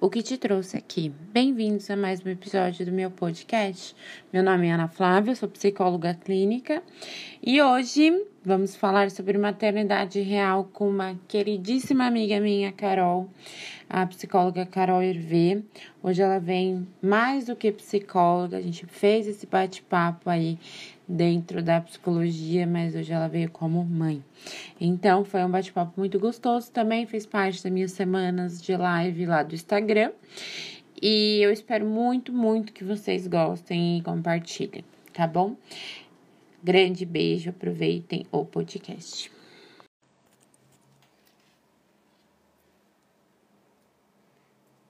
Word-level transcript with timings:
o 0.00 0.08
que 0.08 0.22
te 0.22 0.38
trouxe 0.38 0.78
aqui. 0.78 1.12
Bem-vindos 1.30 1.90
a 1.90 1.96
mais 1.96 2.24
um 2.24 2.30
episódio 2.30 2.86
do 2.86 2.90
meu 2.90 3.10
podcast. 3.10 3.94
Meu 4.32 4.42
nome 4.42 4.66
é 4.66 4.72
Ana 4.72 4.88
Flávia, 4.88 5.34
sou 5.34 5.46
psicóloga 5.46 6.14
clínica 6.14 6.82
e 7.42 7.60
hoje 7.60 8.10
vamos 8.44 8.74
falar 8.74 9.10
sobre 9.10 9.36
maternidade 9.36 10.20
real 10.20 10.68
com 10.72 10.88
uma 10.88 11.14
queridíssima 11.28 12.06
amiga 12.06 12.40
minha, 12.40 12.72
Carol, 12.72 13.28
a 13.88 14.06
psicóloga 14.06 14.64
Carol 14.64 15.02
Hervé. 15.02 15.62
Hoje 16.02 16.22
ela 16.22 16.38
vem 16.38 16.86
mais 17.02 17.46
do 17.46 17.56
que 17.56 17.70
psicóloga, 17.70 18.56
a 18.56 18.60
gente 18.60 18.86
fez 18.86 19.26
esse 19.26 19.46
bate-papo 19.46 20.30
aí 20.30 20.58
dentro 21.06 21.62
da 21.62 21.80
psicologia, 21.80 22.66
mas 22.66 22.94
hoje 22.94 23.12
ela 23.12 23.28
veio 23.28 23.50
como 23.50 23.84
mãe. 23.84 24.24
Então, 24.80 25.24
foi 25.24 25.44
um 25.44 25.50
bate-papo 25.50 25.92
muito 25.98 26.18
gostoso 26.18 26.70
também, 26.70 27.04
fez 27.06 27.26
parte 27.26 27.62
das 27.62 27.70
minhas 27.70 27.92
semanas 27.92 28.62
de 28.62 28.74
live 28.76 29.26
lá 29.26 29.42
do 29.42 29.54
Instagram. 29.54 30.12
E 31.02 31.40
eu 31.42 31.50
espero 31.50 31.84
muito, 31.84 32.32
muito 32.32 32.72
que 32.72 32.84
vocês 32.84 33.26
gostem 33.26 33.98
e 33.98 34.02
compartilhem, 34.02 34.84
tá 35.12 35.26
bom? 35.26 35.56
Grande 36.62 37.06
beijo, 37.06 37.50
aproveitem 37.50 38.26
o 38.30 38.44
podcast. 38.44 39.32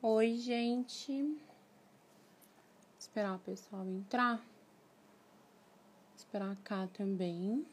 Oi, 0.02 0.36
gente. 0.36 1.36
Esperar 2.98 3.36
o 3.36 3.38
pessoal 3.38 3.86
entrar 3.86 4.42
pra 6.30 6.56
cá 6.62 6.86
também. 6.92 7.66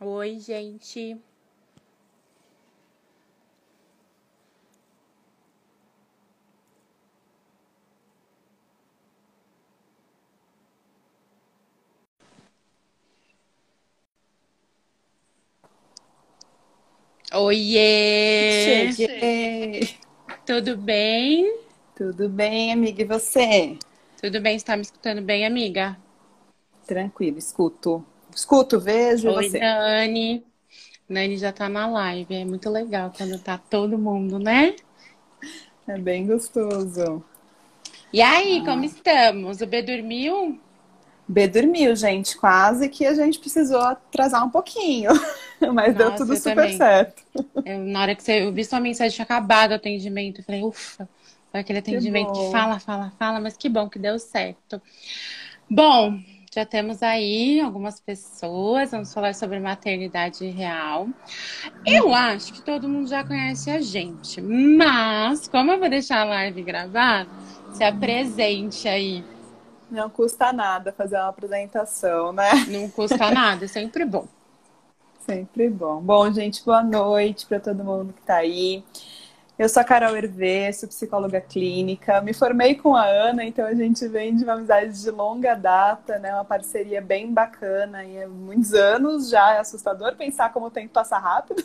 Oi, 0.00 0.38
gente. 0.38 1.20
Oiê! 17.34 18.92
Cheguei! 18.92 19.96
Tudo 20.44 20.76
bem? 20.76 21.60
Tudo 21.96 22.28
bem, 22.28 22.70
amiga? 22.70 23.00
E 23.00 23.04
você? 23.06 23.78
Tudo 24.20 24.38
bem? 24.38 24.54
Está 24.54 24.76
me 24.76 24.82
escutando 24.82 25.22
bem, 25.22 25.46
amiga? 25.46 25.96
Tranquilo, 26.86 27.38
escuto. 27.38 28.04
Escuto, 28.34 28.78
vejo 28.78 29.30
Oi, 29.30 29.48
você. 29.48 29.58
Nani. 29.60 30.44
Nani 31.08 31.38
já 31.38 31.50
tá 31.52 31.70
na 31.70 31.86
live. 31.86 32.34
É 32.34 32.44
muito 32.44 32.68
legal 32.68 33.10
quando 33.16 33.38
tá 33.38 33.56
todo 33.56 33.96
mundo, 33.96 34.38
né? 34.38 34.76
É 35.88 35.96
bem 35.96 36.26
gostoso. 36.26 37.24
E 38.12 38.20
aí, 38.20 38.58
ah. 38.58 38.64
como 38.66 38.84
estamos? 38.84 39.62
O 39.62 39.66
B 39.66 39.80
dormiu? 39.80 40.60
B 41.26 41.48
dormiu, 41.48 41.96
gente. 41.96 42.36
Quase 42.36 42.90
que 42.90 43.06
a 43.06 43.14
gente 43.14 43.38
precisou 43.38 43.80
atrasar 43.80 44.44
um 44.44 44.50
pouquinho. 44.50 45.12
Mas 45.72 45.94
Nossa, 45.94 46.08
deu 46.10 46.26
tudo 46.26 46.36
super 46.36 46.54
também. 46.54 46.76
certo. 46.76 47.22
Eu, 47.64 47.78
na 47.80 48.02
hora 48.02 48.14
que 48.14 48.22
você, 48.22 48.42
eu 48.44 48.52
vi 48.52 48.64
sua 48.64 48.80
mensagem, 48.80 49.14
tinha 49.14 49.24
acabado 49.24 49.72
o 49.72 49.74
atendimento. 49.74 50.40
Eu 50.40 50.44
falei, 50.44 50.62
ufa. 50.62 51.08
Aquele 51.52 51.80
atendimento 51.80 52.32
que, 52.32 52.38
que 52.46 52.50
fala, 52.50 52.80
fala, 52.80 53.12
fala, 53.18 53.38
mas 53.38 53.56
que 53.58 53.68
bom 53.68 53.88
que 53.88 53.98
deu 53.98 54.18
certo. 54.18 54.80
Bom, 55.68 56.18
já 56.54 56.64
temos 56.64 57.02
aí 57.02 57.60
algumas 57.60 58.00
pessoas, 58.00 58.90
vamos 58.90 59.12
falar 59.12 59.34
sobre 59.34 59.60
maternidade 59.60 60.46
real. 60.46 61.08
Eu 61.86 62.14
acho 62.14 62.52
que 62.54 62.62
todo 62.62 62.88
mundo 62.88 63.06
já 63.06 63.22
conhece 63.22 63.70
a 63.70 63.80
gente, 63.80 64.40
mas 64.40 65.46
como 65.48 65.72
eu 65.72 65.78
vou 65.78 65.90
deixar 65.90 66.20
a 66.20 66.24
live 66.24 66.62
gravada, 66.62 67.28
se 67.74 67.84
apresente 67.84 68.88
aí. 68.88 69.22
Não 69.90 70.08
custa 70.08 70.52
nada 70.52 70.92
fazer 70.92 71.16
uma 71.16 71.28
apresentação, 71.28 72.32
né? 72.32 72.50
Não 72.68 72.88
custa 72.88 73.30
nada, 73.30 73.66
é 73.66 73.68
sempre 73.68 74.04
bom. 74.04 74.26
Sempre 75.26 75.70
bom. 75.70 76.00
Bom, 76.00 76.32
gente, 76.32 76.64
boa 76.64 76.82
noite 76.82 77.46
para 77.46 77.60
todo 77.60 77.84
mundo 77.84 78.12
que 78.12 78.20
está 78.20 78.36
aí. 78.36 78.82
Eu 79.56 79.68
sou 79.68 79.80
a 79.80 79.84
Carol 79.84 80.16
Hervé, 80.16 80.72
sou 80.72 80.88
psicóloga 80.88 81.40
clínica. 81.40 82.20
Me 82.20 82.34
formei 82.34 82.74
com 82.74 82.96
a 82.96 83.04
Ana, 83.04 83.44
então 83.44 83.64
a 83.64 83.74
gente 83.74 84.06
vem 84.08 84.34
de 84.34 84.42
uma 84.42 84.54
amizade 84.54 85.00
de 85.00 85.10
longa 85.10 85.54
data, 85.54 86.18
né? 86.18 86.34
Uma 86.34 86.44
parceria 86.44 87.00
bem 87.00 87.32
bacana 87.32 88.04
e 88.04 88.20
há 88.20 88.28
muitos 88.28 88.74
anos 88.74 89.30
já. 89.30 89.54
É 89.54 89.60
assustador 89.60 90.16
pensar 90.16 90.52
como 90.52 90.66
o 90.66 90.70
tempo 90.70 90.92
passa 90.92 91.16
rápido. 91.18 91.64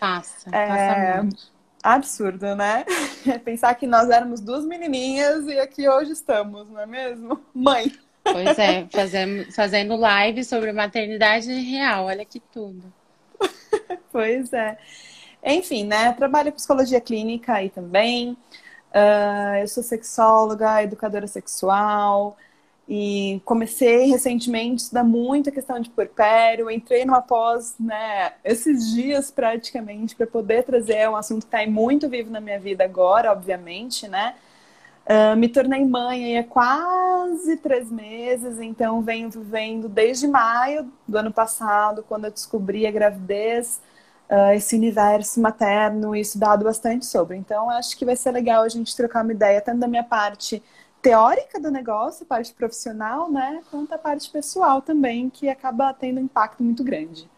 Passa, 0.00 0.48
é... 0.50 0.66
passa 0.66 1.22
muito. 1.22 1.60
Absurdo, 1.82 2.56
né? 2.56 2.84
Pensar 3.44 3.74
que 3.74 3.86
nós 3.86 4.10
éramos 4.10 4.40
duas 4.40 4.64
menininhas 4.64 5.46
e 5.46 5.58
aqui 5.58 5.88
hoje 5.88 6.12
estamos, 6.12 6.68
não 6.68 6.80
é 6.80 6.86
mesmo? 6.86 7.40
Mãe. 7.54 7.92
Pois 8.22 8.58
é, 8.58 8.86
fazendo, 8.90 9.52
fazendo 9.52 9.96
live 9.96 10.44
sobre 10.44 10.72
maternidade 10.72 11.52
real, 11.52 12.06
olha 12.06 12.24
que 12.24 12.40
tudo. 12.40 12.82
pois 14.12 14.52
é. 14.52 14.78
Enfim, 15.44 15.84
né? 15.84 16.12
Trabalho 16.12 16.52
psicologia 16.52 17.00
clínica 17.00 17.54
aí 17.54 17.70
também. 17.70 18.36
Uh, 18.90 19.56
eu 19.60 19.68
sou 19.68 19.82
sexóloga, 19.82 20.82
educadora 20.82 21.26
sexual 21.26 22.36
e 22.92 23.40
comecei 23.44 24.06
recentemente 24.06 24.72
a 24.72 24.76
estudar 24.84 25.04
muito 25.04 25.48
a 25.48 25.52
questão 25.52 25.78
de 25.78 25.88
puerpério. 25.88 26.68
Entrei 26.68 27.04
numa 27.04 27.22
pós, 27.22 27.76
né, 27.78 28.32
esses 28.44 28.92
dias 28.92 29.30
praticamente, 29.30 30.16
para 30.16 30.26
poder 30.26 30.64
trazer 30.64 31.08
um 31.08 31.14
assunto 31.14 31.46
que 31.46 31.56
está 31.56 31.64
muito 31.70 32.08
vivo 32.08 32.30
na 32.30 32.40
minha 32.40 32.58
vida 32.58 32.82
agora, 32.82 33.30
obviamente, 33.30 34.08
né? 34.08 34.34
Uh, 35.06 35.36
me 35.36 35.48
tornei 35.48 35.84
mãe 35.84 36.38
há 36.38 36.44
quase 36.44 37.56
três 37.56 37.90
meses, 37.90 38.60
então 38.60 39.02
venho 39.02 39.28
vivendo 39.28 39.88
desde 39.88 40.28
maio 40.28 40.92
do 41.06 41.18
ano 41.18 41.32
passado, 41.32 42.04
quando 42.06 42.26
eu 42.26 42.30
descobri 42.30 42.86
a 42.86 42.92
gravidez 42.92 43.80
uh, 44.30 44.52
esse 44.54 44.76
universo 44.76 45.40
materno 45.40 46.14
e 46.14 46.20
estudado 46.20 46.64
bastante 46.64 47.06
sobre. 47.06 47.36
Então, 47.36 47.68
acho 47.70 47.96
que 47.96 48.04
vai 48.04 48.14
ser 48.14 48.30
legal 48.30 48.62
a 48.62 48.68
gente 48.68 48.96
trocar 48.96 49.24
uma 49.24 49.32
ideia, 49.32 49.60
tanto 49.60 49.80
da 49.80 49.88
minha 49.88 50.04
parte 50.04 50.62
teórica 51.02 51.58
do 51.58 51.70
negócio, 51.70 52.26
parte 52.26 52.52
profissional, 52.52 53.30
né, 53.30 53.62
quanto 53.70 53.92
a 53.92 53.98
parte 53.98 54.30
pessoal 54.30 54.80
também, 54.82 55.30
que 55.30 55.48
acaba 55.48 55.92
tendo 55.92 56.20
um 56.20 56.24
impacto 56.24 56.62
muito 56.62 56.84
grande. 56.84 57.28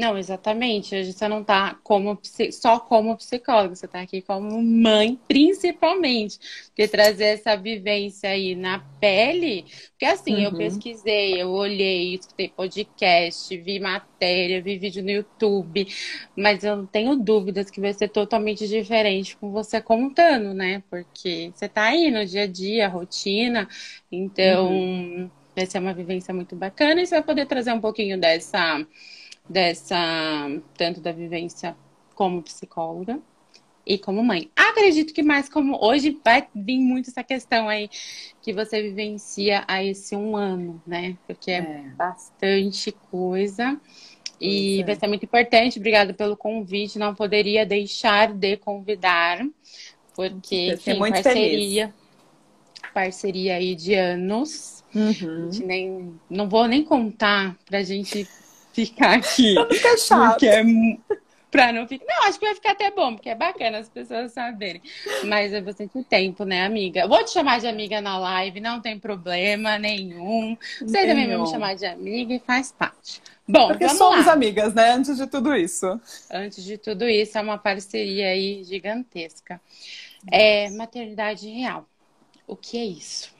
Não, 0.00 0.16
exatamente. 0.16 0.94
Hoje 0.96 1.12
você 1.12 1.28
não 1.28 1.42
está 1.42 1.78
como, 1.84 2.18
só 2.52 2.80
como 2.80 3.18
psicóloga, 3.18 3.74
você 3.74 3.84
está 3.84 4.00
aqui 4.00 4.22
como 4.22 4.62
mãe, 4.62 5.20
principalmente. 5.28 6.38
Porque 6.68 6.88
trazer 6.88 7.24
essa 7.24 7.54
vivência 7.54 8.30
aí 8.30 8.54
na 8.54 8.78
pele. 8.98 9.66
Porque 9.90 10.06
assim, 10.06 10.36
uhum. 10.36 10.40
eu 10.40 10.56
pesquisei, 10.56 11.42
eu 11.42 11.50
olhei, 11.50 12.14
escutei 12.14 12.48
podcast, 12.48 13.54
vi 13.58 13.78
matéria, 13.78 14.62
vi 14.62 14.78
vídeo 14.78 15.02
no 15.02 15.10
YouTube, 15.10 15.86
mas 16.34 16.64
eu 16.64 16.78
não 16.78 16.86
tenho 16.86 17.14
dúvidas 17.14 17.70
que 17.70 17.78
vai 17.78 17.92
ser 17.92 18.08
totalmente 18.08 18.66
diferente 18.66 19.36
com 19.36 19.50
você 19.52 19.82
contando, 19.82 20.54
né? 20.54 20.82
Porque 20.88 21.52
você 21.54 21.66
está 21.66 21.82
aí 21.88 22.10
no 22.10 22.24
dia 22.24 22.44
a 22.44 22.46
dia, 22.46 22.88
rotina, 22.88 23.68
então 24.10 24.72
uhum. 24.72 25.30
vai 25.54 25.66
ser 25.66 25.78
uma 25.78 25.92
vivência 25.92 26.32
muito 26.32 26.56
bacana 26.56 27.02
e 27.02 27.06
você 27.06 27.16
vai 27.16 27.22
poder 27.22 27.44
trazer 27.44 27.72
um 27.74 27.80
pouquinho 27.82 28.18
dessa 28.18 28.82
dessa 29.50 29.98
tanto 30.78 31.00
da 31.00 31.10
vivência 31.10 31.76
como 32.14 32.40
psicóloga 32.40 33.18
e 33.84 33.98
como 33.98 34.22
mãe. 34.22 34.48
Acredito 34.54 35.12
que 35.12 35.22
mais 35.22 35.48
como 35.48 35.76
hoje 35.84 36.16
vai 36.24 36.46
vir 36.54 36.78
muito 36.78 37.10
essa 37.10 37.24
questão 37.24 37.68
aí 37.68 37.90
que 38.40 38.52
você 38.52 38.80
vivencia 38.80 39.64
a 39.66 39.82
esse 39.82 40.14
um 40.14 40.36
ano, 40.36 40.80
né? 40.86 41.16
Porque 41.26 41.50
é, 41.50 41.58
é. 41.58 41.82
bastante 41.96 42.92
coisa. 43.10 43.80
E 44.40 44.82
é. 44.82 44.84
vai 44.84 44.94
ser 44.94 45.08
muito 45.08 45.24
importante. 45.24 45.80
Obrigada 45.80 46.14
pelo 46.14 46.36
convite. 46.36 46.98
Não 46.98 47.14
poderia 47.14 47.66
deixar 47.66 48.32
de 48.32 48.56
convidar, 48.58 49.44
porque 50.14 50.74
enfim, 50.74 50.94
muito 50.94 51.14
parceria, 51.14 51.88
feliz. 51.88 52.92
parceria 52.94 53.56
aí 53.56 53.74
de 53.74 53.94
anos. 53.94 54.84
Uhum. 54.94 55.50
Nem, 55.64 56.20
não 56.28 56.48
vou 56.48 56.68
nem 56.68 56.84
contar 56.84 57.56
pra 57.66 57.82
gente 57.82 58.28
ficar 58.72 59.14
aqui. 59.14 59.54
Pra 59.54 59.62
não 59.62 59.70
ficar 59.70 59.98
chato. 59.98 60.30
Porque 60.30 60.46
é, 60.46 60.62
pra 61.50 61.72
não 61.72 61.86
ficar. 61.86 62.04
Não, 62.06 62.28
acho 62.28 62.38
que 62.38 62.46
vai 62.46 62.54
ficar 62.54 62.72
até 62.72 62.90
bom, 62.90 63.14
porque 63.14 63.28
é 63.28 63.34
bacana 63.34 63.78
as 63.78 63.88
pessoas 63.88 64.32
saberem. 64.32 64.80
Mas 65.24 65.52
é 65.52 65.60
bastante 65.60 66.02
tempo, 66.04 66.44
né, 66.44 66.64
amiga? 66.64 67.06
Vou 67.08 67.22
te 67.24 67.30
chamar 67.32 67.60
de 67.60 67.66
amiga 67.66 68.00
na 68.00 68.18
live, 68.18 68.60
não 68.60 68.80
tem 68.80 68.98
problema 68.98 69.78
nenhum. 69.78 70.56
Você 70.80 71.06
também 71.06 71.26
vai 71.26 71.38
me 71.38 71.46
chamar 71.48 71.74
de 71.74 71.86
amiga 71.86 72.34
e 72.34 72.38
faz 72.38 72.72
parte. 72.72 73.20
Bom, 73.48 73.68
porque 73.68 73.84
vamos 73.84 73.98
somos 73.98 74.26
lá. 74.26 74.32
amigas, 74.32 74.74
né? 74.74 74.92
Antes 74.92 75.16
de 75.16 75.26
tudo 75.26 75.56
isso. 75.56 76.00
Antes 76.30 76.62
de 76.62 76.78
tudo 76.78 77.08
isso, 77.08 77.36
é 77.36 77.40
uma 77.40 77.58
parceria 77.58 78.28
aí 78.28 78.62
gigantesca. 78.62 79.60
É 80.30 80.70
maternidade 80.70 81.48
real. 81.48 81.84
O 82.46 82.54
que 82.54 82.78
é 82.78 82.84
isso? 82.84 83.34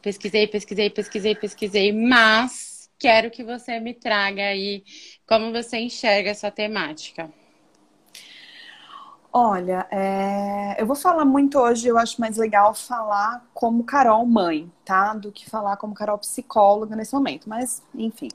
Pesquisei, 0.00 0.46
pesquisei, 0.46 0.90
pesquisei, 0.90 1.34
pesquisei, 1.34 1.92
mas 1.92 2.73
quero 3.04 3.30
que 3.30 3.44
você 3.44 3.78
me 3.80 3.92
traga 3.92 4.42
aí 4.42 4.82
Como 5.26 5.52
você 5.52 5.78
enxerga 5.78 6.30
essa 6.30 6.50
temática? 6.50 7.30
Olha, 9.32 9.86
é... 9.90 10.80
eu 10.80 10.86
vou 10.86 10.94
falar 10.96 11.24
muito 11.24 11.58
hoje, 11.58 11.88
eu 11.88 11.98
acho 11.98 12.20
mais 12.20 12.36
legal 12.36 12.72
falar 12.74 13.44
como 13.52 13.84
Carol 13.84 14.24
mãe, 14.24 14.72
tá? 14.84 15.12
Do 15.14 15.32
que 15.32 15.50
falar 15.50 15.76
como 15.76 15.92
Carol 15.92 16.18
psicóloga 16.18 16.94
nesse 16.96 17.12
momento. 17.12 17.48
Mas, 17.48 17.82
enfim. 17.94 18.28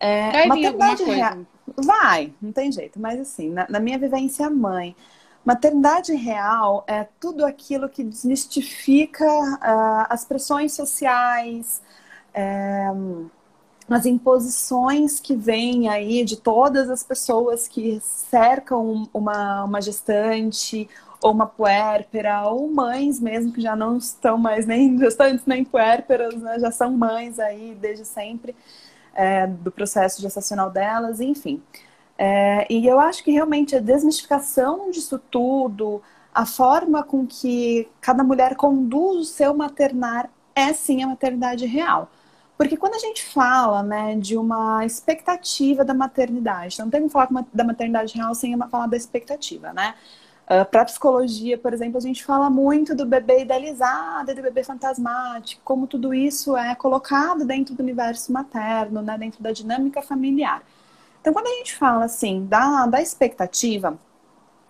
É, 0.00 0.32
Vai 0.32 0.46
maternidade 0.46 1.04
real. 1.04 1.46
Vai, 1.76 2.34
não 2.40 2.52
tem 2.52 2.72
jeito. 2.72 2.98
Mas 2.98 3.20
assim, 3.20 3.50
na, 3.50 3.66
na 3.68 3.78
minha 3.80 3.98
vivência 3.98 4.48
mãe, 4.50 4.96
maternidade 5.44 6.14
real 6.14 6.84
é 6.86 7.04
tudo 7.20 7.44
aquilo 7.46 7.88
que 7.88 8.02
desmistifica 8.02 9.26
uh, 9.26 10.06
as 10.08 10.24
pressões 10.24 10.72
sociais, 10.72 11.82
é, 12.32 12.88
as 13.94 14.06
imposições 14.06 15.18
que 15.20 15.34
vêm 15.34 15.88
aí 15.88 16.24
de 16.24 16.36
todas 16.36 16.88
as 16.90 17.02
pessoas 17.02 17.66
que 17.66 18.00
cercam 18.00 19.08
uma, 19.12 19.64
uma 19.64 19.80
gestante 19.80 20.88
ou 21.22 21.32
uma 21.32 21.46
puérpera, 21.46 22.42
ou 22.48 22.68
mães 22.68 23.20
mesmo 23.20 23.52
que 23.52 23.60
já 23.60 23.76
não 23.76 23.96
estão 23.96 24.38
mais 24.38 24.66
nem 24.66 24.96
gestantes 24.98 25.44
nem 25.46 25.64
puérperas, 25.64 26.34
né? 26.36 26.58
já 26.58 26.70
são 26.70 26.90
mães 26.92 27.38
aí 27.38 27.76
desde 27.80 28.04
sempre 28.04 28.54
é, 29.14 29.46
do 29.46 29.70
processo 29.70 30.20
gestacional 30.22 30.70
delas, 30.70 31.20
enfim. 31.20 31.62
É, 32.16 32.66
e 32.70 32.86
eu 32.86 33.00
acho 33.00 33.24
que 33.24 33.30
realmente 33.30 33.74
a 33.74 33.80
desmistificação 33.80 34.90
disso 34.90 35.18
tudo, 35.30 36.02
a 36.34 36.46
forma 36.46 37.02
com 37.02 37.26
que 37.26 37.88
cada 38.00 38.22
mulher 38.22 38.56
conduz 38.56 39.18
o 39.20 39.24
seu 39.24 39.54
maternar 39.54 40.30
é 40.54 40.72
sim 40.72 41.02
a 41.02 41.06
maternidade 41.06 41.66
real. 41.66 42.10
Porque 42.60 42.76
quando 42.76 42.94
a 42.94 42.98
gente 42.98 43.24
fala 43.24 43.82
né, 43.82 44.14
de 44.16 44.36
uma 44.36 44.84
expectativa 44.84 45.82
da 45.82 45.94
maternidade, 45.94 46.78
não 46.78 46.90
tem 46.90 47.00
como 47.00 47.10
falar 47.10 47.30
da 47.54 47.64
maternidade 47.64 48.14
real 48.14 48.34
sem 48.34 48.54
falar 48.68 48.86
da 48.86 48.98
expectativa, 48.98 49.72
né? 49.72 49.94
Uh, 50.42 50.60
ah, 50.60 50.64
Para 50.66 50.84
psicologia, 50.84 51.56
por 51.56 51.72
exemplo, 51.72 51.96
a 51.96 52.02
gente 52.02 52.22
fala 52.22 52.50
muito 52.50 52.94
do 52.94 53.06
bebê 53.06 53.44
idealizado, 53.44 54.34
do 54.34 54.42
bebê 54.42 54.62
fantasmático, 54.62 55.62
como 55.64 55.86
tudo 55.86 56.12
isso 56.12 56.54
é 56.54 56.74
colocado 56.74 57.46
dentro 57.46 57.74
do 57.74 57.82
universo 57.82 58.30
materno, 58.30 59.00
né, 59.00 59.16
dentro 59.16 59.42
da 59.42 59.52
dinâmica 59.52 60.02
familiar. 60.02 60.62
Então, 61.18 61.32
quando 61.32 61.46
a 61.46 61.56
gente 61.56 61.74
fala 61.74 62.04
assim 62.04 62.44
da, 62.44 62.84
da 62.84 63.00
expectativa, 63.00 63.98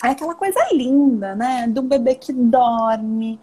é 0.04 0.10
aquela 0.10 0.36
coisa 0.36 0.60
linda, 0.72 1.34
né? 1.34 1.66
Um 1.66 1.88
bebê 1.88 2.14
que 2.14 2.32
dorme, 2.32 3.40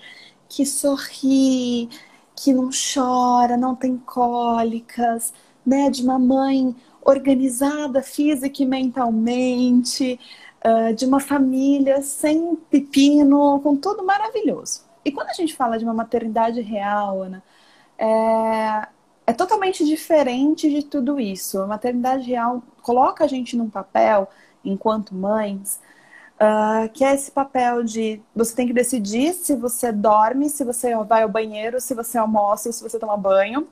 que 0.47 0.65
sorri, 0.65 1.89
que 2.37 2.53
não 2.53 2.69
chora, 2.69 3.57
não 3.57 3.75
tem 3.75 3.97
cólicas, 3.97 5.33
né? 5.65 5.89
De 5.89 6.03
uma 6.03 6.19
mãe 6.19 6.75
organizada 7.01 8.03
física 8.03 8.61
e 8.61 8.65
mentalmente, 8.65 10.19
uh, 10.63 10.93
de 10.93 11.05
uma 11.05 11.19
família 11.19 12.01
sem 12.01 12.55
pepino, 12.69 13.59
com 13.61 13.75
tudo 13.75 14.05
maravilhoso. 14.05 14.81
E 15.03 15.11
quando 15.11 15.29
a 15.29 15.33
gente 15.33 15.55
fala 15.55 15.77
de 15.79 15.83
uma 15.85 15.93
maternidade 15.93 16.61
real, 16.61 17.23
Ana, 17.23 17.43
é, 17.97 18.87
é 19.25 19.33
totalmente 19.33 19.85
diferente 19.85 20.69
de 20.69 20.83
tudo 20.83 21.19
isso. 21.19 21.59
A 21.61 21.67
maternidade 21.67 22.27
real 22.27 22.61
coloca 22.81 23.23
a 23.23 23.27
gente 23.27 23.57
num 23.57 23.69
papel, 23.69 24.29
enquanto 24.63 25.15
mães, 25.15 25.79
Uh, 26.39 26.87
que 26.93 27.03
é 27.03 27.15
esse 27.15 27.31
papel 27.31 27.83
de 27.83 28.21
você 28.35 28.55
tem 28.55 28.67
que 28.67 28.73
decidir 28.73 29.33
se 29.33 29.55
você 29.55 29.91
dorme, 29.91 30.49
se 30.49 30.63
você 30.63 30.95
vai 31.03 31.23
ao 31.23 31.29
banheiro, 31.29 31.81
se 31.81 31.95
você 31.95 32.17
almoça, 32.17 32.71
se 32.71 32.83
você 32.83 32.99
toma 32.99 33.17
banho. 33.17 33.67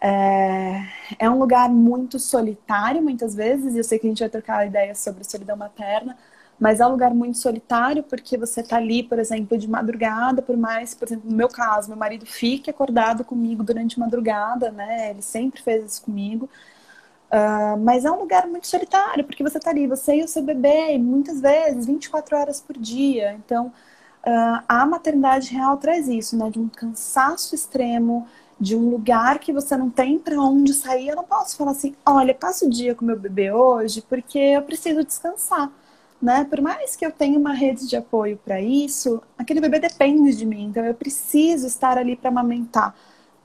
É, 0.00 0.82
é 1.18 1.30
um 1.30 1.38
lugar 1.38 1.68
muito 1.70 2.18
solitário, 2.18 3.02
muitas 3.02 3.34
vezes, 3.34 3.74
e 3.74 3.78
eu 3.78 3.84
sei 3.84 3.98
que 3.98 4.06
a 4.06 4.10
gente 4.10 4.20
vai 4.20 4.28
trocar 4.28 4.66
ideias 4.66 4.98
sobre 4.98 5.24
solidão 5.24 5.56
materna, 5.56 6.16
mas 6.60 6.80
é 6.80 6.86
um 6.86 6.90
lugar 6.90 7.14
muito 7.14 7.38
solitário 7.38 8.02
porque 8.02 8.36
você 8.38 8.60
está 8.60 8.76
ali, 8.76 9.02
por 9.02 9.18
exemplo, 9.18 9.58
de 9.58 9.68
madrugada, 9.68 10.42
por 10.42 10.56
mais, 10.56 10.94
por 10.94 11.06
exemplo, 11.08 11.30
no 11.30 11.36
meu 11.36 11.48
caso, 11.48 11.88
meu 11.88 11.98
marido 11.98 12.26
fique 12.26 12.70
acordado 12.70 13.24
comigo 13.24 13.62
durante 13.62 13.98
madrugada, 13.98 14.70
né? 14.70 15.10
Ele 15.10 15.22
sempre 15.22 15.60
fez 15.62 15.84
isso 15.92 16.02
comigo. 16.02 16.48
Uh, 17.26 17.76
mas 17.80 18.04
é 18.04 18.10
um 18.10 18.20
lugar 18.20 18.46
muito 18.46 18.66
solitário, 18.68 19.24
porque 19.24 19.42
você 19.42 19.58
está 19.58 19.70
ali, 19.70 19.86
você 19.86 20.16
e 20.16 20.24
o 20.24 20.28
seu 20.28 20.42
bebê, 20.42 20.96
muitas 20.98 21.40
vezes, 21.40 21.86
24 21.86 22.36
horas 22.36 22.60
por 22.60 22.78
dia. 22.78 23.32
Então, 23.34 23.66
uh, 23.66 24.62
a 24.68 24.86
maternidade 24.86 25.52
real 25.52 25.76
traz 25.76 26.08
isso, 26.08 26.36
né? 26.36 26.50
De 26.50 26.60
um 26.60 26.68
cansaço 26.68 27.54
extremo, 27.54 28.26
de 28.60 28.76
um 28.76 28.90
lugar 28.90 29.38
que 29.38 29.52
você 29.52 29.76
não 29.76 29.90
tem 29.90 30.18
para 30.18 30.40
onde 30.40 30.72
sair. 30.72 31.08
Eu 31.08 31.16
não 31.16 31.24
posso 31.24 31.56
falar 31.56 31.72
assim, 31.72 31.94
olha, 32.06 32.34
passo 32.34 32.66
o 32.66 32.70
dia 32.70 32.94
com 32.94 33.04
meu 33.04 33.18
bebê 33.18 33.52
hoje, 33.52 34.02
porque 34.02 34.38
eu 34.38 34.62
preciso 34.62 35.04
descansar. 35.04 35.70
Né? 36.22 36.44
Por 36.44 36.60
mais 36.62 36.96
que 36.96 37.04
eu 37.04 37.12
tenha 37.12 37.38
uma 37.38 37.52
rede 37.52 37.86
de 37.86 37.96
apoio 37.96 38.38
para 38.42 38.60
isso, 38.60 39.22
aquele 39.36 39.60
bebê 39.60 39.78
depende 39.78 40.34
de 40.34 40.46
mim, 40.46 40.64
então 40.64 40.82
eu 40.82 40.94
preciso 40.94 41.66
estar 41.66 41.98
ali 41.98 42.16
para 42.16 42.30
amamentar 42.30 42.94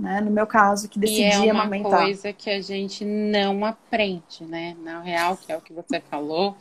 né? 0.01 0.19
No 0.19 0.31
meu 0.31 0.48
caso, 0.48 0.89
que 0.89 0.98
decidi 0.98 1.21
e 1.21 1.50
é 1.50 1.53
uma 1.53 1.63
amamentar. 1.63 2.03
coisa 2.03 2.33
que 2.33 2.50
a 2.50 2.59
gente 2.59 3.06
não 3.06 3.63
aprende, 3.63 4.44
né? 4.44 4.75
Na 4.81 5.00
real, 5.01 5.38
que 5.38 5.51
é 5.51 5.57
o 5.57 5.62
que 5.62 5.71
você 5.71 6.01
falou, 6.01 6.57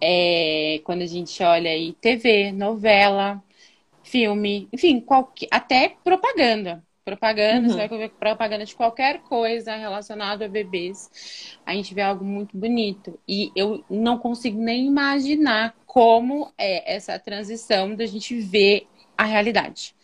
é 0.00 0.80
quando 0.84 1.02
a 1.02 1.06
gente 1.06 1.42
olha 1.42 1.70
aí 1.70 1.92
TV, 1.94 2.52
novela, 2.52 3.42
filme, 4.04 4.68
enfim, 4.72 5.00
qualquer, 5.00 5.48
até 5.50 5.96
propaganda. 6.04 6.82
Propaganda, 7.04 7.68
uhum. 7.68 7.72
você 7.72 7.88
vai 7.88 7.98
ver 7.98 8.10
propaganda 8.10 8.64
de 8.64 8.74
qualquer 8.74 9.20
coisa 9.20 9.76
relacionada 9.76 10.46
a 10.46 10.48
bebês. 10.48 11.56
A 11.64 11.72
gente 11.72 11.94
vê 11.94 12.02
algo 12.02 12.24
muito 12.24 12.56
bonito. 12.56 13.16
E 13.28 13.52
eu 13.54 13.84
não 13.88 14.18
consigo 14.18 14.60
nem 14.60 14.86
imaginar 14.86 15.76
como 15.86 16.52
é 16.58 16.96
essa 16.96 17.16
transição 17.16 17.94
da 17.94 18.06
gente 18.06 18.34
ver 18.40 18.88
a 19.16 19.24
realidade. 19.24 19.94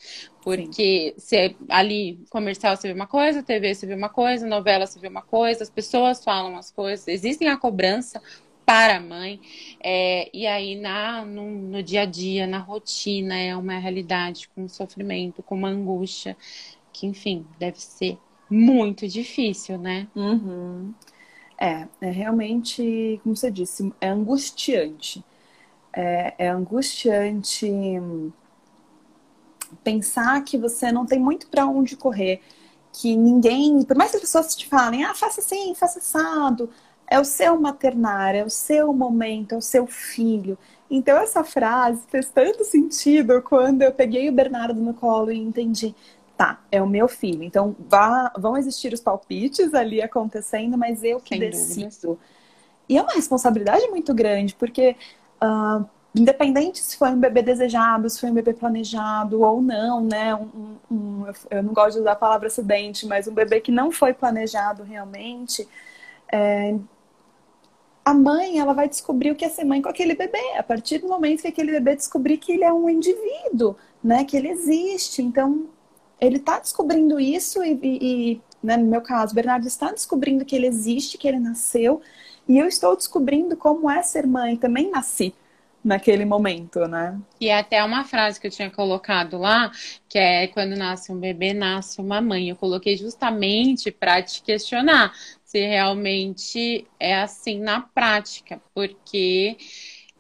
Porque 0.43 1.14
você, 1.17 1.55
ali, 1.69 2.19
comercial 2.29 2.76
você 2.76 2.88
vê 2.88 2.94
uma 2.94 3.06
coisa, 3.06 3.43
TV 3.43 3.75
você 3.75 3.87
vê 3.87 3.94
uma 3.94 4.09
coisa, 4.09 4.47
novela 4.47 4.87
você 4.87 4.99
vê 4.99 5.09
uma 5.09 5.23
coisa, 5.23 5.62
as 5.62 5.70
pessoas 5.70 6.25
falam 6.25 6.56
as 6.56 6.70
coisas, 6.70 7.06
existem 7.06 7.49
a 7.49 7.56
cobrança 7.56 8.20
para 8.67 8.97
a 8.97 9.00
mãe. 9.00 9.41
É, 9.82 10.29
e 10.32 10.47
aí, 10.47 10.75
na, 10.75 11.25
no, 11.25 11.49
no, 11.49 11.82
dia 11.82 12.03
a 12.03 12.06
dia, 12.06 12.47
na 12.47 12.59
rotina, 12.59 13.37
é 13.38 13.55
uma 13.55 13.79
realidade 13.79 14.49
com 14.55 14.69
sofrimento, 14.69 15.43
com 15.43 15.55
uma 15.55 15.69
angústia, 15.69 16.37
que, 16.93 17.06
enfim, 17.06 17.47
deve 17.58 17.81
ser 17.81 18.19
muito 18.50 19.06
difícil, 19.06 19.79
né? 19.79 20.08
Uhum. 20.15 20.93
É, 21.58 21.87
é 22.00 22.11
realmente, 22.11 23.20
como 23.23 23.37
você 23.37 23.50
disse, 23.50 23.93
é 24.00 24.08
angustiante. 24.08 25.25
É, 25.94 26.34
é 26.39 26.48
angustiante 26.48 27.70
pensar 29.82 30.43
que 30.44 30.56
você 30.56 30.91
não 30.93 31.06
tem 31.06 31.19
muito 31.19 31.46
para 31.48 31.67
onde 31.67 31.96
correr, 31.96 32.41
que 32.93 33.17
ninguém, 33.17 33.82
por 33.82 33.96
mais 33.96 34.10
que 34.10 34.17
as 34.19 34.22
pessoas 34.22 34.55
te 34.55 34.69
falem, 34.69 35.05
ah, 35.05 35.14
faça 35.14 35.41
assim, 35.41 35.74
faça 35.74 35.98
assado, 35.98 36.69
é 37.08 37.19
o 37.19 37.24
seu 37.24 37.60
maternar, 37.60 38.34
é 38.34 38.44
o 38.44 38.50
seu 38.50 38.93
momento, 38.93 39.55
é 39.55 39.58
o 39.58 39.62
seu 39.62 39.86
filho. 39.86 40.58
Então 40.91 41.17
essa 41.19 41.43
frase 41.43 42.02
fez 42.08 42.29
tanto 42.29 42.64
sentido 42.64 43.41
quando 43.43 43.82
eu 43.82 43.93
peguei 43.93 44.29
o 44.29 44.32
Bernardo 44.32 44.81
no 44.81 44.94
colo 44.94 45.31
e 45.31 45.38
entendi, 45.38 45.94
tá, 46.36 46.60
é 46.70 46.82
o 46.82 46.86
meu 46.86 47.08
filho. 47.08 47.43
Então 47.43 47.74
vá, 47.88 48.32
vão 48.38 48.56
existir 48.56 48.93
os 48.93 49.00
palpites 49.00 49.72
ali 49.74 50.02
acontecendo, 50.02 50.76
mas 50.76 51.02
eu 51.02 51.19
que 51.19 51.31
Sem 51.31 51.41
decido. 51.41 52.00
Dúvidas. 52.02 52.19
E 52.88 52.98
é 52.98 53.02
uma 53.02 53.12
responsabilidade 53.12 53.86
muito 53.88 54.12
grande, 54.12 54.55
porque 54.55 54.96
uh, 55.43 55.84
independente 56.14 56.78
se 56.81 56.96
foi 56.96 57.10
um 57.10 57.19
bebê 57.19 57.42
desejado, 57.42 58.08
se 58.08 58.20
foi 58.20 58.31
um 58.31 58.34
bebê 58.34 58.52
planejado 58.52 59.40
ou 59.40 59.62
não, 59.62 60.00
né? 60.02 60.34
Um, 60.34 60.76
um, 60.90 61.24
eu 61.50 61.62
não 61.62 61.72
gosto 61.72 61.94
de 61.94 62.00
usar 62.00 62.12
a 62.12 62.16
palavra 62.16 62.48
acidente, 62.48 63.06
mas 63.06 63.26
um 63.26 63.34
bebê 63.34 63.60
que 63.60 63.72
não 63.72 63.90
foi 63.90 64.12
planejado 64.12 64.82
realmente, 64.82 65.66
é, 66.31 66.76
a 68.04 68.12
mãe 68.12 68.58
ela 68.58 68.74
vai 68.74 68.88
descobrir 68.88 69.31
o 69.31 69.34
que 69.34 69.44
é 69.44 69.48
ser 69.48 69.64
mãe 69.64 69.81
com 69.81 69.88
aquele 69.88 70.14
bebê 70.14 70.56
a 70.56 70.62
partir 70.62 70.98
do 70.98 71.08
momento 71.08 71.42
que 71.42 71.48
aquele 71.48 71.72
bebê 71.72 71.96
descobrir 71.96 72.36
que 72.36 72.52
ele 72.52 72.64
é 72.64 72.72
um 72.72 72.88
indivíduo, 72.90 73.76
né? 74.04 74.24
Que 74.24 74.36
ele 74.36 74.48
existe. 74.48 75.22
Então 75.22 75.66
ele 76.20 76.36
está 76.36 76.58
descobrindo 76.58 77.19
isso 77.19 77.64
e, 77.64 77.78
e 77.82 78.40
né, 78.62 78.76
no 78.76 78.86
meu 78.86 79.00
caso, 79.00 79.34
Bernardo 79.34 79.66
está 79.66 79.90
descobrindo 79.90 80.44
que 80.44 80.54
ele 80.54 80.66
existe, 80.66 81.19
que 81.19 81.26
ele 81.26 81.40
nasceu, 81.40 82.00
e 82.46 82.58
eu 82.58 82.66
estou 82.66 82.96
descobrindo 82.96 83.56
como 83.56 83.90
é 83.90 84.02
ser 84.02 84.26
mãe. 84.26 84.56
Também 84.56 84.90
nasci 84.90 85.34
naquele 85.84 86.24
momento, 86.24 86.86
né? 86.86 87.19
E 87.41 87.51
até 87.51 87.82
uma 87.82 88.05
frase 88.05 88.41
que 88.41 88.46
eu 88.46 88.51
tinha 88.51 88.70
colocado 88.70 89.39
lá, 89.39 89.70
que 90.08 90.19
é 90.19 90.46
quando 90.46 90.77
nasce 90.77 91.10
um 91.12 91.19
bebê, 91.19 91.53
nasce 91.53 92.01
uma 92.01 92.20
mãe. 92.20 92.48
Eu 92.48 92.56
coloquei 92.56 92.96
justamente 92.96 93.91
para 93.91 94.22
te 94.22 94.43
questionar 94.43 95.12
se 95.44 95.60
realmente 95.60 96.86
é 96.98 97.15
assim 97.17 97.60
na 97.60 97.81
prática, 97.81 98.60
porque 98.74 99.56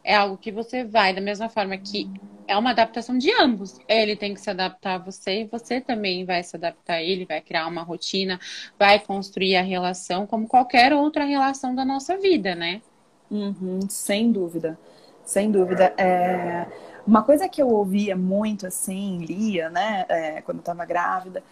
é 0.04 0.14
algo 0.14 0.36
que 0.36 0.50
você 0.50 0.84
vai, 0.84 1.14
da 1.14 1.20
mesma 1.20 1.48
forma 1.48 1.76
que 1.78 2.10
é 2.46 2.56
uma 2.56 2.70
adaptação 2.70 3.16
de 3.16 3.30
ambos. 3.40 3.78
Ele 3.88 4.16
tem 4.16 4.34
que 4.34 4.40
se 4.40 4.50
adaptar 4.50 4.94
a 4.94 4.98
você 4.98 5.42
e 5.42 5.44
você 5.44 5.80
também 5.80 6.24
vai 6.24 6.42
se 6.42 6.56
adaptar 6.56 6.94
a 6.94 7.02
ele, 7.02 7.24
vai 7.24 7.40
criar 7.40 7.66
uma 7.66 7.82
rotina, 7.82 8.38
vai 8.78 8.98
construir 8.98 9.56
a 9.56 9.62
relação 9.62 10.26
como 10.26 10.48
qualquer 10.48 10.92
outra 10.92 11.24
relação 11.24 11.74
da 11.74 11.84
nossa 11.84 12.18
vida, 12.18 12.54
né? 12.54 12.82
Uhum, 13.30 13.80
sem 13.88 14.30
dúvida, 14.30 14.78
sem 15.24 15.50
dúvida. 15.50 15.92
É... 15.96 16.66
Uma 17.06 17.22
coisa 17.22 17.48
que 17.48 17.60
eu 17.60 17.68
ouvia 17.68 18.16
muito, 18.16 18.66
assim, 18.66 19.18
lia, 19.18 19.68
né, 19.68 20.04
é, 20.08 20.40
quando 20.42 20.58
eu 20.58 20.62
estava 20.62 20.84
grávida, 20.84 21.42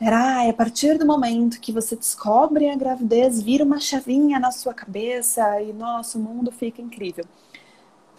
era 0.00 0.16
ah, 0.16 0.48
a 0.48 0.52
partir 0.54 0.96
do 0.98 1.06
momento 1.06 1.60
que 1.60 1.72
você 1.72 1.94
descobre 1.94 2.70
a 2.70 2.76
gravidez, 2.76 3.42
vira 3.42 3.62
uma 3.64 3.78
chavinha 3.78 4.38
na 4.40 4.50
sua 4.50 4.72
cabeça 4.72 5.60
e 5.60 5.72
nosso 5.74 6.18
mundo 6.18 6.50
fica 6.50 6.80
incrível 6.80 7.24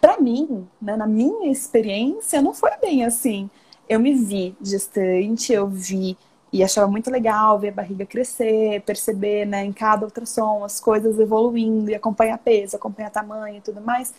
para 0.02 0.20
mim, 0.20 0.68
né, 0.82 0.98
na 0.98 1.06
minha 1.06 1.52
experiência, 1.52 2.42
não 2.42 2.54
foi 2.54 2.72
bem 2.82 3.06
assim. 3.06 3.50
Eu 3.88 4.00
me 4.00 4.16
vi 4.16 4.56
gestante, 4.62 5.54
eu 5.54 5.68
vi 5.68 6.18
e 6.52 6.64
achava 6.64 6.90
muito 6.90 7.10
legal 7.10 7.60
ver 7.60 7.70
a 7.70 7.72
barriga 7.74 8.06
crescer, 8.06 8.82
perceber, 8.82 9.46
né, 9.46 9.64
em 9.64 9.72
cada 9.72 10.04
ultrassom 10.06 10.66
as 10.66 10.80
coisas 10.80 11.20
evoluindo 11.20 11.92
e 11.92 11.96
acompanhar 11.96 12.38
peso, 12.40 12.76
acompanhar 12.76 13.12
tamanho 13.12 13.58
e 13.58 13.62
tudo 13.62 13.80
mais. 13.80 14.14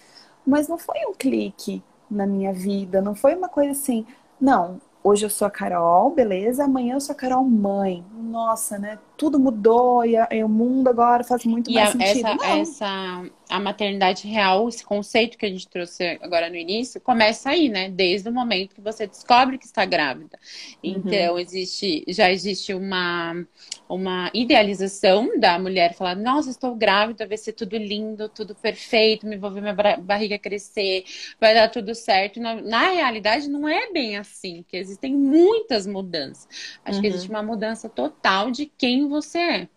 Mas 0.46 0.68
não 0.68 0.78
foi 0.78 0.98
um 1.08 1.14
clique 1.14 1.82
na 2.10 2.26
minha 2.26 2.52
vida, 2.52 3.00
não 3.00 3.14
foi 3.14 3.34
uma 3.34 3.48
coisa 3.48 3.72
assim, 3.72 4.06
não, 4.40 4.80
hoje 5.02 5.24
eu 5.24 5.30
sou 5.30 5.46
a 5.46 5.50
Carol, 5.50 6.10
beleza, 6.10 6.64
amanhã 6.64 6.94
eu 6.94 7.00
sou 7.00 7.14
a 7.14 7.16
Carol 7.16 7.44
mãe. 7.44 8.04
Nossa, 8.12 8.78
né? 8.78 8.98
Tudo 9.22 9.38
mudou 9.38 10.04
e, 10.04 10.16
a, 10.16 10.28
e 10.32 10.42
o 10.42 10.48
mundo 10.48 10.88
agora 10.88 11.22
faz 11.22 11.44
muito 11.44 11.70
e 11.70 11.74
mais 11.74 11.90
a, 11.90 11.92
sentido. 11.92 12.26
Essa, 12.26 12.58
essa, 12.58 13.24
a 13.52 13.60
maternidade 13.60 14.26
real, 14.26 14.68
esse 14.68 14.82
conceito 14.82 15.36
que 15.36 15.44
a 15.44 15.48
gente 15.48 15.68
trouxe 15.68 16.18
agora 16.22 16.48
no 16.48 16.56
início, 16.56 17.00
começa 17.00 17.50
aí, 17.50 17.68
né? 17.68 17.90
Desde 17.90 18.28
o 18.28 18.32
momento 18.32 18.74
que 18.74 18.80
você 18.80 19.06
descobre 19.06 19.58
que 19.58 19.66
está 19.66 19.84
grávida. 19.84 20.38
Então, 20.82 21.34
uhum. 21.34 21.38
existe, 21.38 22.02
já 22.08 22.32
existe 22.32 22.72
uma, 22.72 23.46
uma 23.88 24.30
idealização 24.32 25.38
da 25.38 25.58
mulher 25.58 25.94
falar, 25.94 26.16
nossa, 26.16 26.48
estou 26.48 26.74
grávida, 26.74 27.26
vai 27.26 27.36
ser 27.36 27.52
tudo 27.52 27.76
lindo, 27.76 28.28
tudo 28.28 28.54
perfeito, 28.54 29.26
me 29.26 29.36
vou 29.36 29.50
ver 29.50 29.60
minha 29.60 29.76
barriga 29.98 30.38
crescer, 30.38 31.04
vai 31.38 31.54
dar 31.54 31.68
tudo 31.68 31.94
certo. 31.94 32.40
Na, 32.40 32.54
na 32.54 32.88
realidade, 32.88 33.50
não 33.50 33.68
é 33.68 33.92
bem 33.92 34.16
assim, 34.16 34.64
que 34.66 34.78
existem 34.78 35.14
muitas 35.14 35.86
mudanças. 35.86 36.48
Acho 36.84 36.96
uhum. 36.96 37.02
que 37.02 37.08
existe 37.08 37.28
uma 37.28 37.42
mudança 37.42 37.86
total 37.86 38.50
de 38.50 38.64
quem 38.64 39.06
você 39.12 39.38
é. 39.38 39.68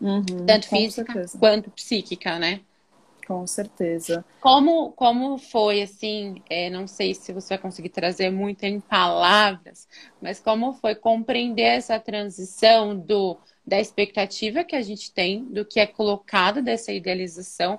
Uhum, 0.00 0.46
tanto 0.46 0.68
física 0.68 1.12
certeza. 1.12 1.38
quanto 1.38 1.70
psíquica, 1.70 2.38
né? 2.38 2.60
Com 3.26 3.46
certeza. 3.46 4.24
Como, 4.40 4.90
como 4.92 5.38
foi, 5.38 5.82
assim, 5.82 6.42
é, 6.50 6.68
não 6.68 6.86
sei 6.88 7.14
se 7.14 7.32
você 7.32 7.50
vai 7.50 7.58
conseguir 7.58 7.90
trazer 7.90 8.28
muito 8.30 8.64
em 8.64 8.80
palavras, 8.80 9.86
mas 10.20 10.40
como 10.40 10.72
foi 10.72 10.96
compreender 10.96 11.62
essa 11.62 11.98
transição 12.00 12.98
do 12.98 13.38
da 13.64 13.78
expectativa 13.78 14.64
que 14.64 14.74
a 14.74 14.82
gente 14.82 15.12
tem, 15.12 15.44
do 15.44 15.64
que 15.64 15.78
é 15.78 15.86
colocado 15.86 16.60
dessa 16.60 16.92
idealização, 16.92 17.78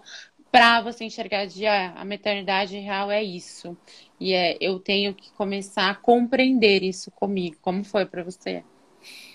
para 0.50 0.82
você 0.82 1.03
enxergar 1.03 1.48
de 1.48 1.65
ah, 1.65 1.94
a 1.98 2.06
maternidade 2.06 2.77
real 2.77 3.12
é 3.12 3.22
isso. 3.22 3.75
E 4.18 4.34
é, 4.34 4.58
eu 4.62 4.80
tenho 4.80 5.13
que 5.13 5.34
começar 5.34 5.89
a 5.89 5.96
compreender 5.96 6.82
isso 6.82 7.12
comigo. 7.12 7.58
Como 7.62 7.84
foi 7.84 8.06
para 8.06 8.24
você? 8.24 8.63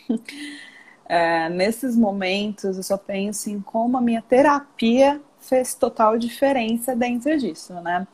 É, 1.08 1.48
nesses 1.48 1.96
momentos, 1.96 2.76
eu 2.76 2.82
só 2.82 2.96
penso 2.96 3.48
em 3.50 3.60
como 3.60 3.96
a 3.96 4.00
minha 4.00 4.22
terapia 4.22 5.20
fez 5.40 5.74
total 5.74 6.18
diferença 6.18 6.94
dentro 6.94 7.36
disso, 7.38 7.72
né? 7.74 8.06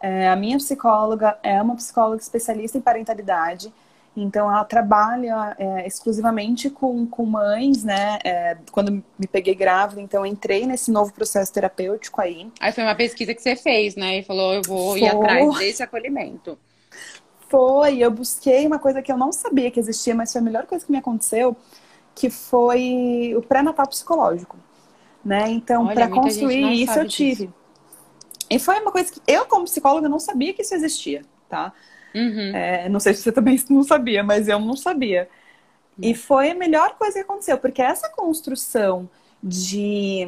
É, 0.00 0.28
a 0.28 0.36
minha 0.36 0.56
psicóloga 0.58 1.36
é 1.42 1.60
uma 1.60 1.74
psicóloga 1.74 2.22
especialista 2.22 2.78
em 2.78 2.80
parentalidade, 2.80 3.72
então 4.16 4.50
ela 4.50 4.64
trabalha 4.64 5.56
é, 5.58 5.86
exclusivamente 5.86 6.70
com, 6.70 7.06
com 7.06 7.24
mães, 7.24 7.84
né? 7.84 8.18
É, 8.24 8.56
quando 8.70 8.92
me 8.92 9.26
peguei 9.26 9.54
grávida, 9.54 10.00
então 10.00 10.24
entrei 10.24 10.66
nesse 10.66 10.90
novo 10.90 11.12
processo 11.12 11.52
terapêutico 11.52 12.20
aí. 12.20 12.50
Aí 12.60 12.72
foi 12.72 12.84
uma 12.84 12.94
pesquisa 12.94 13.34
que 13.34 13.42
você 13.42 13.56
fez, 13.56 13.96
né? 13.96 14.18
E 14.18 14.22
falou, 14.22 14.54
eu 14.54 14.62
vou 14.62 14.90
foi. 14.90 15.00
ir 15.00 15.08
atrás 15.08 15.58
desse 15.58 15.82
acolhimento. 15.82 16.58
Foi, 17.48 17.98
eu 17.98 18.10
busquei 18.10 18.66
uma 18.66 18.78
coisa 18.78 19.00
que 19.00 19.10
eu 19.10 19.16
não 19.16 19.32
sabia 19.32 19.70
que 19.70 19.80
existia, 19.80 20.14
mas 20.14 20.30
foi 20.32 20.40
a 20.40 20.44
melhor 20.44 20.66
coisa 20.66 20.84
que 20.84 20.92
me 20.92 20.98
aconteceu, 20.98 21.56
que 22.18 22.30
foi 22.30 23.34
o 23.36 23.42
pré-natal 23.42 23.86
psicológico 23.86 24.56
né? 25.24 25.50
Então, 25.50 25.86
para 25.86 26.08
construir 26.08 26.82
isso, 26.82 26.98
eu 26.98 27.06
tive. 27.06 27.46
Disso. 27.46 27.54
E 28.50 28.58
foi 28.58 28.80
uma 28.80 28.90
coisa 28.90 29.12
que 29.12 29.20
eu, 29.26 29.44
como 29.44 29.64
psicóloga, 29.64 30.08
não 30.08 30.18
sabia 30.18 30.54
que 30.54 30.62
isso 30.62 30.74
existia, 30.74 31.22
tá? 31.48 31.72
Uhum. 32.14 32.56
É, 32.56 32.88
não 32.88 32.98
sei 32.98 33.12
se 33.12 33.22
você 33.22 33.30
também 33.30 33.62
não 33.68 33.82
sabia, 33.82 34.22
mas 34.22 34.48
eu 34.48 34.58
não 34.58 34.74
sabia. 34.74 35.28
E 36.00 36.14
foi 36.14 36.50
a 36.50 36.54
melhor 36.54 36.96
coisa 36.96 37.14
que 37.14 37.20
aconteceu, 37.20 37.58
porque 37.58 37.82
essa 37.82 38.08
construção 38.08 39.08
de 39.42 40.26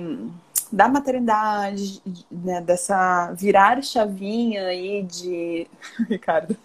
da 0.72 0.88
maternidade, 0.88 2.00
né, 2.30 2.60
dessa 2.60 3.32
virar 3.32 3.82
chavinha 3.82 4.66
aí 4.66 5.02
de 5.02 5.66
Ricardo, 6.08 6.56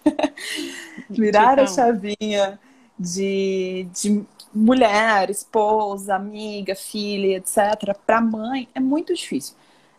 virar 1.10 1.58
a 1.58 1.66
chavinha 1.66 2.58
de, 2.98 3.88
de 3.92 4.24
mulher, 4.56 5.28
esposa, 5.28 6.14
amiga, 6.14 6.74
filha, 6.74 7.36
etc., 7.36 7.94
para 8.06 8.20
mãe 8.20 8.68
é 8.74 8.80
muito 8.80 9.14
difícil. 9.14 9.54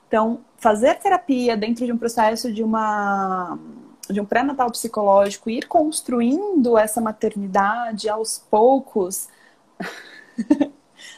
Então, 0.08 0.40
fazer 0.58 0.96
terapia 0.96 1.56
dentro 1.56 1.86
de 1.86 1.92
um 1.92 1.98
processo 1.98 2.52
de 2.52 2.64
uma 2.64 3.58
de 4.10 4.22
um 4.22 4.26
pré-natal 4.26 4.72
psicológico, 4.72 5.50
ir 5.50 5.68
construindo 5.68 6.78
essa 6.78 7.02
maternidade 7.02 8.08
aos 8.08 8.40
poucos. 8.50 9.28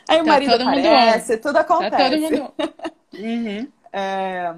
Aí 0.09 0.17
tá 0.17 0.23
o 0.23 0.25
marido 0.25 0.53
aparece, 0.55 1.33
mundo... 1.33 1.41
tudo 1.41 1.57
acontece. 1.57 1.91
Tá 1.91 2.09
todo 2.09 2.19
mundo... 2.19 2.53
Uhum. 3.11 3.67
É... 3.91 4.55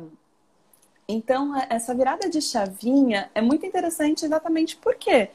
Então, 1.08 1.54
essa 1.70 1.96
virada 1.96 2.30
de 2.30 2.42
chavinha 2.42 3.30
é 3.34 3.42
muito 3.42 3.66
interessante 3.66 4.26
exatamente 4.26 4.76
por 4.76 4.96
quê? 4.96 5.30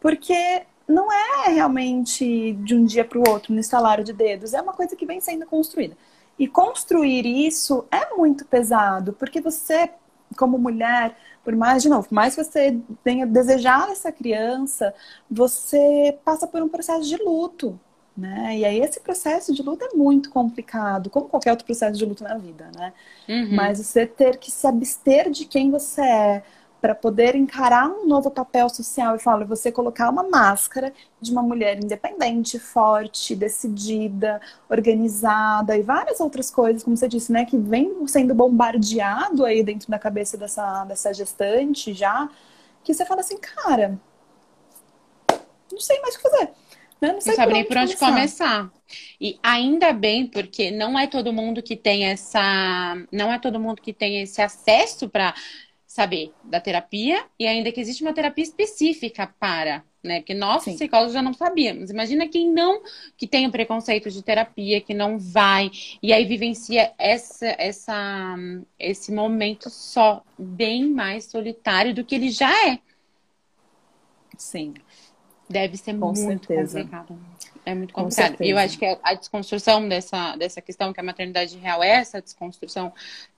Porque 0.00 0.62
não 0.88 1.10
é 1.12 1.48
realmente 1.48 2.52
de 2.54 2.74
um 2.74 2.84
dia 2.84 3.04
para 3.04 3.18
o 3.18 3.28
outro, 3.28 3.52
no 3.52 3.60
estalar 3.60 4.02
de 4.02 4.12
dedos, 4.12 4.54
é 4.54 4.60
uma 4.60 4.72
coisa 4.72 4.94
que 4.94 5.06
vem 5.06 5.20
sendo 5.20 5.46
construída. 5.46 5.96
E 6.38 6.48
construir 6.48 7.26
isso 7.26 7.84
é 7.90 8.14
muito 8.14 8.44
pesado, 8.44 9.12
porque 9.12 9.40
você, 9.40 9.90
como 10.36 10.58
mulher, 10.58 11.16
por 11.44 11.54
mais, 11.54 11.82
de 11.82 11.88
novo, 11.88 12.08
mais 12.10 12.34
que 12.34 12.42
você 12.42 12.78
tenha 13.04 13.26
desejado 13.26 13.92
essa 13.92 14.10
criança, 14.10 14.94
você 15.30 16.18
passa 16.24 16.46
por 16.46 16.62
um 16.62 16.68
processo 16.68 17.08
de 17.08 17.16
luto, 17.16 17.78
né? 18.16 18.58
E 18.58 18.64
aí 18.64 18.80
esse 18.80 19.00
processo 19.00 19.52
de 19.52 19.62
luto 19.62 19.84
é 19.84 19.94
muito 19.94 20.30
complicado, 20.30 21.10
como 21.10 21.28
qualquer 21.28 21.50
outro 21.50 21.66
processo 21.66 21.98
de 21.98 22.04
luto 22.04 22.24
na 22.24 22.36
vida, 22.36 22.70
né? 22.74 22.92
Uhum. 23.28 23.54
Mas 23.54 23.78
você 23.78 24.06
ter 24.06 24.38
que 24.38 24.50
se 24.50 24.66
abster 24.66 25.30
de 25.30 25.44
quem 25.44 25.70
você 25.70 26.00
é, 26.00 26.42
para 26.84 26.94
poder 26.94 27.34
encarar 27.34 27.88
um 27.88 28.06
novo 28.06 28.30
papel 28.30 28.68
social 28.68 29.16
e 29.16 29.18
falar, 29.18 29.46
você 29.46 29.72
colocar 29.72 30.10
uma 30.10 30.22
máscara 30.22 30.92
de 31.18 31.32
uma 31.32 31.42
mulher 31.42 31.82
independente, 31.82 32.58
forte, 32.58 33.34
decidida, 33.34 34.38
organizada 34.68 35.78
e 35.78 35.82
várias 35.82 36.20
outras 36.20 36.50
coisas, 36.50 36.82
como 36.82 36.94
você 36.94 37.08
disse, 37.08 37.32
né, 37.32 37.46
que 37.46 37.56
vem 37.56 38.06
sendo 38.06 38.34
bombardeado 38.34 39.46
aí 39.46 39.62
dentro 39.62 39.90
da 39.90 39.98
cabeça 39.98 40.36
dessa, 40.36 40.84
dessa 40.84 41.14
gestante 41.14 41.94
já, 41.94 42.28
que 42.82 42.92
você 42.92 43.06
fala 43.06 43.22
assim, 43.22 43.38
cara, 43.38 43.98
não 45.72 45.80
sei 45.80 45.98
mais 46.02 46.16
o 46.16 46.18
que 46.18 46.28
fazer. 46.28 46.50
Né? 47.00 47.12
Não, 47.12 47.20
sei 47.22 47.32
não 47.32 47.36
sabe 47.36 47.52
nem 47.54 47.64
por 47.64 47.78
onde 47.78 47.96
começar. 47.96 48.58
começar. 48.58 48.72
E 49.18 49.38
ainda 49.42 49.90
bem, 49.92 50.26
porque 50.26 50.70
não 50.70 50.98
é 50.98 51.06
todo 51.06 51.32
mundo 51.32 51.62
que 51.62 51.76
tem 51.76 52.06
essa. 52.06 52.94
Não 53.10 53.32
é 53.32 53.38
todo 53.38 53.58
mundo 53.58 53.82
que 53.82 53.92
tem 53.92 54.22
esse 54.22 54.40
acesso 54.40 55.08
para 55.08 55.34
saber 55.94 56.32
da 56.42 56.60
terapia 56.60 57.24
e 57.38 57.46
ainda 57.46 57.70
que 57.70 57.80
existe 57.80 58.02
uma 58.02 58.12
terapia 58.12 58.42
específica 58.42 59.32
para, 59.38 59.84
né? 60.02 60.18
Porque 60.18 60.34
nós, 60.34 60.64
Sim. 60.64 60.74
psicólogos, 60.74 61.12
já 61.12 61.22
não 61.22 61.32
sabíamos. 61.32 61.88
Imagina 61.88 62.26
quem 62.26 62.50
não, 62.52 62.82
que 63.16 63.28
tem 63.28 63.46
o 63.46 63.52
preconceito 63.52 64.10
de 64.10 64.20
terapia, 64.20 64.80
que 64.80 64.92
não 64.92 65.20
vai, 65.20 65.70
e 66.02 66.12
aí 66.12 66.24
vivencia 66.24 66.92
essa, 66.98 67.46
essa, 67.46 68.34
esse 68.76 69.12
momento 69.12 69.70
só, 69.70 70.24
bem 70.36 70.90
mais 70.90 71.26
solitário 71.26 71.94
do 71.94 72.04
que 72.04 72.16
ele 72.16 72.28
já 72.28 72.50
é. 72.66 72.80
Sim. 74.36 74.74
Deve 75.48 75.76
ser 75.76 75.96
Com 75.96 76.06
muito 76.06 76.18
certeza. 76.48 76.78
complicado. 76.78 77.18
É 77.64 77.72
muito 77.72 77.94
complicado. 77.94 78.42
E 78.42 78.50
eu 78.50 78.58
acho 78.58 78.76
que 78.76 78.98
a 79.00 79.14
desconstrução 79.14 79.88
dessa, 79.88 80.34
dessa 80.34 80.60
questão 80.60 80.92
que 80.92 80.98
a 80.98 81.04
maternidade 81.04 81.56
real 81.56 81.84
é 81.84 81.90
essa 81.90 82.20
desconstrução 82.20 82.92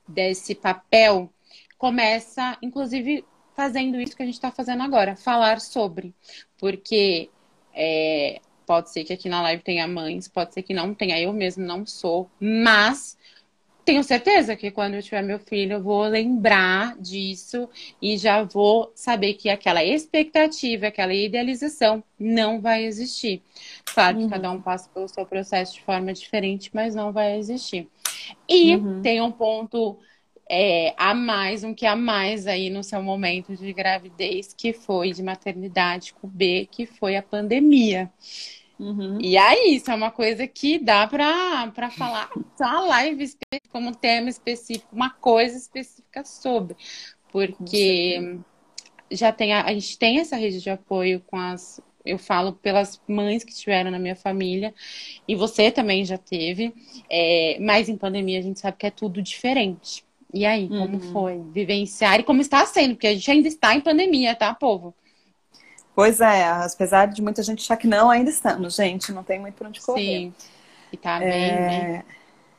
desse 0.08 0.54
papel 0.54 1.30
começa, 1.78 2.56
inclusive, 2.62 3.24
fazendo 3.54 4.00
isso 4.00 4.16
que 4.16 4.22
a 4.22 4.26
gente 4.26 4.34
está 4.34 4.50
fazendo 4.50 4.82
agora, 4.82 5.16
falar 5.16 5.60
sobre. 5.60 6.14
Porque 6.58 7.30
é, 7.74 8.40
pode 8.66 8.90
ser 8.90 9.04
que 9.04 9.12
aqui 9.12 9.28
na 9.28 9.42
live 9.42 9.62
tenha 9.62 9.86
mães, 9.86 10.28
pode 10.28 10.52
ser 10.54 10.62
que 10.62 10.74
não 10.74 10.94
tenha, 10.94 11.20
eu 11.20 11.32
mesmo 11.32 11.64
não 11.64 11.86
sou, 11.86 12.30
mas 12.40 13.16
tenho 13.86 14.02
certeza 14.02 14.56
que 14.56 14.72
quando 14.72 14.94
eu 14.94 15.02
tiver 15.02 15.22
meu 15.22 15.38
filho, 15.38 15.74
eu 15.74 15.82
vou 15.82 16.02
lembrar 16.02 16.98
disso 16.98 17.68
e 18.02 18.18
já 18.18 18.42
vou 18.42 18.90
saber 18.96 19.34
que 19.34 19.48
aquela 19.48 19.84
expectativa, 19.84 20.88
aquela 20.88 21.14
idealização 21.14 22.02
não 22.18 22.60
vai 22.60 22.84
existir. 22.84 23.40
Claro 23.94 24.16
que 24.16 24.24
uhum. 24.24 24.28
cada 24.28 24.50
um 24.50 24.60
passa 24.60 24.90
pelo 24.92 25.06
seu 25.06 25.24
processo 25.24 25.74
de 25.74 25.82
forma 25.82 26.12
diferente, 26.12 26.68
mas 26.74 26.96
não 26.96 27.12
vai 27.12 27.38
existir. 27.38 27.88
E 28.48 28.74
uhum. 28.74 29.02
tem 29.02 29.20
um 29.22 29.30
ponto 29.30 29.96
é, 30.48 30.94
a 30.96 31.12
mais, 31.12 31.64
um 31.64 31.74
que 31.74 31.86
a 31.86 31.96
mais 31.96 32.46
aí 32.46 32.70
no 32.70 32.82
seu 32.82 33.02
momento 33.02 33.56
de 33.56 33.72
gravidez, 33.72 34.54
que 34.56 34.72
foi 34.72 35.12
de 35.12 35.22
maternidade 35.22 36.14
com 36.14 36.28
B, 36.28 36.68
que 36.70 36.86
foi 36.86 37.16
a 37.16 37.22
pandemia. 37.22 38.10
Uhum. 38.78 39.18
E 39.20 39.36
aí, 39.36 39.76
isso 39.76 39.90
é 39.90 39.94
uma 39.94 40.10
coisa 40.10 40.46
que 40.46 40.78
dá 40.78 41.06
para 41.06 41.90
falar 41.90 42.30
uma 42.60 42.80
live 42.80 43.34
como 43.70 43.94
tema 43.94 44.28
específico, 44.28 44.94
uma 44.94 45.10
coisa 45.10 45.56
específica 45.56 46.24
sobre. 46.24 46.76
Porque 47.32 48.38
já 49.10 49.32
tem 49.32 49.52
a, 49.52 49.64
a 49.64 49.72
gente 49.72 49.98
tem 49.98 50.20
essa 50.20 50.36
rede 50.36 50.60
de 50.60 50.70
apoio 50.70 51.20
com 51.26 51.36
as. 51.36 51.80
Eu 52.04 52.18
falo 52.18 52.52
pelas 52.52 53.00
mães 53.08 53.42
que 53.42 53.52
tiveram 53.52 53.90
na 53.90 53.98
minha 53.98 54.14
família, 54.14 54.72
e 55.26 55.34
você 55.34 55.72
também 55.72 56.04
já 56.04 56.16
teve, 56.16 56.72
é, 57.10 57.58
mas 57.60 57.88
em 57.88 57.96
pandemia 57.96 58.38
a 58.38 58.42
gente 58.42 58.60
sabe 58.60 58.76
que 58.76 58.86
é 58.86 58.90
tudo 58.92 59.20
diferente. 59.20 60.05
E 60.32 60.44
aí, 60.44 60.68
como 60.68 60.96
uhum. 60.96 61.12
foi 61.12 61.42
vivenciar 61.52 62.20
e 62.20 62.24
como 62.24 62.40
está 62.40 62.64
sendo? 62.66 62.94
Porque 62.94 63.06
a 63.06 63.14
gente 63.14 63.30
ainda 63.30 63.48
está 63.48 63.74
em 63.74 63.80
pandemia, 63.80 64.34
tá, 64.34 64.54
povo? 64.54 64.94
Pois 65.94 66.20
é, 66.20 66.44
apesar 66.44 67.06
de 67.06 67.22
muita 67.22 67.42
gente 67.42 67.62
achar 67.62 67.76
que 67.76 67.86
não, 67.86 68.10
ainda 68.10 68.28
estamos, 68.28 68.76
gente, 68.76 69.12
não 69.12 69.22
tem 69.22 69.38
muito 69.38 69.54
para 69.54 69.68
onde 69.68 69.80
correr. 69.80 70.02
Sim, 70.02 70.34
e 70.92 70.96
tá 70.96 71.18
bem, 71.18 71.28
é... 71.28 71.60
né? 71.60 72.04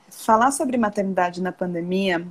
Falar 0.10 0.52
sobre 0.52 0.78
maternidade 0.78 1.42
na 1.42 1.52
pandemia 1.52 2.26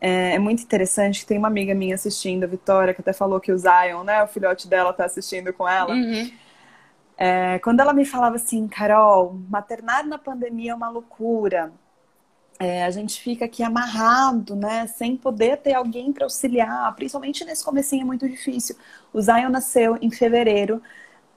é, 0.00 0.34
é, 0.34 0.38
muito 0.38 0.62
interessante. 0.62 1.26
Tem 1.26 1.36
uma 1.36 1.48
amiga 1.48 1.74
minha 1.74 1.94
assistindo, 1.94 2.44
a 2.44 2.46
Vitória, 2.46 2.94
que 2.94 3.00
até 3.02 3.12
falou 3.12 3.38
que 3.38 3.52
o 3.52 3.58
Zion, 3.58 4.02
né, 4.02 4.22
o 4.22 4.26
filhote 4.26 4.66
dela, 4.66 4.92
tá 4.92 5.04
assistindo 5.04 5.52
com 5.52 5.68
ela. 5.68 5.92
Uhum. 5.92 6.30
É, 7.18 7.58
quando 7.58 7.80
ela 7.80 7.92
me 7.92 8.06
falava 8.06 8.36
assim, 8.36 8.66
Carol, 8.66 9.38
maternar 9.50 10.06
na 10.06 10.16
pandemia 10.16 10.72
é 10.72 10.74
uma 10.74 10.88
loucura 10.88 11.70
é, 12.60 12.84
a 12.84 12.90
gente 12.90 13.20
fica 13.22 13.46
aqui 13.46 13.62
amarrado, 13.62 14.54
né, 14.54 14.86
sem 14.86 15.16
poder 15.16 15.56
ter 15.58 15.74
alguém 15.74 16.12
para 16.12 16.26
auxiliar, 16.26 16.94
principalmente 16.94 17.44
nesse 17.44 17.64
comecinho 17.64 18.02
é 18.02 18.04
muito 18.04 18.28
difícil. 18.28 18.76
O 19.14 19.20
Zion 19.22 19.48
nasceu 19.48 19.96
em 20.02 20.10
fevereiro 20.10 20.82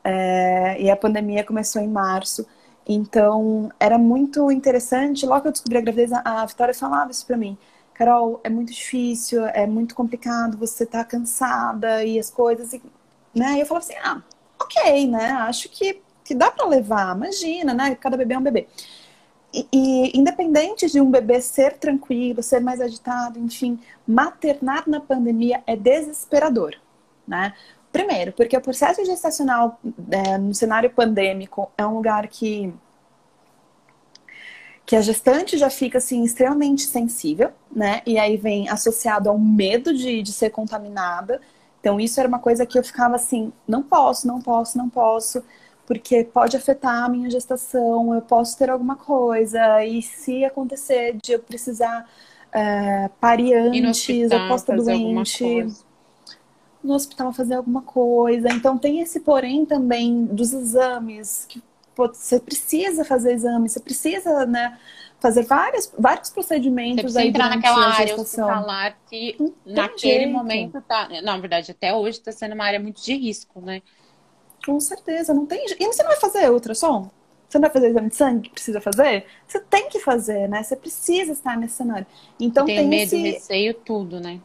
é, 0.03 0.82
e 0.82 0.92
a 0.92 0.98
pandemia 0.98 1.44
começou 1.46 1.82
em 1.82 1.88
março, 1.88 2.46
então 2.88 3.72
era 3.80 3.98
muito 3.98 4.51
interessante. 4.51 5.25
Logo 5.25 5.42
que 5.44 5.48
eu 5.50 5.51
descobri 5.53 5.77
a 5.77 5.82
gravidez, 5.82 6.12
a 6.13 6.46
Vitória 6.46 6.74
falava 6.74 7.12
isso 7.12 7.25
para 7.25 7.38
mim. 7.38 7.58
Carol, 7.94 8.42
é 8.44 8.50
muito 8.50 8.74
difícil, 8.74 9.46
é 9.48 9.65
muito 9.68 9.96
complicado, 9.96 10.58
você 10.58 10.86
tá 10.86 11.03
cansada 11.06 12.03
e 12.03 12.20
as 12.20 12.30
coisas, 12.30 12.74
e, 12.74 12.82
né? 13.36 13.56
E 13.58 13.60
eu 13.62 13.65
falava 13.65 13.86
assim, 13.86 13.96
ah, 14.03 14.22
ok, 14.60 15.08
né? 15.08 15.32
Acho 15.32 15.70
que, 15.70 16.01
que 16.24 16.36
dá 16.36 16.51
para 16.51 16.65
levar, 16.68 17.15
imagina, 17.15 17.74
né? 17.74 17.96
Cada 17.96 18.18
bebê 18.18 18.34
é 18.34 18.38
um 18.39 18.44
bebê. 18.44 18.68
E, 19.53 20.17
independente 20.17 20.89
de 20.89 21.00
um 21.00 21.12
bebê 21.12 21.39
ser 21.39 21.77
tranquilo, 21.77 22.41
ser 22.41 22.60
mais 22.60 22.81
agitado, 22.81 23.38
enfim, 23.38 23.79
maternar 24.07 24.89
na 24.89 25.00
pandemia 25.00 25.62
é 25.67 25.75
desesperador, 25.75 26.75
né? 27.27 27.53
Primeiro, 27.91 28.33
porque 28.33 28.57
o 28.57 28.62
processo 28.62 29.05
gestacional 29.05 29.79
é, 30.10 30.38
no 30.39 30.55
cenário 30.55 30.89
pandêmico 30.89 31.72
é 31.77 31.86
um 31.86 31.95
lugar 31.95 32.27
que 32.27 32.74
que 34.86 34.95
a 34.98 35.01
gestante 35.01 35.57
já 35.57 35.69
fica 35.69 35.98
assim 35.98 36.24
extremamente 36.24 36.83
sensível, 36.83 37.51
né? 37.72 38.01
E 38.05 38.17
aí 38.17 38.36
vem 38.36 38.67
associado 38.67 39.29
ao 39.29 39.38
medo 39.39 39.93
de, 39.93 40.22
de 40.22 40.33
ser 40.33 40.50
contaminada. 40.50 41.39
Então 41.79 42.00
isso 42.00 42.19
era 42.19 42.27
uma 42.27 42.39
coisa 42.39 42.65
que 42.65 42.77
eu 42.77 42.83
ficava 42.83 43.15
assim, 43.15 43.53
não 43.67 43.81
posso, 43.83 44.27
não 44.27 44.41
posso, 44.41 44.77
não 44.77 44.89
posso 44.89 45.43
porque 45.86 46.24
pode 46.24 46.56
afetar 46.56 47.04
a 47.04 47.10
minha 47.10 47.30
gestação, 47.30 48.13
eu 48.13 48.22
posso 48.22 48.58
ter 48.58 48.70
alguma 48.70 48.96
coisa, 48.96 49.84
e 49.86 50.02
se 50.02 50.46
acontecer 50.46 51.18
de 51.22 51.34
eu 51.34 51.40
precisar 51.40 52.08
é, 52.52 53.10
parir 53.20 53.54
antes, 53.54 54.32
eu 54.32 54.48
posso 54.48 54.63
estar 54.63 54.75
doente. 54.75 55.68
No 56.84 56.96
hospital 56.96 57.32
fazer 57.32 57.56
alguma 57.56 57.82
coisa. 57.82 58.50
Então 58.52 58.78
tem 58.78 59.00
esse 59.00 59.22
porém 59.22 59.65
também 59.65 60.26
dos 60.26 60.52
exames, 60.52 61.46
que 61.48 61.63
pô, 61.96 62.10
você 62.10 62.39
precisa 62.41 63.06
fazer 63.06 63.32
exames, 63.32 63.72
você 63.72 63.80
precisa, 63.80 64.46
né? 64.46 64.78
fazer 65.24 65.43
vários, 65.43 65.89
vários 65.98 66.30
procedimentos 66.30 67.13
você 67.13 67.19
aí 67.19 67.30
entrar 67.30 67.50
naquela 67.50 67.93
área 67.93 68.13
hospitalar 68.13 68.98
que 69.10 69.38
naquele 69.65 70.26
jeito. 70.26 70.34
momento 70.34 70.82
tá. 70.82 71.08
Na 71.24 71.38
verdade, 71.38 71.72
até 71.72 71.93
hoje 71.93 72.17
está 72.17 72.34
sendo 72.34 72.54
uma 72.56 72.65
área 72.65 72.78
muito 72.78 73.02
de 73.02 73.15
risco, 73.15 73.62
né? 73.62 73.82
Com 74.65 74.80
certeza, 74.80 75.34
não 75.34 75.45
tem. 75.45 75.65
E 75.80 75.86
você 75.86 76.04
não 76.04 76.10
vai 76.10 76.19
fazer 76.19 76.49
ultrassom? 76.49 77.10
Você 77.47 77.60
não 77.60 77.62
vai 77.62 77.71
fazer 77.71 77.89
exame 77.89 78.10
de 78.10 78.15
sangue 78.15 78.49
que 78.49 78.56
precisa 78.56 78.82
fazer? 78.82 79.26
Você 79.47 79.60
tem 79.60 79.88
que 79.89 79.99
fazer, 79.99 80.49
né? 80.49 80.63
Você 80.63 80.76
precisa 80.76 81.34
estar 81.34 81.56
nesse 81.56 81.76
cenário. 81.76 82.08
Então 82.39 82.65
tem, 82.65 82.78
tem 82.78 82.88
medo, 82.88 83.04
esse... 83.04 83.17
receio, 83.17 83.73
tudo, 83.76 84.19
né? 84.19 84.41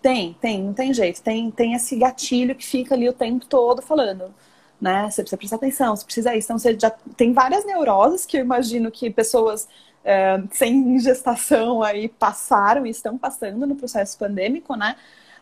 Tem, 0.00 0.34
tem, 0.40 0.62
não 0.62 0.72
tem 0.72 0.94
jeito. 0.94 1.20
Tem, 1.20 1.50
tem 1.50 1.74
esse 1.74 1.96
gatilho 1.96 2.54
que 2.54 2.64
fica 2.64 2.94
ali 2.94 3.06
o 3.08 3.12
tempo 3.12 3.44
todo 3.44 3.82
falando, 3.82 4.34
né? 4.80 5.10
Você 5.10 5.22
precisa 5.22 5.36
prestar 5.36 5.56
atenção, 5.56 5.94
você 5.94 6.04
precisa 6.04 6.34
isso. 6.34 6.46
Então 6.46 6.58
você 6.58 6.78
já 6.78 6.90
tem 7.16 7.34
várias 7.34 7.66
neuroses 7.66 8.24
que 8.24 8.38
eu 8.38 8.40
imagino 8.40 8.90
que 8.90 9.10
pessoas 9.10 9.68
é, 10.02 10.42
sem 10.52 10.98
gestação 11.00 11.82
aí 11.82 12.08
passaram 12.08 12.86
e 12.86 12.90
estão 12.90 13.18
passando 13.18 13.66
no 13.66 13.76
processo 13.76 14.16
pandêmico, 14.16 14.74
né? 14.74 14.96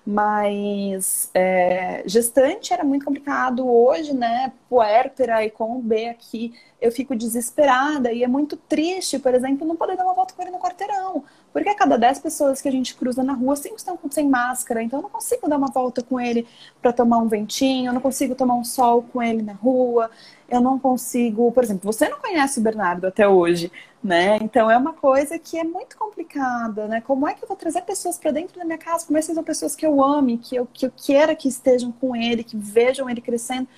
Mas 0.07 1.31
é, 1.35 2.03
gestante 2.07 2.73
era 2.73 2.85
muito 2.85 3.05
complicado. 3.05 3.69
Hoje, 3.69 4.15
né, 4.15 4.53
puérpera 4.69 5.45
e 5.45 5.51
com 5.51 5.79
o 5.79 5.83
B 5.83 6.09
aqui, 6.09 6.55
eu 6.81 6.93
fico 6.93 7.17
desesperada 7.17 8.13
e 8.13 8.23
é 8.23 8.29
muito 8.29 8.57
triste, 8.57 9.19
por 9.19 9.35
exemplo, 9.35 9.67
não 9.67 9.77
poder 9.77 9.97
dar 9.97 10.05
uma 10.05 10.15
volta 10.15 10.35
com 10.35 10.43
ele 10.43 10.51
no 10.51 10.59
quarteirão. 10.59 11.25
Porque 11.53 11.69
a 11.69 11.75
cada 11.75 11.97
10 11.97 12.21
pessoas 12.21 12.61
que 12.61 12.69
a 12.69 12.73
gente 12.73 12.95
cruza 12.95 13.23
na 13.23 13.33
rua, 13.33 13.57
5 13.57 13.77
estão 13.77 13.99
sem 14.11 14.29
máscara. 14.29 14.83
Então 14.83 14.99
eu 14.99 15.03
não 15.03 15.11
consigo 15.11 15.49
dar 15.49 15.57
uma 15.57 15.69
volta 15.69 16.03
com 16.03 16.21
ele 16.21 16.47
para 16.81 16.93
tomar 16.93 17.19
um 17.19 17.29
ventinho, 17.29 17.89
eu 17.89 17.93
não 17.93 18.01
consigo 18.01 18.35
tomar 18.35 18.55
um 18.55 18.65
sol 18.65 19.03
com 19.03 19.23
ele 19.23 19.43
na 19.43 19.55
rua 19.55 20.11
eu 20.49 20.61
não 20.61 20.79
consigo, 20.79 21.53
por 21.53 21.63
exemplo, 21.63 21.93
você 21.93 22.09
não 22.09 22.19
conhece 22.19 22.59
o 22.59 22.63
Bernardo 22.63 23.07
até 23.07 23.29
hoje, 23.29 23.71
né? 24.03 24.39
Então 24.41 24.71
é 24.71 24.77
uma 24.79 24.95
coisa 24.95 25.39
que 25.39 25.59
é 25.59 25.65
muito 25.65 25.97
complicada, 25.97 26.89
né? 26.89 27.03
Como 27.03 27.29
é 27.29 27.35
que 27.35 27.45
eu 27.45 27.49
vou 27.49 27.57
trazer 27.57 27.83
pessoas 27.83 28.17
para 28.17 28.31
dentro 28.31 28.59
da 28.59 28.65
minha 28.65 28.79
casa? 28.79 29.05
Como 29.07 29.19
é 29.19 29.21
que 29.21 29.27
são 29.27 29.45
pessoas 29.45 29.77
que 29.77 29.85
eu 29.87 30.03
ame, 30.03 30.39
que 30.39 30.57
eu, 30.57 30.67
que 30.73 30.87
eu 30.87 30.93
queira 30.97 31.37
que 31.37 31.49
estejam 31.49 31.93
com 31.93 32.17
ele, 32.17 32.43
que 32.43 32.57
vejam 32.57 33.11
ele 33.11 33.21
crescendo? 33.21 33.69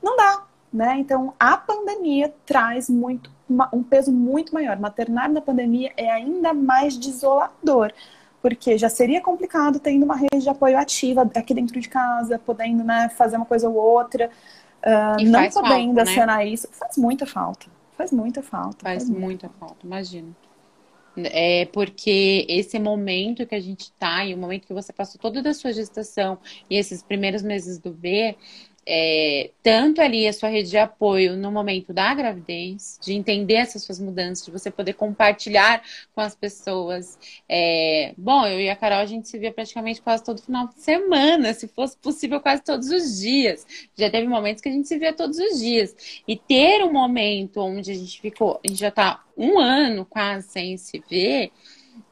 Não 0.00 0.16
dá, 0.16 0.46
né? 0.72 0.96
Então 0.98 1.34
a 1.38 1.56
pandemia 1.56 2.32
traz 2.46 2.88
muito 2.88 3.30
um 3.72 3.82
peso 3.82 4.12
muito 4.12 4.54
maior. 4.54 4.78
Maternar 4.78 5.30
na 5.30 5.40
pandemia 5.40 5.92
é 5.96 6.10
ainda 6.10 6.54
mais 6.54 6.96
desolador 6.96 7.92
porque 8.42 8.78
já 8.78 8.88
seria 8.88 9.20
complicado 9.20 9.78
tendo 9.78 10.04
uma 10.04 10.16
rede 10.16 10.42
de 10.42 10.48
apoio 10.48 10.78
ativa 10.78 11.28
aqui 11.34 11.52
dentro 11.52 11.78
de 11.78 11.88
casa, 11.88 12.38
podendo 12.38 12.82
né, 12.82 13.08
fazer 13.10 13.36
uma 13.36 13.46
coisa 13.46 13.68
ou 13.68 13.76
outra. 13.76 14.30
Uh, 14.82 15.22
não 15.28 15.50
podendo 15.50 15.96
falta, 15.96 16.02
acionar 16.02 16.38
né? 16.38 16.46
isso, 16.46 16.68
faz 16.72 16.96
muita 16.96 17.26
falta. 17.26 17.66
Faz 17.92 18.10
muita 18.10 18.42
falta. 18.42 18.78
Faz, 18.82 19.04
faz 19.04 19.10
muita 19.10 19.50
falta, 19.60 19.76
imagina. 19.84 20.34
É 21.16 21.66
porque 21.66 22.46
esse 22.48 22.78
momento 22.78 23.44
que 23.44 23.54
a 23.54 23.60
gente 23.60 23.82
está 23.82 24.24
e 24.24 24.32
o 24.32 24.38
momento 24.38 24.66
que 24.66 24.72
você 24.72 24.92
passou 24.92 25.20
toda 25.20 25.50
a 25.50 25.52
sua 25.52 25.72
gestação 25.72 26.38
e 26.70 26.76
esses 26.76 27.02
primeiros 27.02 27.42
meses 27.42 27.78
do 27.78 27.90
B, 27.90 28.36
é, 28.92 29.52
tanto 29.62 30.00
ali 30.00 30.26
a 30.26 30.32
sua 30.32 30.48
rede 30.48 30.68
de 30.70 30.76
apoio 30.76 31.36
no 31.36 31.52
momento 31.52 31.92
da 31.92 32.12
gravidez, 32.12 32.98
de 33.00 33.12
entender 33.12 33.54
essas 33.54 33.84
suas 33.84 34.00
mudanças, 34.00 34.44
de 34.44 34.50
você 34.50 34.68
poder 34.68 34.94
compartilhar 34.94 35.80
com 36.12 36.20
as 36.20 36.34
pessoas. 36.34 37.16
É, 37.48 38.12
bom, 38.18 38.44
eu 38.48 38.60
e 38.60 38.68
a 38.68 38.74
Carol, 38.74 38.98
a 38.98 39.06
gente 39.06 39.28
se 39.28 39.38
via 39.38 39.52
praticamente 39.52 40.02
quase 40.02 40.24
todo 40.24 40.42
final 40.42 40.66
de 40.66 40.80
semana, 40.80 41.54
se 41.54 41.68
fosse 41.68 41.96
possível, 41.98 42.40
quase 42.40 42.64
todos 42.64 42.90
os 42.90 43.20
dias. 43.20 43.64
Já 43.94 44.10
teve 44.10 44.26
momentos 44.26 44.60
que 44.60 44.68
a 44.68 44.72
gente 44.72 44.88
se 44.88 44.98
via 44.98 45.12
todos 45.12 45.38
os 45.38 45.60
dias. 45.60 45.94
E 46.26 46.36
ter 46.36 46.82
um 46.82 46.92
momento 46.92 47.60
onde 47.60 47.92
a 47.92 47.94
gente 47.94 48.20
ficou, 48.20 48.60
a 48.64 48.66
gente 48.66 48.80
já 48.80 48.88
está 48.88 49.24
um 49.36 49.56
ano 49.56 50.04
quase 50.04 50.48
sem 50.48 50.76
se 50.76 51.00
ver. 51.08 51.52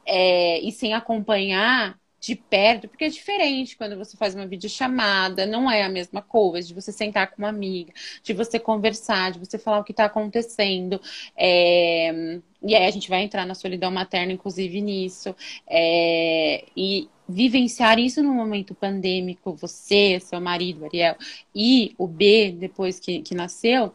É, 0.05 0.59
e 0.61 0.71
sem 0.71 0.93
acompanhar 0.93 1.99
de 2.19 2.35
perto, 2.35 2.87
porque 2.87 3.05
é 3.05 3.09
diferente 3.09 3.77
quando 3.77 3.97
você 3.97 4.17
faz 4.17 4.35
uma 4.35 4.45
videochamada, 4.45 5.45
não 5.45 5.71
é 5.71 5.83
a 5.83 5.89
mesma 5.89 6.21
coisa 6.21 6.67
de 6.67 6.73
você 6.73 6.91
sentar 6.91 7.31
com 7.31 7.37
uma 7.37 7.47
amiga, 7.49 7.93
de 8.21 8.33
você 8.33 8.59
conversar, 8.59 9.31
de 9.31 9.39
você 9.39 9.57
falar 9.57 9.79
o 9.79 9.83
que 9.83 9.91
está 9.91 10.05
acontecendo. 10.05 10.99
É... 11.35 12.39
E 12.61 12.75
aí 12.75 12.85
a 12.85 12.91
gente 12.91 13.09
vai 13.09 13.21
entrar 13.21 13.45
na 13.45 13.55
solidão 13.55 13.89
materna, 13.89 14.33
inclusive, 14.33 14.81
nisso. 14.81 15.33
É... 15.65 16.65
E 16.75 17.07
vivenciar 17.27 17.99
isso 17.99 18.21
no 18.23 18.33
momento 18.33 18.73
pandêmico, 18.73 19.53
você, 19.53 20.19
seu 20.19 20.41
marido, 20.41 20.85
Ariel, 20.85 21.15
e 21.55 21.93
o 21.97 22.07
B, 22.07 22.51
depois 22.57 22.99
que, 22.99 23.21
que 23.21 23.35
nasceu, 23.35 23.93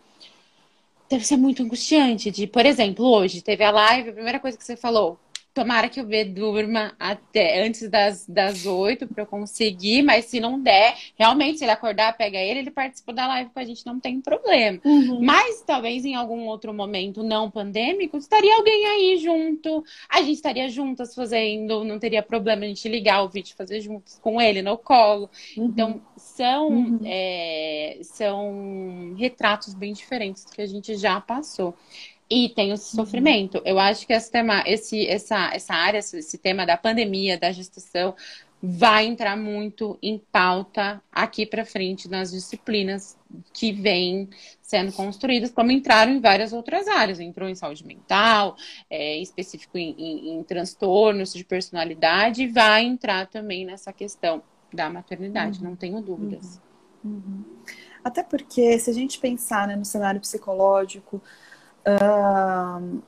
deve 1.10 1.24
ser 1.26 1.36
muito 1.36 1.62
angustiante. 1.62 2.30
De, 2.30 2.46
por 2.46 2.64
exemplo, 2.64 3.04
hoje 3.04 3.42
teve 3.42 3.64
a 3.64 3.70
live, 3.70 4.10
a 4.10 4.12
primeira 4.12 4.40
coisa 4.40 4.56
que 4.56 4.64
você 4.64 4.76
falou, 4.76 5.18
tomara 5.54 5.88
que 5.88 6.00
o 6.00 6.04
B 6.04 6.24
durma 6.24 6.94
até 6.98 7.64
antes 7.64 7.88
das, 7.88 8.26
das 8.26 8.66
8 8.66 9.06
para 9.06 9.22
eu 9.22 9.26
conseguir, 9.26 10.02
mas 10.02 10.24
se 10.24 10.40
não 10.40 10.60
der, 10.60 10.96
realmente, 11.16 11.58
se 11.58 11.64
ele 11.64 11.70
acordar, 11.70 12.16
pega 12.16 12.36
ele, 12.36 12.58
ele 12.58 12.70
participa 12.72 13.12
da 13.12 13.28
live 13.28 13.50
com 13.50 13.60
a 13.60 13.64
gente, 13.64 13.86
não 13.86 14.00
tem 14.00 14.20
problema. 14.20 14.80
Uhum. 14.84 15.20
Mas 15.22 15.62
talvez 15.62 16.04
em 16.04 16.16
algum 16.16 16.46
outro 16.46 16.74
momento 16.74 17.22
não 17.22 17.48
pandêmico, 17.48 18.16
estaria 18.16 18.54
alguém 18.56 18.84
aí 18.86 19.16
junto, 19.18 19.84
a 20.08 20.20
gente 20.22 20.34
estaria 20.34 20.68
juntas 20.68 21.14
fazendo, 21.14 21.84
não 21.84 22.00
teria 22.00 22.22
problema 22.22 22.64
a 22.64 22.68
gente 22.68 22.88
ligar 22.88 23.22
o 23.22 23.28
vídeo 23.28 23.54
fazer 23.56 23.80
juntos 23.80 24.18
com 24.20 24.42
ele 24.42 24.60
no 24.60 24.76
colo. 24.76 25.30
Uhum. 25.56 25.66
Então, 25.66 26.02
são, 26.16 26.68
uhum. 26.68 27.00
é, 27.04 27.98
são 28.02 29.14
retratos 29.16 29.72
bem 29.72 29.92
diferentes 29.92 30.44
do 30.44 30.50
que 30.50 30.62
a 30.62 30.66
gente 30.66 30.96
já 30.96 31.20
passou. 31.20 31.76
E 32.28 32.48
tem 32.48 32.72
o 32.72 32.76
sofrimento. 32.76 33.60
Eu 33.64 33.78
acho 33.78 34.06
que 34.06 34.12
esse 34.12 34.30
tema, 34.30 34.62
esse, 34.66 35.06
essa, 35.06 35.50
essa 35.52 35.74
área, 35.74 35.98
esse 35.98 36.38
tema 36.38 36.64
da 36.64 36.76
pandemia, 36.76 37.38
da 37.38 37.52
gestação, 37.52 38.14
vai 38.66 39.04
entrar 39.04 39.36
muito 39.36 39.98
em 40.02 40.18
pauta 40.32 41.02
aqui 41.12 41.44
para 41.44 41.66
frente 41.66 42.08
nas 42.08 42.30
disciplinas 42.30 43.14
que 43.52 43.72
vêm 43.72 44.30
sendo 44.62 44.90
construídas, 44.92 45.50
como 45.50 45.70
entraram 45.70 46.12
em 46.12 46.20
várias 46.20 46.54
outras 46.54 46.88
áreas. 46.88 47.20
Entrou 47.20 47.46
em 47.46 47.54
saúde 47.54 47.86
mental, 47.86 48.56
é, 48.88 49.18
em 49.18 49.22
específico 49.22 49.76
em, 49.76 49.94
em, 49.98 50.38
em, 50.38 50.42
transtornos 50.42 51.34
de 51.34 51.44
personalidade, 51.44 52.44
e 52.44 52.48
vai 52.48 52.84
entrar 52.84 53.26
também 53.26 53.66
nessa 53.66 53.92
questão 53.92 54.42
da 54.72 54.88
maternidade, 54.88 55.58
uhum. 55.58 55.68
não 55.68 55.76
tenho 55.76 56.00
dúvidas. 56.00 56.60
Uhum. 57.04 57.12
Uhum. 57.12 57.44
Até 58.02 58.22
porque, 58.22 58.78
se 58.78 58.90
a 58.90 58.94
gente 58.94 59.18
pensar 59.18 59.68
né, 59.68 59.76
no 59.76 59.84
cenário 59.84 60.20
psicológico, 60.20 61.22
Uh, 61.86 63.02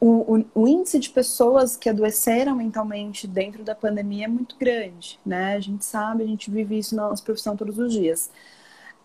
o, 0.00 0.36
o, 0.36 0.44
o, 0.54 0.68
índice 0.68 0.98
de 0.98 1.10
pessoas 1.10 1.76
que 1.76 1.88
adoeceram 1.88 2.54
mentalmente 2.54 3.26
dentro 3.26 3.64
da 3.64 3.74
pandemia 3.74 4.26
é 4.26 4.28
muito 4.28 4.56
grande, 4.56 5.18
né? 5.26 5.54
A 5.54 5.60
gente 5.60 5.84
sabe, 5.84 6.22
a 6.22 6.26
gente 6.26 6.50
vive 6.50 6.78
isso 6.78 6.94
na 6.94 7.08
nossa 7.08 7.22
profissão 7.22 7.56
todos 7.56 7.78
os 7.78 7.92
dias. 7.92 8.30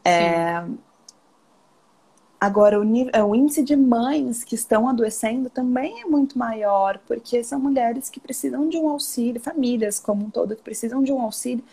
É, 0.05 0.63
agora, 2.39 2.79
o, 2.79 3.09
é, 3.11 3.23
o 3.23 3.33
índice 3.33 3.63
de 3.63 3.75
mães 3.75 4.43
que 4.43 4.53
estão 4.53 4.87
adoecendo 4.87 5.49
também 5.49 6.01
é 6.01 6.05
muito 6.05 6.37
maior, 6.37 6.99
porque 7.07 7.43
são 7.43 7.59
mulheres 7.59 8.09
que 8.09 8.19
precisam 8.19 8.69
de 8.69 8.77
um 8.77 8.89
auxílio, 8.89 9.41
famílias 9.41 9.99
como 9.99 10.25
um 10.25 10.29
todo 10.29 10.55
que 10.55 10.61
precisam 10.61 11.01
de 11.01 11.11
um 11.11 11.21
auxílio 11.21 11.63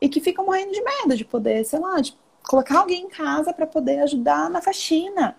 e 0.00 0.08
que 0.08 0.20
ficam 0.20 0.46
morrendo 0.46 0.72
de 0.72 0.82
medo 0.82 1.16
de 1.16 1.24
poder, 1.24 1.64
sei 1.64 1.78
lá, 1.78 2.00
de 2.00 2.16
colocar 2.44 2.78
alguém 2.78 3.04
em 3.04 3.08
casa 3.08 3.52
para 3.52 3.66
poder 3.66 4.00
ajudar 4.00 4.48
na 4.48 4.62
faxina 4.62 5.36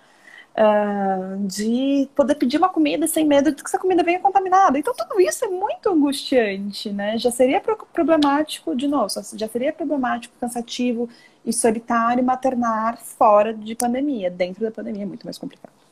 Uh, 0.55 1.47
de 1.47 2.07
poder 2.13 2.35
pedir 2.35 2.57
uma 2.57 2.69
comida 2.69 3.07
sem 3.07 3.25
medo 3.25 3.51
de 3.51 3.63
que 3.63 3.67
essa 3.67 3.79
comida 3.79 4.03
venha 4.03 4.19
contaminada. 4.19 4.77
Então, 4.77 4.93
tudo 4.93 5.19
isso 5.19 5.43
é 5.45 5.47
muito 5.47 5.89
angustiante, 5.89 6.91
né? 6.91 7.17
Já 7.17 7.31
seria 7.31 7.59
problemático, 7.91 8.75
de 8.75 8.87
novo, 8.87 9.07
já 9.35 9.47
seria 9.47 9.73
problemático, 9.73 10.35
cansativo 10.39 11.09
e 11.43 11.51
solitário 11.51 12.23
maternar 12.23 12.97
fora 12.97 13.53
de 13.53 13.75
pandemia. 13.75 14.29
Dentro 14.29 14.61
da 14.63 14.71
pandemia 14.71 15.03
é 15.03 15.05
muito 15.07 15.25
mais 15.25 15.39
complicado. 15.39 15.82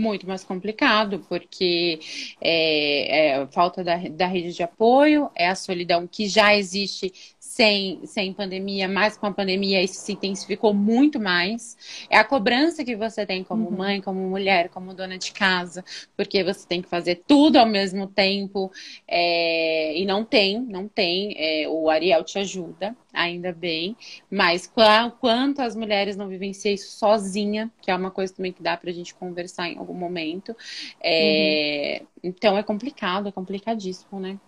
Muito 0.00 0.26
mais 0.26 0.42
complicado, 0.42 1.24
porque 1.28 2.00
é, 2.40 3.32
é 3.32 3.46
falta 3.48 3.84
da, 3.84 3.96
da 3.96 4.26
rede 4.26 4.54
de 4.54 4.62
apoio, 4.62 5.30
é 5.34 5.48
a 5.48 5.54
solidão 5.54 6.06
que 6.06 6.26
já 6.26 6.56
existe 6.56 7.12
sem, 7.60 8.00
sem 8.06 8.32
pandemia, 8.32 8.88
mas 8.88 9.18
com 9.18 9.26
a 9.26 9.32
pandemia 9.32 9.82
isso 9.82 10.00
se 10.00 10.12
intensificou 10.12 10.72
muito 10.72 11.20
mais. 11.20 11.76
É 12.08 12.16
a 12.16 12.24
cobrança 12.24 12.82
que 12.82 12.96
você 12.96 13.26
tem 13.26 13.44
como 13.44 13.68
uhum. 13.68 13.76
mãe, 13.76 14.00
como 14.00 14.20
mulher, 14.20 14.70
como 14.70 14.94
dona 14.94 15.18
de 15.18 15.30
casa, 15.32 15.84
porque 16.16 16.42
você 16.42 16.66
tem 16.66 16.80
que 16.80 16.88
fazer 16.88 17.22
tudo 17.26 17.56
ao 17.56 17.66
mesmo 17.66 18.06
tempo. 18.06 18.72
É, 19.06 19.98
e 19.98 20.06
não 20.06 20.24
tem, 20.24 20.58
não 20.58 20.88
tem. 20.88 21.34
É, 21.36 21.68
o 21.68 21.90
Ariel 21.90 22.24
te 22.24 22.38
ajuda, 22.38 22.96
ainda 23.12 23.52
bem. 23.52 23.96
Mas 24.30 24.66
quanto 24.66 25.60
as 25.60 25.74
mulheres 25.74 26.16
não 26.16 26.28
vivenciam 26.28 26.74
isso 26.74 26.92
sozinha, 26.92 27.70
que 27.80 27.90
é 27.90 27.94
uma 27.94 28.10
coisa 28.10 28.32
também 28.34 28.52
que 28.52 28.62
dá 28.62 28.76
pra 28.76 28.92
gente 28.92 29.14
conversar 29.14 29.68
em 29.68 29.78
algum 29.78 29.94
momento. 29.94 30.56
É, 31.02 32.00
uhum. 32.00 32.06
Então 32.22 32.56
é 32.56 32.62
complicado, 32.62 33.28
é 33.28 33.32
complicadíssimo, 33.32 34.20
né? 34.20 34.38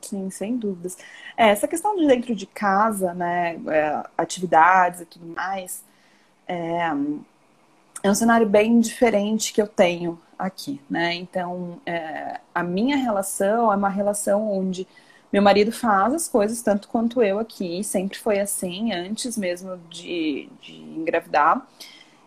Sim, 0.00 0.30
sem 0.30 0.56
dúvidas. 0.56 0.96
É, 1.36 1.50
essa 1.50 1.68
questão 1.68 1.96
de 1.96 2.06
dentro 2.06 2.34
de 2.34 2.46
casa, 2.46 3.12
né, 3.12 3.60
é, 3.68 4.02
atividades 4.16 5.02
e 5.02 5.06
tudo 5.06 5.26
mais, 5.26 5.84
é, 6.48 6.90
é, 8.02 8.10
um 8.10 8.14
cenário 8.14 8.48
bem 8.48 8.80
diferente 8.80 9.52
que 9.52 9.60
eu 9.60 9.68
tenho 9.68 10.18
aqui, 10.38 10.80
né? 10.88 11.14
Então, 11.14 11.80
é, 11.84 12.40
a 12.54 12.62
minha 12.62 12.96
relação 12.96 13.70
é 13.72 13.76
uma 13.76 13.90
relação 13.90 14.50
onde 14.50 14.88
meu 15.32 15.42
marido 15.42 15.70
faz 15.72 16.12
as 16.14 16.28
coisas 16.28 16.60
tanto 16.62 16.88
quanto 16.88 17.22
eu 17.22 17.38
aqui, 17.38 17.82
sempre 17.84 18.18
foi 18.18 18.40
assim, 18.40 18.92
antes 18.92 19.36
mesmo 19.36 19.76
de, 19.88 20.48
de 20.60 20.74
engravidar. 20.76 21.66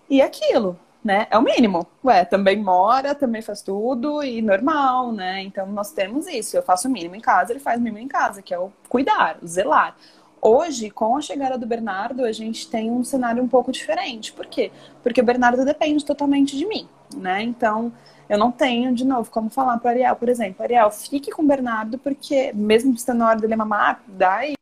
E 0.10 0.22
aquilo, 0.22 0.80
né? 1.04 1.28
É 1.30 1.38
o 1.38 1.42
mínimo. 1.42 1.86
Ué, 2.04 2.24
também 2.24 2.58
mora, 2.58 3.14
também 3.14 3.42
faz 3.42 3.62
tudo 3.62 4.24
e 4.24 4.42
normal, 4.42 5.12
né? 5.12 5.42
Então 5.44 5.68
nós 5.68 5.92
temos 5.92 6.28
isso. 6.28 6.56
Eu 6.56 6.64
faço 6.64 6.88
o 6.88 6.92
mínimo 6.92 7.16
em 7.16 7.20
casa, 7.20 7.52
ele 7.52 7.60
faz 7.60 7.80
o 7.80 7.84
mínimo 7.84 8.02
em 8.02 8.08
casa, 8.08 8.42
que 8.42 8.54
é 8.54 8.60
o 8.60 8.72
cuidar, 8.88 9.38
o 9.42 9.48
zelar. 9.48 9.96
Hoje, 10.42 10.90
com 10.90 11.16
a 11.16 11.22
chegada 11.22 11.58
do 11.58 11.66
Bernardo, 11.66 12.26
a 12.26 12.32
gente 12.32 12.70
tem 12.70 12.92
um 12.92 13.04
cenário 13.04 13.42
um 13.42 13.48
pouco 13.48 13.72
diferente. 13.72 14.34
Por 14.34 14.46
quê? 14.46 14.72
Porque 15.02 15.22
o 15.22 15.24
Bernardo 15.24 15.64
depende 15.64 16.04
totalmente 16.06 16.58
de 16.58 16.66
mim, 16.66 16.88
né? 17.16 17.42
Então, 17.42 17.94
eu 18.30 18.38
não 18.38 18.52
tenho, 18.52 18.94
de 18.94 19.06
novo, 19.06 19.30
como 19.30 19.50
falar 19.50 19.78
para 19.80 19.92
Ariel, 19.92 20.16
por 20.16 20.30
exemplo, 20.30 20.64
Ariel, 20.64 20.90
fique 20.92 21.32
com 21.32 21.42
o 21.42 21.48
Bernardo, 21.48 21.98
porque 21.98 22.52
mesmo 22.54 22.94
estando 22.94 23.20
na 23.20 23.30
hora 23.30 23.40
dele 23.40 23.56
mamar, 23.56 24.02
daí 24.08 24.56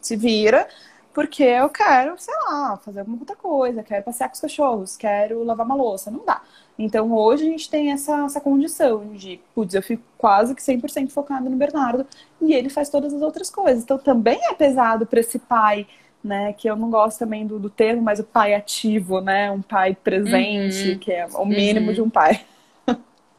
se 0.00 0.16
vira, 0.16 0.68
porque 1.12 1.42
eu 1.42 1.68
quero, 1.68 2.14
sei 2.18 2.34
lá, 2.46 2.76
fazer 2.76 3.00
alguma 3.00 3.18
outra 3.18 3.36
coisa, 3.36 3.82
quero 3.82 4.04
passear 4.04 4.28
com 4.28 4.34
os 4.34 4.40
cachorros, 4.40 4.96
quero 4.96 5.42
lavar 5.42 5.66
uma 5.66 5.74
louça, 5.74 6.10
não 6.10 6.24
dá. 6.24 6.40
Então 6.78 7.12
hoje 7.12 7.46
a 7.46 7.50
gente 7.50 7.68
tem 7.68 7.92
essa, 7.92 8.24
essa 8.24 8.40
condição 8.40 9.12
de, 9.12 9.40
putz, 9.54 9.74
eu 9.74 9.82
fico 9.82 10.02
quase 10.16 10.54
que 10.54 10.62
100% 10.62 11.10
focado 11.10 11.50
no 11.50 11.56
Bernardo 11.56 12.06
e 12.40 12.54
ele 12.54 12.70
faz 12.70 12.88
todas 12.88 13.12
as 13.12 13.20
outras 13.20 13.50
coisas. 13.50 13.82
Então 13.82 13.98
também 13.98 14.40
é 14.44 14.54
pesado 14.54 15.04
para 15.04 15.20
esse 15.20 15.38
pai, 15.38 15.86
né, 16.22 16.52
que 16.52 16.68
eu 16.68 16.76
não 16.76 16.90
gosto 16.90 17.18
também 17.18 17.46
do, 17.46 17.58
do 17.58 17.68
termo, 17.68 18.02
mas 18.02 18.20
o 18.20 18.24
pai 18.24 18.54
ativo, 18.54 19.20
né, 19.20 19.50
um 19.50 19.60
pai 19.62 19.94
presente, 19.94 20.92
uhum. 20.92 20.98
que 20.98 21.12
é 21.12 21.26
o 21.26 21.44
mínimo 21.44 21.88
uhum. 21.88 21.94
de 21.94 22.02
um 22.02 22.10
pai. 22.10 22.40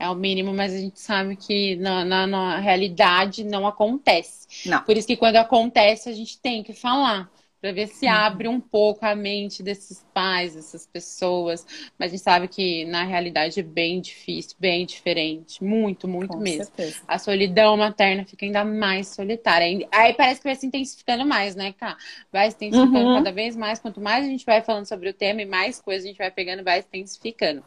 É 0.01 0.09
o 0.09 0.15
mínimo, 0.15 0.51
mas 0.51 0.73
a 0.73 0.77
gente 0.77 0.99
sabe 0.99 1.35
que 1.35 1.75
na, 1.75 2.03
na, 2.03 2.25
na 2.25 2.57
realidade 2.57 3.43
não 3.43 3.67
acontece. 3.67 4.47
Não. 4.67 4.81
Por 4.81 4.97
isso 4.97 5.05
que 5.05 5.15
quando 5.15 5.35
acontece 5.35 6.09
a 6.09 6.11
gente 6.11 6.39
tem 6.39 6.63
que 6.63 6.73
falar 6.73 7.29
para 7.61 7.71
ver 7.71 7.87
se 7.87 8.07
uhum. 8.07 8.11
abre 8.11 8.47
um 8.47 8.59
pouco 8.59 9.05
a 9.05 9.13
mente 9.13 9.61
desses 9.61 10.03
pais, 10.11 10.55
dessas 10.55 10.87
pessoas. 10.87 11.63
Mas 11.99 12.07
a 12.07 12.15
gente 12.15 12.23
sabe 12.23 12.47
que 12.47 12.83
na 12.85 13.03
realidade 13.03 13.59
é 13.59 13.63
bem 13.63 14.01
difícil, 14.01 14.57
bem 14.59 14.83
diferente, 14.87 15.63
muito, 15.63 16.07
muito 16.07 16.33
Com 16.33 16.39
mesmo. 16.39 16.65
Certeza. 16.65 17.01
A 17.07 17.19
solidão 17.19 17.77
materna 17.77 18.25
fica 18.25 18.43
ainda 18.43 18.65
mais 18.65 19.09
solitária. 19.09 19.87
Aí 19.91 20.13
parece 20.15 20.41
que 20.41 20.47
vai 20.47 20.55
se 20.55 20.65
intensificando 20.65 21.23
mais, 21.23 21.55
né, 21.55 21.73
Cá? 21.73 21.95
Vai 22.31 22.49
se 22.49 22.55
intensificando 22.55 23.09
uhum. 23.09 23.15
cada 23.17 23.31
vez 23.31 23.55
mais. 23.55 23.77
Quanto 23.77 24.01
mais 24.01 24.25
a 24.25 24.27
gente 24.27 24.43
vai 24.43 24.63
falando 24.63 24.87
sobre 24.87 25.09
o 25.09 25.13
tema 25.13 25.43
e 25.43 25.45
mais 25.45 25.79
coisas 25.79 26.05
a 26.05 26.07
gente 26.07 26.17
vai 26.17 26.31
pegando, 26.31 26.63
vai 26.63 26.81
se 26.81 26.87
intensificando. 26.87 27.63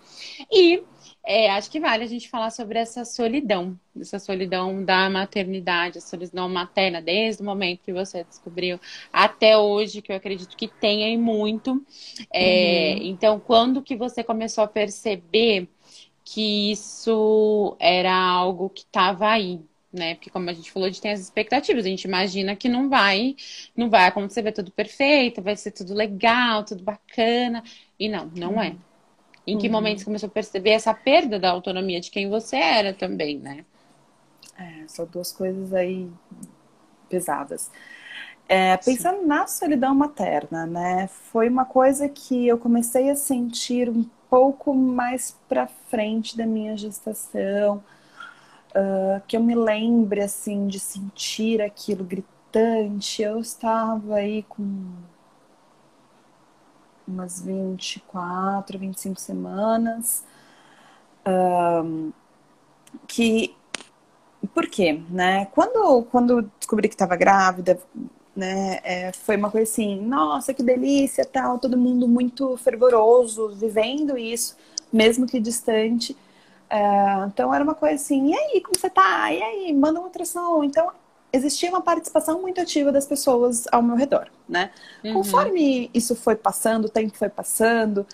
E 0.50 0.82
é, 1.26 1.50
acho 1.50 1.70
que 1.70 1.80
vale 1.80 2.04
a 2.04 2.06
gente 2.06 2.28
falar 2.28 2.50
sobre 2.50 2.78
essa 2.78 3.02
solidão, 3.02 3.78
essa 3.98 4.18
solidão 4.18 4.84
da 4.84 5.08
maternidade, 5.08 5.96
a 5.96 6.00
solidão 6.02 6.48
materna, 6.50 7.00
desde 7.00 7.42
o 7.42 7.46
momento 7.46 7.80
que 7.82 7.94
você 7.94 8.24
descobriu 8.24 8.78
até 9.10 9.56
hoje, 9.56 10.02
que 10.02 10.12
eu 10.12 10.16
acredito 10.16 10.54
que 10.54 10.68
tenha 10.68 11.08
e 11.08 11.16
muito. 11.16 11.82
É, 12.30 12.96
uhum. 12.96 13.02
Então, 13.04 13.40
quando 13.40 13.82
que 13.82 13.96
você 13.96 14.22
começou 14.22 14.64
a 14.64 14.68
perceber 14.68 15.66
que 16.22 16.72
isso 16.72 17.74
era 17.80 18.14
algo 18.14 18.68
que 18.68 18.82
estava 18.82 19.28
aí? 19.28 19.60
Né? 19.90 20.16
Porque 20.16 20.28
como 20.28 20.50
a 20.50 20.52
gente 20.52 20.70
falou, 20.72 20.86
a 20.86 20.90
gente 20.90 21.00
tem 21.00 21.12
as 21.12 21.20
expectativas, 21.20 21.86
a 21.86 21.88
gente 21.88 22.04
imagina 22.04 22.54
que 22.56 22.68
não 22.68 22.90
vai, 22.90 23.34
não 23.74 23.88
vai 23.88 24.06
acontecer, 24.06 24.42
vai 24.42 24.52
tudo 24.52 24.70
perfeito, 24.72 25.40
vai 25.40 25.56
ser 25.56 25.70
tudo 25.70 25.94
legal, 25.94 26.64
tudo 26.64 26.82
bacana, 26.82 27.62
e 27.98 28.08
não, 28.08 28.26
não 28.34 28.54
uhum. 28.54 28.62
é. 28.62 28.76
Em 29.46 29.58
que 29.58 29.66
uhum. 29.66 29.72
momento 29.72 29.98
você 29.98 30.04
começou 30.04 30.26
a 30.28 30.32
perceber 30.32 30.70
essa 30.70 30.94
perda 30.94 31.38
da 31.38 31.50
autonomia 31.50 32.00
de 32.00 32.10
quem 32.10 32.30
você 32.30 32.56
era 32.56 32.94
também, 32.94 33.38
né? 33.38 33.64
É, 34.58 34.86
são 34.86 35.04
duas 35.06 35.32
coisas 35.32 35.74
aí 35.74 36.10
pesadas. 37.08 37.70
É, 38.48 38.76
pensando 38.76 39.20
Sim. 39.20 39.26
na 39.26 39.46
solidão 39.46 39.94
materna, 39.94 40.66
né? 40.66 41.08
Foi 41.08 41.48
uma 41.48 41.64
coisa 41.64 42.08
que 42.08 42.46
eu 42.46 42.58
comecei 42.58 43.10
a 43.10 43.16
sentir 43.16 43.88
um 43.88 44.04
pouco 44.28 44.74
mais 44.74 45.38
para 45.48 45.66
frente 45.66 46.36
da 46.36 46.46
minha 46.46 46.76
gestação, 46.76 47.82
uh, 48.70 49.22
que 49.26 49.36
eu 49.36 49.42
me 49.42 49.54
lembre 49.54 50.20
assim 50.20 50.66
de 50.66 50.78
sentir 50.78 51.62
aquilo 51.62 52.04
gritante. 52.04 53.22
Eu 53.22 53.40
estava 53.40 54.16
aí 54.16 54.42
com 54.42 54.92
umas 57.06 57.40
24, 57.40 58.78
25 58.78 59.20
semanas, 59.20 60.24
um, 61.26 62.12
que 63.06 63.54
por 64.54 64.66
quê? 64.68 65.00
Né? 65.10 65.46
Quando, 65.46 66.02
quando 66.10 66.42
descobri 66.58 66.88
que 66.88 66.94
estava 66.94 67.16
grávida, 67.16 67.78
né, 68.36 68.80
é, 68.82 69.12
foi 69.12 69.36
uma 69.36 69.50
coisa 69.50 69.70
assim, 69.70 70.00
nossa, 70.00 70.52
que 70.52 70.62
delícia, 70.62 71.24
tal, 71.24 71.58
todo 71.58 71.78
mundo 71.78 72.08
muito 72.08 72.56
fervoroso, 72.56 73.50
vivendo 73.54 74.18
isso, 74.18 74.56
mesmo 74.92 75.26
que 75.26 75.40
distante. 75.40 76.16
É, 76.68 77.24
então 77.26 77.54
era 77.54 77.62
uma 77.64 77.74
coisa 77.74 77.94
assim, 77.96 78.30
e 78.30 78.34
aí, 78.34 78.60
como 78.60 78.76
você 78.78 78.90
tá? 78.90 79.32
E 79.32 79.42
aí, 79.42 79.72
manda 79.72 80.00
uma 80.00 80.06
ultrassom. 80.06 80.64
Então 80.64 80.90
existia 81.34 81.68
uma 81.68 81.80
participação 81.80 82.40
muito 82.40 82.60
ativa 82.60 82.92
das 82.92 83.06
pessoas 83.06 83.64
ao 83.72 83.82
meu 83.82 83.96
redor, 83.96 84.28
né? 84.48 84.70
Uhum. 85.02 85.14
Conforme 85.14 85.90
isso 85.92 86.14
foi 86.14 86.36
passando, 86.36 86.84
o 86.84 86.88
tempo 86.88 87.16
foi 87.16 87.28
passando, 87.28 88.06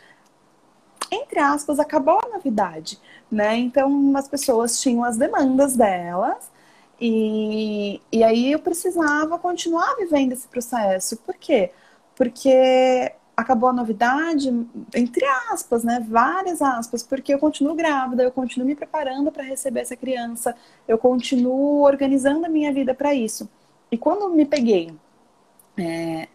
entre 1.10 1.38
aspas, 1.38 1.78
acabou 1.78 2.18
a 2.24 2.28
novidade, 2.28 2.98
né? 3.30 3.56
Então 3.56 4.16
as 4.16 4.26
pessoas 4.26 4.80
tinham 4.80 5.04
as 5.04 5.16
demandas 5.16 5.76
delas 5.76 6.50
e, 6.98 8.00
e 8.10 8.24
aí 8.24 8.52
eu 8.52 8.58
precisava 8.58 9.38
continuar 9.38 9.96
vivendo 9.96 10.32
esse 10.32 10.48
processo. 10.48 11.16
Por 11.18 11.34
quê? 11.34 11.72
Porque 12.16 13.12
acabou 13.40 13.68
a 13.68 13.72
novidade, 13.72 14.48
entre 14.94 15.24
aspas, 15.50 15.84
né? 15.84 16.04
Várias 16.08 16.62
aspas, 16.62 17.02
porque 17.02 17.34
eu 17.34 17.38
continuo 17.38 17.74
grávida, 17.74 18.22
eu 18.22 18.30
continuo 18.30 18.66
me 18.66 18.74
preparando 18.74 19.32
para 19.32 19.42
receber 19.42 19.80
essa 19.80 19.96
criança, 19.96 20.54
eu 20.86 20.98
continuo 20.98 21.82
organizando 21.82 22.46
a 22.46 22.48
minha 22.48 22.72
vida 22.72 22.94
para 22.94 23.14
isso. 23.14 23.48
E 23.90 23.98
quando 23.98 24.28
me 24.30 24.44
peguei 24.44 24.94
é, 25.76 26.28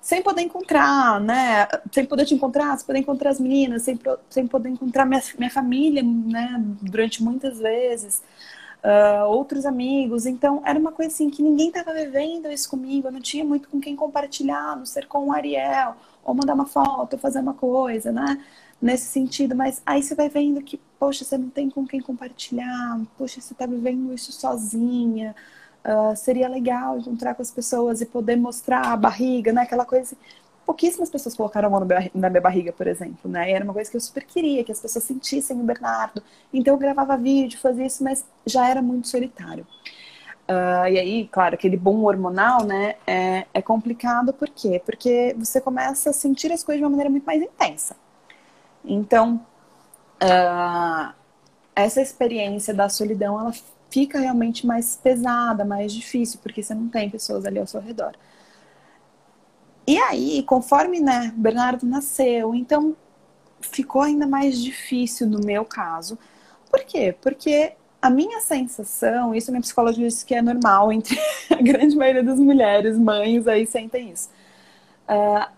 sem 0.00 0.22
poder 0.22 0.42
encontrar, 0.42 1.20
né? 1.20 1.68
Sem 1.92 2.04
poder 2.06 2.24
te 2.24 2.34
encontrar, 2.34 2.76
sem 2.78 2.86
poder 2.86 2.98
encontrar 3.00 3.30
as 3.30 3.40
meninas, 3.40 3.82
sem, 3.82 3.98
sem 4.28 4.46
poder 4.46 4.70
encontrar 4.70 5.04
minha, 5.04 5.22
minha 5.38 5.50
família, 5.50 6.02
né? 6.02 6.56
Durante 6.82 7.22
muitas 7.22 7.58
vezes. 7.58 8.22
Uh, 8.82 9.28
outros 9.28 9.66
amigos. 9.66 10.24
Então, 10.24 10.62
era 10.64 10.78
uma 10.78 10.90
coisa 10.90 11.12
assim 11.12 11.28
que 11.28 11.42
ninguém 11.42 11.68
estava 11.68 11.92
vivendo 11.92 12.50
isso 12.50 12.68
comigo. 12.70 13.08
Eu 13.08 13.12
não 13.12 13.20
tinha 13.20 13.44
muito 13.44 13.68
com 13.68 13.78
quem 13.78 13.94
compartilhar, 13.94 14.74
não 14.76 14.86
ser 14.86 15.06
com 15.06 15.26
o 15.26 15.32
Ariel 15.32 15.96
ou 16.24 16.34
mandar 16.34 16.54
uma 16.54 16.66
foto, 16.66 17.14
ou 17.14 17.18
fazer 17.18 17.40
uma 17.40 17.54
coisa, 17.54 18.12
né? 18.12 18.42
Nesse 18.80 19.06
sentido, 19.06 19.54
mas 19.54 19.82
aí 19.84 20.02
você 20.02 20.14
vai 20.14 20.28
vendo 20.30 20.62
que, 20.62 20.80
poxa, 20.98 21.24
você 21.24 21.36
não 21.36 21.50
tem 21.50 21.68
com 21.68 21.86
quem 21.86 22.00
compartilhar, 22.00 23.00
poxa, 23.18 23.40
você 23.40 23.52
está 23.52 23.66
vivendo 23.66 24.12
isso 24.14 24.32
sozinha. 24.32 25.34
Uh, 25.84 26.16
seria 26.16 26.48
legal 26.48 26.98
encontrar 26.98 27.34
com 27.34 27.42
as 27.42 27.50
pessoas 27.50 28.00
e 28.00 28.06
poder 28.06 28.36
mostrar 28.36 28.92
a 28.92 28.96
barriga, 28.96 29.52
né? 29.52 29.62
Aquela 29.62 29.84
coisa. 29.84 30.16
Pouquíssimas 30.70 31.10
pessoas 31.10 31.34
colocaram 31.34 31.66
a 31.66 31.70
mão 31.70 31.88
na 32.14 32.30
minha 32.30 32.40
barriga, 32.40 32.72
por 32.72 32.86
exemplo, 32.86 33.28
né? 33.28 33.50
E 33.50 33.52
era 33.52 33.64
uma 33.64 33.72
coisa 33.72 33.90
que 33.90 33.96
eu 33.96 34.00
super 34.00 34.22
queria, 34.22 34.62
que 34.62 34.70
as 34.70 34.78
pessoas 34.78 35.02
sentissem 35.02 35.60
o 35.60 35.64
Bernardo. 35.64 36.22
Então 36.54 36.74
eu 36.74 36.78
gravava 36.78 37.16
vídeo, 37.16 37.58
fazia 37.58 37.86
isso, 37.86 38.04
mas 38.04 38.24
já 38.46 38.68
era 38.68 38.80
muito 38.80 39.08
solitário. 39.08 39.66
Uh, 40.48 40.86
e 40.88 40.96
aí, 40.96 41.28
claro, 41.32 41.56
aquele 41.56 41.76
bom 41.76 42.04
hormonal, 42.04 42.62
né, 42.62 42.94
é, 43.04 43.46
é 43.52 43.60
complicado, 43.60 44.32
por 44.32 44.48
quê? 44.48 44.80
Porque 44.86 45.34
você 45.36 45.60
começa 45.60 46.10
a 46.10 46.12
sentir 46.12 46.52
as 46.52 46.62
coisas 46.62 46.78
de 46.78 46.84
uma 46.84 46.90
maneira 46.90 47.10
muito 47.10 47.24
mais 47.24 47.42
intensa. 47.42 47.96
Então, 48.84 49.44
uh, 50.22 51.12
essa 51.74 52.00
experiência 52.00 52.72
da 52.72 52.88
solidão, 52.88 53.40
ela 53.40 53.52
fica 53.90 54.20
realmente 54.20 54.64
mais 54.64 54.94
pesada, 54.94 55.64
mais 55.64 55.92
difícil, 55.92 56.38
porque 56.40 56.62
você 56.62 56.74
não 56.76 56.88
tem 56.88 57.10
pessoas 57.10 57.44
ali 57.44 57.58
ao 57.58 57.66
seu 57.66 57.80
redor. 57.80 58.14
E 59.90 59.98
aí, 59.98 60.44
conforme, 60.44 61.00
né, 61.00 61.34
Bernardo 61.36 61.84
nasceu, 61.84 62.54
então 62.54 62.96
ficou 63.60 64.02
ainda 64.02 64.24
mais 64.24 64.62
difícil 64.62 65.26
no 65.26 65.40
meu 65.40 65.64
caso. 65.64 66.16
Por 66.70 66.84
quê? 66.84 67.12
Porque 67.20 67.72
a 68.00 68.08
minha 68.08 68.40
sensação, 68.40 69.34
isso 69.34 69.50
minha 69.50 69.60
psicóloga 69.60 69.96
disse 69.96 70.24
que 70.24 70.32
é 70.32 70.40
normal 70.40 70.92
entre 70.92 71.18
a 71.50 71.60
grande 71.60 71.96
maioria 71.96 72.22
das 72.22 72.38
mulheres, 72.38 72.96
mães 72.96 73.48
aí 73.48 73.66
sentem 73.66 74.12
isso. 74.12 74.30
Uh, 75.08 75.50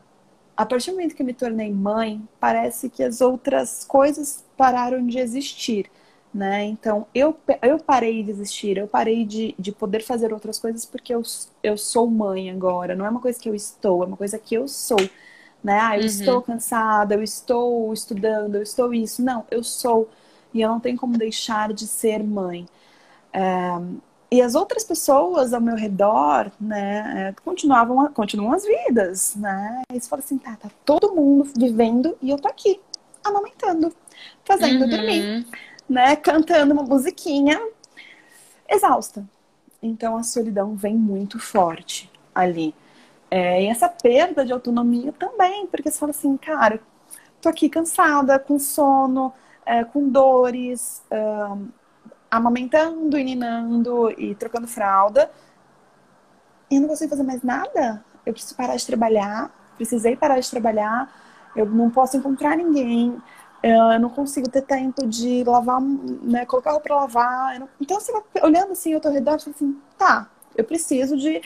a 0.56 0.64
partir 0.64 0.92
do 0.92 0.94
momento 0.94 1.14
que 1.14 1.20
eu 1.20 1.26
me 1.26 1.34
tornei 1.34 1.70
mãe, 1.70 2.26
parece 2.40 2.88
que 2.88 3.02
as 3.02 3.20
outras 3.20 3.84
coisas 3.84 4.42
pararam 4.56 5.06
de 5.06 5.18
existir, 5.18 5.90
né? 6.32 6.64
Então, 6.64 7.06
eu, 7.14 7.36
eu 7.62 7.78
parei 7.78 8.22
de 8.22 8.30
existir, 8.30 8.78
eu 8.78 8.88
parei 8.88 9.24
de, 9.24 9.54
de 9.58 9.70
poder 9.70 10.02
fazer 10.02 10.32
outras 10.32 10.58
coisas 10.58 10.84
porque 10.86 11.14
eu, 11.14 11.22
eu 11.62 11.76
sou 11.76 12.06
mãe 12.08 12.50
agora. 12.50 12.94
Não 12.94 13.04
é 13.04 13.10
uma 13.10 13.20
coisa 13.20 13.38
que 13.38 13.48
eu 13.48 13.54
estou, 13.54 14.02
é 14.02 14.06
uma 14.06 14.16
coisa 14.16 14.38
que 14.38 14.54
eu 14.54 14.66
sou, 14.66 15.00
né? 15.62 15.78
Ah, 15.80 15.96
eu 15.96 16.00
uhum. 16.00 16.06
estou 16.06 16.42
cansada, 16.42 17.14
eu 17.14 17.22
estou 17.22 17.92
estudando, 17.92 18.56
eu 18.56 18.62
estou 18.62 18.94
isso. 18.94 19.22
Não, 19.22 19.44
eu 19.50 19.62
sou 19.62 20.08
e 20.54 20.60
eu 20.60 20.68
não 20.68 20.80
tenho 20.80 20.98
como 20.98 21.18
deixar 21.18 21.72
de 21.72 21.86
ser 21.86 22.22
mãe. 22.22 22.66
É, 23.32 23.42
e 24.30 24.40
as 24.40 24.54
outras 24.54 24.82
pessoas 24.82 25.52
ao 25.52 25.60
meu 25.60 25.76
redor, 25.76 26.50
né, 26.58 27.28
é, 27.28 27.42
continuavam, 27.44 28.10
continuam 28.14 28.52
as 28.52 28.64
vidas, 28.64 29.36
né? 29.36 29.82
E 29.92 30.00
você 30.00 30.08
fala 30.08 30.22
assim, 30.22 30.38
tá, 30.38 30.56
tá 30.56 30.70
todo 30.86 31.14
mundo 31.14 31.50
vivendo 31.54 32.16
e 32.22 32.30
eu 32.30 32.38
tô 32.38 32.48
aqui, 32.48 32.80
amamentando, 33.22 33.94
fazendo 34.44 34.84
uhum. 34.84 34.88
dormir, 34.88 35.46
né? 35.92 36.16
Cantando 36.16 36.72
uma 36.72 36.82
musiquinha, 36.82 37.60
exausta. 38.68 39.24
Então 39.82 40.16
a 40.16 40.22
solidão 40.22 40.74
vem 40.74 40.96
muito 40.96 41.38
forte 41.38 42.10
ali. 42.34 42.74
É, 43.30 43.62
e 43.62 43.66
essa 43.68 43.88
perda 43.88 44.44
de 44.44 44.52
autonomia 44.52 45.12
também, 45.12 45.66
porque 45.66 45.90
você 45.90 45.98
fala 45.98 46.10
assim, 46.10 46.36
cara, 46.36 46.80
tô 47.40 47.48
aqui 47.48 47.68
cansada, 47.68 48.38
com 48.38 48.58
sono, 48.58 49.32
é, 49.64 49.84
com 49.84 50.08
dores, 50.08 51.02
um, 51.10 51.68
amamentando 52.30 53.18
e 53.18 53.24
ninando 53.24 54.10
e 54.18 54.34
trocando 54.34 54.66
fralda. 54.66 55.30
E 56.70 56.76
eu 56.76 56.82
não 56.82 56.88
consigo 56.88 57.10
fazer 57.10 57.22
mais 57.22 57.42
nada. 57.42 58.04
Eu 58.24 58.32
preciso 58.32 58.54
parar 58.54 58.76
de 58.76 58.86
trabalhar, 58.86 59.50
precisei 59.76 60.16
parar 60.16 60.38
de 60.38 60.50
trabalhar, 60.50 61.10
eu 61.56 61.66
não 61.66 61.90
posso 61.90 62.16
encontrar 62.16 62.56
ninguém, 62.56 63.20
eu 63.62 64.00
não 64.00 64.08
consigo 64.08 64.48
ter 64.48 64.62
tempo 64.62 65.06
de 65.06 65.44
lavar, 65.44 65.80
né, 65.80 66.44
colocar 66.46 66.72
roupa 66.72 66.88
pra 66.88 66.96
lavar. 66.96 67.60
Não... 67.60 67.68
Então 67.80 68.00
você 68.00 68.12
vai 68.12 68.22
olhando 68.42 68.72
assim 68.72 68.92
ao 68.92 69.00
teu 69.00 69.12
redor 69.12 69.38
fala 69.38 69.54
assim, 69.54 69.76
tá, 69.96 70.28
eu 70.56 70.64
preciso 70.64 71.16
de 71.16 71.40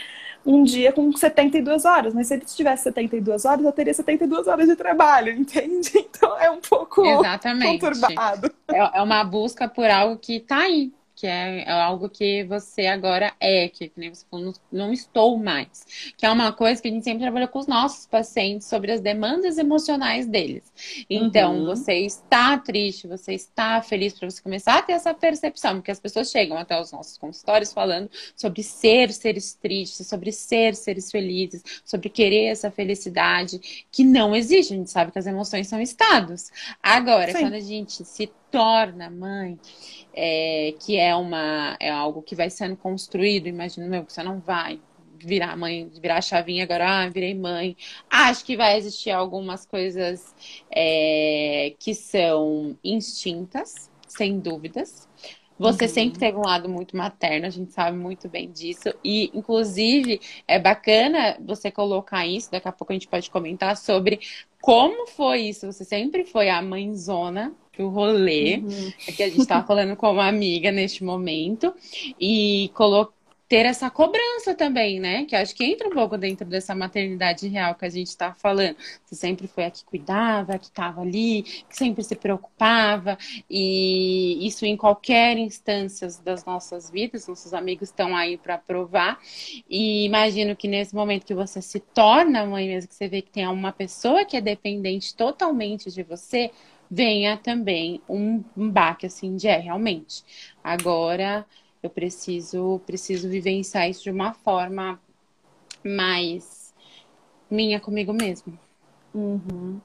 um 0.45 0.63
dia 0.63 0.93
com 0.93 1.13
72 1.13 1.85
horas, 1.85 2.15
mas 2.15 2.29
se 2.29 2.35
ele 2.35 2.45
tivesse 2.45 2.85
72 2.85 3.45
horas, 3.45 3.65
eu 3.65 3.73
teria 3.73 3.93
72 3.93 4.47
horas 4.47 4.69
de 4.69 4.77
trabalho, 4.77 5.33
entende? 5.37 5.91
Então 5.97 6.39
é 6.39 6.51
um 6.51 6.61
pouco 6.61 7.05
Exatamente. 7.05 7.81
conturbado. 7.81 8.51
É, 8.69 8.99
é 8.99 9.03
uma 9.03 9.25
busca 9.25 9.69
por 9.69 9.91
algo 9.91 10.17
que 10.17 10.41
tá 10.41 10.59
aí, 10.59 10.93
que 11.17 11.27
é, 11.27 11.63
é, 11.63 11.71
algo 11.71 12.11
que 12.11 12.45
você 12.45 12.87
agora 12.87 13.33
é, 13.41 13.69
que, 13.71 13.89
que 13.89 13.99
nem 13.99 14.13
você 14.13 14.25
falou, 14.31 14.45
não, 14.45 14.53
não, 14.71 14.93
estou 14.93 15.39
mais. 15.39 16.13
Que 16.15 16.27
é 16.27 16.31
uma 16.31 16.53
coisa 16.53 16.81
que 16.81 16.89
a 16.89 16.91
gente 16.91 17.05
sempre 17.05 17.23
trabalha 17.23 17.49
com 17.49 17.59
os 17.59 17.67
nossos 17.67 18.07
pacientes 18.07 18.69
sobre 18.69 18.93
as 18.93 19.01
demandas 19.01 19.57
emocionais 19.57 20.27
deles. 20.27 20.71
Então, 21.09 21.57
uhum. 21.57 21.65
você 21.65 21.95
está 21.95 22.59
triste, 22.59 23.09
você 23.09 23.33
está 23.33 23.81
feliz 23.81 24.13
para 24.13 24.29
você 24.29 24.43
começar 24.43 24.77
a 24.77 24.83
ter 24.83 24.93
essa 24.93 25.15
percepção, 25.15 25.77
porque 25.77 25.91
as 25.91 25.99
pessoas 25.99 26.31
chegam 26.31 26.59
até 26.59 26.79
os 26.79 26.93
nossos 26.93 27.17
consultórios 27.17 27.73
falando 27.73 28.11
sobre 28.37 28.63
ser 28.63 29.11
seres 29.11 29.55
tristes, 29.55 30.07
sobre 30.07 30.31
ser 30.31 30.75
seres 30.75 31.11
felizes, 31.11 31.63
sobre 31.83 32.11
querer 32.11 32.49
essa 32.49 32.71
felicidade, 32.71 33.87
que 33.91 34.05
não 34.05 34.37
existe. 34.37 34.75
A 34.75 34.77
gente 34.77 34.91
sabe 34.91 35.13
que 35.13 35.19
as 35.19 35.27
emoções 35.27 35.67
são 35.67 35.81
estados. 35.81 36.51
Agora, 36.83 37.33
Sim. 37.33 37.41
quando 37.41 37.55
a 37.55 37.61
gente 37.61 38.05
se 38.05 38.31
torna 38.51 39.11
mãe, 39.11 39.59
é, 40.15 40.75
que 40.81 40.97
é 40.97 41.15
uma 41.15 41.77
é 41.81 41.91
algo 41.91 42.23
que 42.23 42.35
vai 42.35 42.51
sendo 42.51 42.77
construído, 42.77 43.47
imagino 43.49 43.89
meu, 43.89 44.05
que 44.05 44.13
você 44.13 44.23
não 44.23 44.41
vai 44.41 44.81
virar 45.19 45.57
mãe, 45.57 45.91
virar 46.01 46.19
a 46.19 46.23
chavinha 46.23 46.65
agora, 46.65 47.05
ah, 47.05 47.09
virei 47.09 47.35
mãe. 47.35 47.77
Acho 48.09 48.45
que 48.45 48.57
vai 48.57 48.77
existir 48.77 49.11
algumas 49.11 49.65
coisas 49.67 50.35
é, 50.71 51.75
que 51.79 51.95
são 51.95 52.77
instintas, 52.85 53.91
sem 54.07 54.39
dúvidas. 54.39 55.09
Você 55.59 55.85
uhum. 55.85 55.91
sempre 55.91 56.19
teve 56.19 56.37
um 56.37 56.43
lado 56.43 56.69
muito 56.69 56.97
materno, 56.97 57.47
a 57.47 57.51
gente 57.51 57.73
sabe 57.73 57.97
muito 57.97 58.29
bem 58.29 58.51
disso. 58.51 58.93
E, 59.03 59.31
inclusive, 59.35 60.21
é 60.47 60.59
bacana 60.59 61.39
você 61.41 61.71
colocar 61.71 62.27
isso, 62.27 62.51
daqui 62.51 62.69
a 62.69 62.73
pouco 62.73 62.93
a 62.93 62.95
gente 62.95 63.09
pode 63.09 63.31
comentar 63.31 63.77
sobre 63.77 64.21
como 64.61 65.07
foi 65.07 65.43
isso. 65.43 65.67
Você 65.67 65.85
sempre 65.85 66.25
foi 66.25 66.51
a 66.51 66.61
mãezona 66.61 67.55
pro 67.77 67.89
rolê, 67.89 68.57
uhum. 68.57 68.93
que 69.15 69.23
a 69.23 69.29
gente 69.29 69.41
estava 69.41 69.67
falando 69.67 69.95
com 69.95 70.11
uma 70.11 70.27
amiga 70.27 70.73
neste 70.73 71.05
momento, 71.05 71.75
e 72.19 72.71
colocar 72.75 73.17
ter 73.49 73.65
essa 73.65 73.89
cobrança 73.89 74.55
também, 74.55 74.99
né? 74.99 75.25
Que 75.25 75.37
acho 75.37 75.55
que 75.55 75.65
entra 75.65 75.87
um 75.87 75.93
pouco 75.93 76.19
dentro 76.19 76.45
dessa 76.45 76.75
maternidade 76.75 77.47
real 77.47 77.77
que 77.77 77.85
a 77.85 77.89
gente 77.89 78.09
está 78.09 78.35
falando. 78.35 78.77
Você 79.05 79.15
sempre 79.15 79.47
foi 79.47 79.65
a 79.65 79.71
que 79.71 79.85
cuidava, 79.85 80.55
a 80.55 80.59
que 80.59 80.67
estava 80.67 81.01
ali, 81.01 81.43
que 81.43 81.77
sempre 81.77 82.03
se 82.03 82.17
preocupava, 82.17 83.17
e 83.49 84.45
isso 84.47 84.67
em 84.67 84.77
qualquer 84.77 85.39
instância 85.39 86.09
das 86.25 86.45
nossas 86.45 86.91
vidas, 86.91 87.29
nossos 87.29 87.55
amigos 87.55 87.89
estão 87.89 88.17
aí 88.17 88.37
para 88.37 88.59
provar. 88.59 89.21
E 89.71 90.05
imagino 90.05 90.57
que 90.57 90.67
nesse 90.67 90.95
momento 90.95 91.25
que 91.25 91.35
você 91.35 91.63
se 91.63 91.79
torna 91.79 92.45
mãe, 92.47 92.67
mesmo 92.67 92.89
que 92.89 92.95
você 92.95 93.09
vê 93.09 93.23
que 93.23 93.31
tem 93.31 93.47
uma 93.47 93.73
pessoa 93.73 94.25
que 94.25 94.37
é 94.37 94.41
dependente 94.41 95.15
totalmente 95.15 95.91
de 95.91 96.03
você, 96.03 96.51
venha 96.91 97.37
também 97.37 98.01
um, 98.09 98.43
um 98.57 98.71
baque 98.71 99.07
assim 99.07 99.37
de 99.37 99.49
é, 99.49 99.59
realmente. 99.59 100.25
Agora 100.63 101.45
eu 101.83 101.91
preciso, 101.91 102.81
preciso 102.87 103.29
vivenciar 103.29 103.89
isso 103.89 104.03
de 104.03 104.11
uma 104.11 104.33
forma 104.33 105.01
mais 105.85 106.75
minha 107.51 107.79
comigo 107.79 108.13
mesmo. 108.13 108.59
Uhum. 109.15 109.81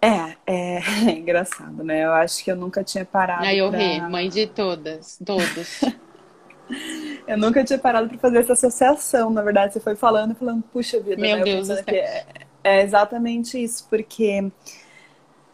É, 0.00 0.36
é, 0.46 0.78
é, 1.08 1.10
engraçado, 1.10 1.82
né? 1.82 2.04
Eu 2.04 2.12
acho 2.12 2.42
que 2.44 2.50
eu 2.50 2.56
nunca 2.56 2.84
tinha 2.84 3.04
parado. 3.04 3.44
Aí 3.44 3.58
eu 3.58 3.70
pra... 3.70 3.78
ri, 3.78 4.00
mãe 4.02 4.28
de 4.28 4.46
todas, 4.46 5.18
todos. 5.24 5.80
eu 7.26 7.36
nunca 7.36 7.64
tinha 7.64 7.78
parado 7.78 8.08
para 8.08 8.18
fazer 8.18 8.38
essa 8.38 8.52
associação, 8.52 9.30
na 9.30 9.42
verdade. 9.42 9.72
Você 9.72 9.80
foi 9.80 9.96
falando, 9.96 10.34
falando, 10.34 10.62
puxa 10.72 11.00
vida, 11.00 11.20
Meu 11.20 11.38
né? 11.38 11.44
Deus 11.44 11.68
do 11.68 11.74
céu. 11.74 11.84
É, 11.88 12.24
é, 12.62 12.82
exatamente 12.82 13.62
isso, 13.62 13.86
porque. 13.88 14.50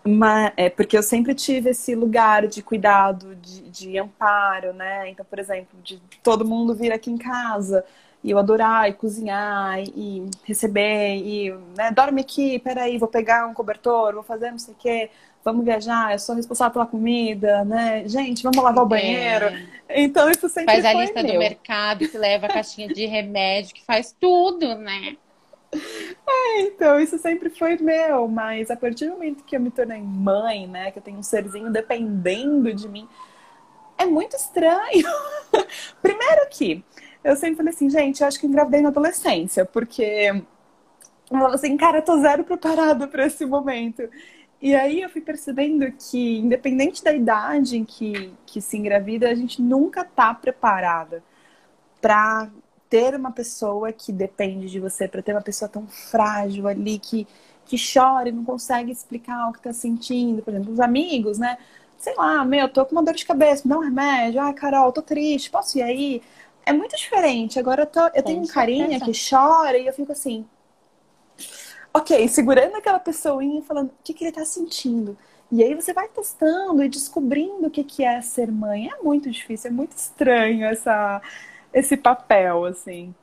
Uma, 0.04 0.52
é 0.56 0.68
porque 0.68 0.98
eu 0.98 1.02
sempre 1.02 1.34
tive 1.34 1.70
esse 1.70 1.94
lugar 1.94 2.46
de 2.46 2.62
cuidado, 2.62 3.34
de, 3.36 3.62
de 3.70 3.98
amparo, 3.98 4.74
né? 4.74 5.08
Então, 5.08 5.24
por 5.24 5.38
exemplo, 5.38 5.78
de 5.82 5.98
todo 6.22 6.44
mundo 6.44 6.74
vir 6.74 6.92
aqui 6.92 7.10
em 7.10 7.16
casa 7.16 7.82
e 8.22 8.30
eu 8.30 8.38
adorar 8.38 8.88
e 8.88 8.92
cozinhar 8.92 9.80
e 9.80 10.28
receber 10.44 11.16
e 11.16 11.54
né, 11.76 11.90
dorme 11.90 12.20
aqui, 12.20 12.58
peraí, 12.58 12.98
vou 12.98 13.08
pegar 13.08 13.46
um 13.46 13.54
cobertor, 13.54 14.14
vou 14.14 14.22
fazer 14.22 14.50
não 14.50 14.58
sei 14.58 14.74
o 14.74 14.76
quê, 14.76 15.10
vamos 15.44 15.64
viajar, 15.64 16.12
eu 16.12 16.18
sou 16.18 16.34
responsável 16.34 16.72
pela 16.72 16.86
comida, 16.86 17.64
né? 17.64 18.06
Gente, 18.06 18.42
vamos 18.42 18.62
lavar 18.62 18.84
o 18.84 18.88
banheiro. 18.88 19.46
É. 19.88 20.02
Então 20.02 20.30
isso 20.30 20.48
sempre 20.48 20.72
faz 20.72 20.84
a 20.84 20.94
lista 20.94 21.22
meu. 21.22 21.32
do 21.32 21.38
mercado, 21.38 22.08
que 22.08 22.16
leva 22.16 22.46
a 22.46 22.52
caixinha 22.52 22.88
de 22.88 23.04
remédio, 23.06 23.74
que 23.74 23.84
faz 23.84 24.14
tudo, 24.18 24.74
né? 24.74 25.16
É, 26.26 26.60
então 26.62 26.98
isso 26.98 27.18
sempre 27.18 27.50
foi 27.50 27.76
meu, 27.76 28.26
mas 28.28 28.70
a 28.70 28.76
partir 28.76 29.06
do 29.06 29.12
momento 29.12 29.44
que 29.44 29.56
eu 29.56 29.60
me 29.60 29.70
tornei 29.70 30.00
mãe, 30.00 30.66
né, 30.66 30.90
que 30.90 30.98
eu 30.98 31.02
tenho 31.02 31.18
um 31.18 31.22
serzinho 31.22 31.70
dependendo 31.70 32.72
de 32.72 32.88
mim, 32.88 33.08
é 33.98 34.06
muito 34.06 34.36
estranho. 34.36 35.06
Primeiro 36.02 36.48
que 36.50 36.84
eu 37.22 37.36
sempre 37.36 37.56
falei 37.56 37.72
assim, 37.72 37.90
gente, 37.90 38.20
eu 38.22 38.26
acho 38.28 38.40
que 38.40 38.46
engravidei 38.46 38.80
na 38.80 38.88
adolescência, 38.88 39.64
porque 39.64 40.30
eu 41.30 41.38
falo 41.38 41.54
assim, 41.54 41.76
cara, 41.76 41.98
eu 41.98 42.02
tô 42.02 42.18
zero 42.20 42.44
preparada 42.44 43.08
para 43.08 43.26
esse 43.26 43.44
momento. 43.46 44.08
E 44.60 44.74
aí 44.74 45.02
eu 45.02 45.10
fui 45.10 45.20
percebendo 45.20 45.90
que, 45.92 46.38
independente 46.38 47.04
da 47.04 47.12
idade 47.12 47.76
em 47.76 47.84
que, 47.84 48.32
que 48.46 48.60
se 48.60 48.76
engravida, 48.76 49.28
a 49.28 49.34
gente 49.34 49.60
nunca 49.60 50.04
tá 50.04 50.32
preparada 50.34 51.22
para 52.00 52.50
ter 52.94 53.16
uma 53.16 53.32
pessoa 53.32 53.92
que 53.92 54.12
depende 54.12 54.70
de 54.70 54.78
você, 54.78 55.08
para 55.08 55.20
ter 55.20 55.32
uma 55.32 55.42
pessoa 55.42 55.68
tão 55.68 55.86
frágil 55.88 56.68
ali 56.68 56.98
que, 56.98 57.26
que 57.66 57.76
chora 57.76 58.28
e 58.28 58.32
não 58.32 58.44
consegue 58.44 58.92
explicar 58.92 59.48
o 59.48 59.52
que 59.52 59.62
tá 59.62 59.72
sentindo. 59.72 60.42
Por 60.42 60.54
exemplo, 60.54 60.72
os 60.72 60.78
amigos, 60.78 61.38
né? 61.38 61.58
Sei 61.98 62.14
lá, 62.14 62.44
meu, 62.44 62.68
tô 62.68 62.86
com 62.86 62.92
uma 62.92 63.02
dor 63.02 63.14
de 63.14 63.26
cabeça, 63.26 63.62
me 63.64 63.70
dá 63.70 63.78
um 63.78 63.82
remédio. 63.82 64.40
Ai, 64.40 64.52
Carol, 64.54 64.92
tô 64.92 65.02
triste, 65.02 65.50
posso 65.50 65.78
ir 65.78 65.82
aí? 65.82 66.22
é 66.66 66.72
muito 66.72 66.96
diferente. 66.96 67.58
Agora 67.58 67.82
eu, 67.82 67.86
tô, 67.86 68.00
eu 68.14 68.22
tenho 68.22 68.42
um 68.42 68.46
carinha 68.46 69.00
que 69.00 69.12
chora 69.12 69.76
e 69.78 69.86
eu 69.86 69.92
fico 69.92 70.12
assim. 70.12 70.46
Ok, 71.92 72.26
segurando 72.28 72.76
aquela 72.76 72.98
pessoinha 72.98 73.60
e 73.60 73.62
falando 73.62 73.88
o 73.88 73.94
que, 74.02 74.14
que 74.14 74.24
ele 74.24 74.32
tá 74.32 74.44
sentindo. 74.44 75.16
E 75.52 75.62
aí 75.62 75.74
você 75.74 75.92
vai 75.92 76.08
testando 76.08 76.82
e 76.82 76.88
descobrindo 76.88 77.66
o 77.66 77.70
que, 77.70 77.84
que 77.84 78.02
é 78.02 78.20
ser 78.20 78.50
mãe. 78.50 78.88
É 78.88 79.02
muito 79.02 79.30
difícil, 79.30 79.70
é 79.70 79.72
muito 79.72 79.96
estranho 79.96 80.66
essa, 80.66 81.22
esse 81.74 81.96
papel, 81.96 82.64
assim. 82.64 83.14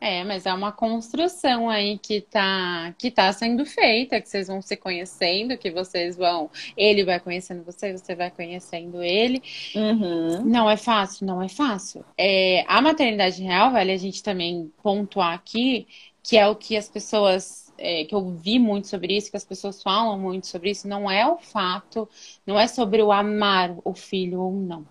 É, 0.00 0.24
mas 0.24 0.46
é 0.46 0.54
uma 0.54 0.72
construção 0.72 1.68
aí 1.68 1.98
que 1.98 2.22
tá, 2.22 2.94
que 2.96 3.10
tá 3.10 3.30
sendo 3.34 3.66
feita, 3.66 4.18
que 4.18 4.28
vocês 4.28 4.48
vão 4.48 4.62
se 4.62 4.74
conhecendo, 4.74 5.58
que 5.58 5.70
vocês 5.70 6.16
vão. 6.16 6.50
Ele 6.74 7.04
vai 7.04 7.20
conhecendo 7.20 7.62
você, 7.62 7.92
você 7.92 8.14
vai 8.14 8.30
conhecendo 8.30 9.02
ele. 9.02 9.42
Uhum. 9.74 10.42
Não 10.44 10.70
é 10.70 10.76
fácil, 10.78 11.26
não 11.26 11.42
é 11.42 11.48
fácil. 11.48 12.02
É, 12.16 12.64
a 12.66 12.80
maternidade 12.80 13.42
real, 13.42 13.72
vale 13.72 13.92
a 13.92 13.96
gente 13.98 14.22
também 14.22 14.72
pontuar 14.82 15.34
aqui, 15.34 15.86
que 16.22 16.38
é 16.38 16.48
o 16.48 16.56
que 16.56 16.76
as 16.76 16.88
pessoas. 16.88 17.68
É, 17.82 18.04
que 18.04 18.14
eu 18.14 18.30
vi 18.30 18.58
muito 18.58 18.88
sobre 18.88 19.16
isso, 19.16 19.30
que 19.30 19.38
as 19.38 19.44
pessoas 19.44 19.82
falam 19.82 20.18
muito 20.18 20.46
sobre 20.46 20.70
isso, 20.70 20.86
não 20.86 21.10
é 21.10 21.26
o 21.26 21.38
fato, 21.38 22.06
não 22.46 22.60
é 22.60 22.66
sobre 22.66 23.02
o 23.02 23.10
amar 23.10 23.74
o 23.84 23.94
filho 23.94 24.38
ou 24.42 24.52
não 24.52 24.86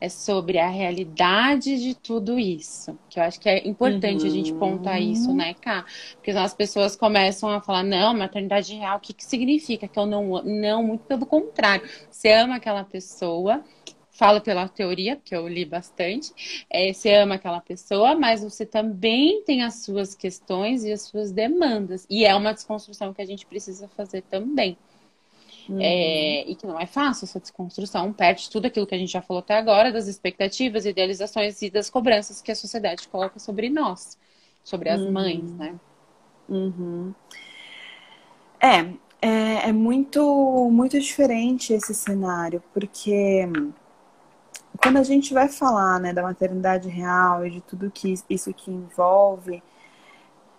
é 0.00 0.08
sobre 0.08 0.58
a 0.58 0.68
realidade 0.68 1.78
de 1.78 1.94
tudo 1.94 2.38
isso. 2.38 2.98
Que 3.08 3.18
eu 3.18 3.22
acho 3.24 3.40
que 3.40 3.48
é 3.48 3.66
importante 3.66 4.22
uhum. 4.22 4.26
a 4.26 4.30
gente 4.30 4.52
pontuar 4.54 5.00
isso, 5.00 5.32
né, 5.34 5.54
Cá? 5.54 5.84
Porque 6.14 6.30
as 6.30 6.54
pessoas 6.54 6.96
começam 6.96 7.50
a 7.50 7.60
falar, 7.60 7.82
não, 7.82 8.14
maternidade 8.14 8.74
real, 8.74 8.98
o 8.98 9.00
que, 9.00 9.12
que 9.12 9.24
significa? 9.24 9.88
Que 9.88 9.98
eu 9.98 10.06
não 10.06 10.42
Não, 10.42 10.82
muito 10.82 11.04
pelo 11.04 11.26
contrário. 11.26 11.88
Você 12.10 12.32
ama 12.32 12.56
aquela 12.56 12.84
pessoa, 12.84 13.64
falo 14.10 14.40
pela 14.40 14.68
teoria, 14.68 15.16
que 15.16 15.34
eu 15.34 15.46
li 15.48 15.64
bastante, 15.64 16.64
é, 16.70 16.92
você 16.92 17.14
ama 17.14 17.34
aquela 17.34 17.60
pessoa, 17.60 18.14
mas 18.14 18.42
você 18.42 18.64
também 18.64 19.42
tem 19.42 19.62
as 19.62 19.84
suas 19.84 20.14
questões 20.14 20.84
e 20.84 20.92
as 20.92 21.02
suas 21.02 21.32
demandas. 21.32 22.06
E 22.08 22.24
é 22.24 22.34
uma 22.34 22.52
desconstrução 22.54 23.12
que 23.12 23.20
a 23.20 23.26
gente 23.26 23.44
precisa 23.46 23.88
fazer 23.88 24.22
também. 24.22 24.76
Uhum. 25.68 25.78
É, 25.80 26.42
e 26.48 26.54
que 26.54 26.66
não 26.66 26.78
é 26.78 26.86
fácil 26.86 27.24
essa 27.24 27.40
desconstrução, 27.40 28.12
perde 28.12 28.50
tudo 28.50 28.66
aquilo 28.66 28.86
que 28.86 28.94
a 28.94 28.98
gente 28.98 29.12
já 29.12 29.22
falou 29.22 29.40
até 29.40 29.56
agora, 29.56 29.90
das 29.90 30.06
expectativas, 30.06 30.84
idealizações 30.84 31.62
e 31.62 31.70
das 31.70 31.88
cobranças 31.88 32.42
que 32.42 32.52
a 32.52 32.56
sociedade 32.56 33.08
coloca 33.08 33.38
sobre 33.38 33.70
nós, 33.70 34.18
sobre 34.62 34.90
as 34.90 35.00
uhum. 35.00 35.12
mães, 35.12 35.52
né? 35.54 35.74
Uhum. 36.48 37.14
É, 38.60 38.80
é, 39.22 39.68
é, 39.68 39.72
muito, 39.72 40.70
muito 40.70 41.00
diferente 41.00 41.72
esse 41.72 41.94
cenário, 41.94 42.62
porque 42.72 43.48
quando 44.82 44.98
a 44.98 45.02
gente 45.02 45.32
vai 45.32 45.48
falar 45.48 45.98
né, 45.98 46.12
da 46.12 46.22
maternidade 46.22 46.88
real 46.88 47.46
e 47.46 47.50
de 47.50 47.60
tudo 47.62 47.90
que 47.90 48.14
isso 48.28 48.52
que 48.52 48.70
envolve, 48.70 49.62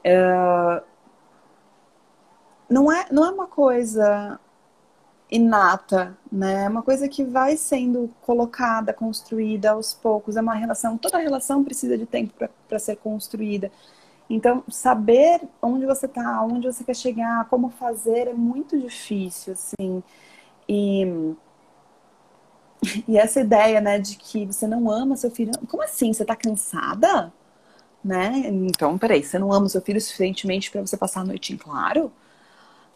uh, 0.06 0.84
não, 2.70 2.92
é, 2.92 3.06
não 3.12 3.26
é 3.26 3.30
uma 3.30 3.48
coisa 3.48 4.40
inata, 5.36 6.18
né? 6.32 6.66
É 6.66 6.70
uma 6.70 6.82
coisa 6.82 7.08
que 7.08 7.24
vai 7.24 7.58
sendo 7.58 8.10
colocada, 8.22 8.94
construída 8.94 9.72
aos 9.72 9.94
poucos. 9.94 10.36
É 10.36 10.42
uma 10.42 10.56
relação, 10.56 10.98
toda 10.98 11.18
relação 11.18 11.64
precisa 11.64 11.98
de 11.98 12.06
tempo 12.06 12.34
para 12.68 12.80
ser 12.80 12.96
construída. 12.98 13.72
Então, 14.30 14.64
saber 14.70 15.42
onde 15.62 15.86
você 15.86 16.08
está, 16.08 16.42
onde 16.44 16.66
você 16.68 16.84
quer 16.84 16.96
chegar, 16.96 17.48
como 17.50 17.70
fazer 17.70 18.28
é 18.28 18.34
muito 18.34 18.80
difícil, 18.80 19.54
assim. 19.54 20.04
E, 20.68 21.36
e 23.08 23.18
essa 23.18 23.40
ideia, 23.42 23.80
né, 23.82 24.00
de 24.00 24.18
que 24.18 24.46
você 24.46 24.68
não 24.68 24.90
ama 24.90 25.16
seu 25.16 25.30
filho. 25.32 25.52
Como 25.68 25.84
assim? 25.84 26.12
Você 26.14 26.24
está 26.24 26.36
cansada? 26.36 27.32
Né? 28.04 28.44
Então, 28.48 28.98
peraí, 28.98 29.24
você 29.24 29.40
não 29.40 29.52
ama 29.52 29.68
seu 29.70 29.82
filho 29.82 30.00
suficientemente 30.00 30.72
para 30.72 30.82
você 30.82 30.96
passar 30.98 31.22
a 31.22 31.26
noite 31.26 31.54
em 31.54 31.58
claro? 31.58 32.12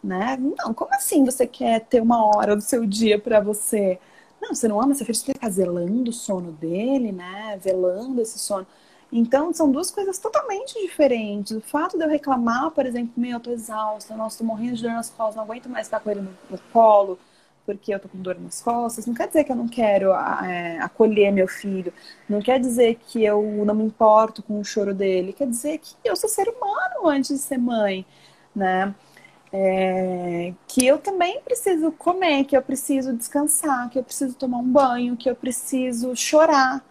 Né? 0.02 0.36
Não, 0.38 0.74
como 0.74 0.94
assim 0.94 1.24
você 1.24 1.46
quer 1.46 1.80
ter 1.80 2.00
uma 2.00 2.24
hora 2.24 2.56
do 2.56 2.62
seu 2.62 2.86
dia 2.86 3.18
para 3.18 3.40
você? 3.40 3.98
Não, 4.40 4.54
você 4.54 4.66
não 4.68 4.80
ama 4.80 4.94
você 4.94 5.04
ficar 5.04 5.50
zelando 5.50 6.10
o 6.10 6.12
sono 6.12 6.52
dele, 6.52 7.12
né? 7.12 7.58
Velando 7.62 8.20
esse 8.22 8.38
sono. 8.38 8.66
Então, 9.12 9.52
são 9.52 9.70
duas 9.70 9.90
coisas 9.90 10.18
totalmente 10.18 10.74
diferentes. 10.80 11.56
O 11.56 11.60
fato 11.60 11.98
de 11.98 12.04
eu 12.04 12.08
reclamar, 12.08 12.70
por 12.70 12.86
exemplo, 12.86 13.12
meu, 13.16 13.32
eu 13.32 13.40
tô 13.40 13.50
exausta, 13.50 14.14
nossa, 14.16 14.38
tô 14.38 14.44
morrendo 14.44 14.76
de 14.76 14.82
dor 14.82 14.92
nas 14.92 15.10
costas, 15.10 15.36
não 15.36 15.44
aguento 15.44 15.68
mais 15.68 15.86
ficar 15.88 16.00
com 16.00 16.10
ele 16.10 16.20
no, 16.20 16.30
no 16.48 16.58
colo, 16.72 17.18
porque 17.66 17.92
eu 17.94 18.00
tô 18.00 18.08
com 18.08 18.18
dor 18.18 18.38
nas 18.40 18.62
costas, 18.62 19.06
não 19.06 19.14
quer 19.14 19.26
dizer 19.28 19.44
que 19.44 19.52
eu 19.52 19.56
não 19.56 19.68
quero 19.68 20.12
é, 20.12 20.78
acolher 20.80 21.32
meu 21.32 21.48
filho, 21.48 21.92
não 22.28 22.40
quer 22.40 22.60
dizer 22.60 22.96
que 23.06 23.24
eu 23.24 23.42
não 23.64 23.74
me 23.74 23.84
importo 23.84 24.42
com 24.42 24.60
o 24.60 24.64
choro 24.64 24.94
dele, 24.94 25.32
quer 25.32 25.48
dizer 25.48 25.78
que 25.78 25.94
eu 26.04 26.14
sou 26.16 26.28
ser 26.28 26.48
humano 26.48 27.08
antes 27.08 27.30
de 27.30 27.38
ser 27.38 27.58
mãe, 27.58 28.06
né? 28.54 28.94
É, 29.52 30.54
que 30.68 30.86
eu 30.86 30.98
também 30.98 31.40
preciso 31.42 31.90
comer, 31.92 32.44
que 32.44 32.56
eu 32.56 32.62
preciso 32.62 33.12
descansar, 33.16 33.90
que 33.90 33.98
eu 33.98 34.04
preciso 34.04 34.34
tomar 34.36 34.58
um 34.58 34.72
banho, 34.72 35.16
que 35.16 35.28
eu 35.28 35.34
preciso 35.34 36.14
chorar, 36.14 36.84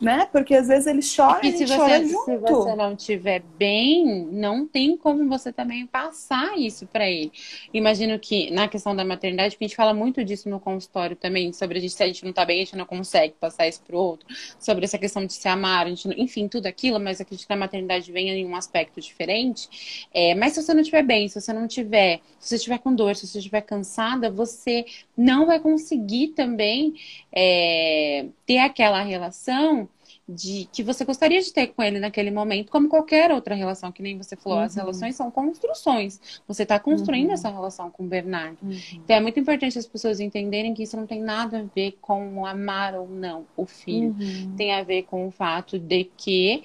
né? 0.00 0.26
Porque 0.30 0.54
às 0.54 0.68
vezes 0.68 0.86
ele 0.86 1.00
chora 1.02 1.44
e, 1.44 1.48
e 1.48 1.52
se 1.52 1.66
você, 1.66 1.76
chora 1.76 2.06
junto. 2.06 2.24
Se 2.24 2.36
você 2.36 2.74
não 2.76 2.92
estiver 2.92 3.42
bem, 3.58 4.26
não 4.30 4.66
tem 4.66 4.96
como 4.96 5.28
você 5.28 5.52
também 5.52 5.86
passar 5.86 6.56
isso 6.56 6.86
para 6.86 7.08
ele. 7.08 7.32
Imagino 7.74 8.18
que 8.18 8.50
na 8.50 8.68
questão 8.68 8.94
da 8.94 9.04
maternidade, 9.04 9.56
a 9.60 9.64
gente 9.64 9.74
fala 9.74 9.92
muito 9.92 10.24
disso 10.24 10.48
no 10.48 10.60
consultório 10.60 11.16
também, 11.16 11.52
sobre 11.52 11.78
a 11.78 11.80
gente, 11.80 11.92
se 11.92 12.02
a 12.02 12.06
gente 12.06 12.24
não 12.24 12.32
tá 12.32 12.44
bem, 12.44 12.60
a 12.60 12.64
gente 12.64 12.76
não 12.76 12.86
consegue 12.86 13.34
passar 13.40 13.66
isso 13.66 13.82
pro 13.82 13.98
outro, 13.98 14.28
sobre 14.58 14.84
essa 14.84 14.98
questão 14.98 15.26
de 15.26 15.32
se 15.32 15.48
amar, 15.48 15.86
a 15.86 15.88
gente, 15.88 16.08
enfim, 16.20 16.46
tudo 16.46 16.66
aquilo, 16.66 17.00
mas 17.00 17.20
acredito 17.20 17.46
que 17.46 17.52
a 17.52 17.56
maternidade 17.56 18.10
venha 18.12 18.34
em 18.34 18.46
um 18.46 18.54
aspecto 18.54 19.00
diferente. 19.00 20.06
É, 20.14 20.34
mas 20.34 20.52
se 20.52 20.62
você 20.62 20.72
não 20.72 20.80
estiver 20.80 21.02
bem, 21.02 21.28
se 21.28 21.40
você 21.40 21.52
não 21.52 21.66
tiver, 21.66 22.20
se 22.38 22.50
você 22.50 22.56
estiver 22.56 22.78
com 22.78 22.94
dor, 22.94 23.16
se 23.16 23.26
você 23.26 23.38
estiver 23.38 23.62
cansada, 23.62 24.30
você 24.30 24.84
não 25.16 25.46
vai 25.46 25.58
conseguir 25.58 26.28
também 26.28 26.94
é, 27.32 28.26
ter 28.46 28.58
aquela 28.58 29.02
relação 29.02 29.87
de 30.28 30.68
que 30.70 30.82
você 30.82 31.04
gostaria 31.04 31.40
de 31.40 31.50
ter 31.52 31.68
com 31.68 31.82
ele 31.82 31.98
naquele 31.98 32.30
momento, 32.30 32.70
como 32.70 32.88
qualquer 32.88 33.32
outra 33.32 33.54
relação, 33.54 33.90
que 33.90 34.02
nem 34.02 34.18
você 34.18 34.36
falou, 34.36 34.58
uhum. 34.58 34.64
as 34.64 34.74
relações 34.74 35.16
são 35.16 35.30
construções. 35.30 36.42
Você 36.46 36.64
está 36.64 36.78
construindo 36.78 37.28
uhum. 37.28 37.34
essa 37.34 37.48
relação 37.48 37.90
com 37.90 38.04
o 38.04 38.06
Bernardo. 38.06 38.58
Uhum. 38.62 38.78
Então 38.92 39.16
é 39.16 39.20
muito 39.20 39.40
importante 39.40 39.78
as 39.78 39.86
pessoas 39.86 40.20
entenderem 40.20 40.74
que 40.74 40.82
isso 40.82 40.96
não 40.96 41.06
tem 41.06 41.22
nada 41.22 41.60
a 41.60 41.62
ver 41.62 41.96
com 42.00 42.44
amar 42.44 42.94
ou 42.94 43.08
não 43.08 43.46
o 43.56 43.64
filho. 43.64 44.14
Uhum. 44.20 44.54
Tem 44.56 44.74
a 44.74 44.82
ver 44.82 45.04
com 45.04 45.26
o 45.26 45.30
fato 45.30 45.78
de 45.78 46.04
que 46.04 46.62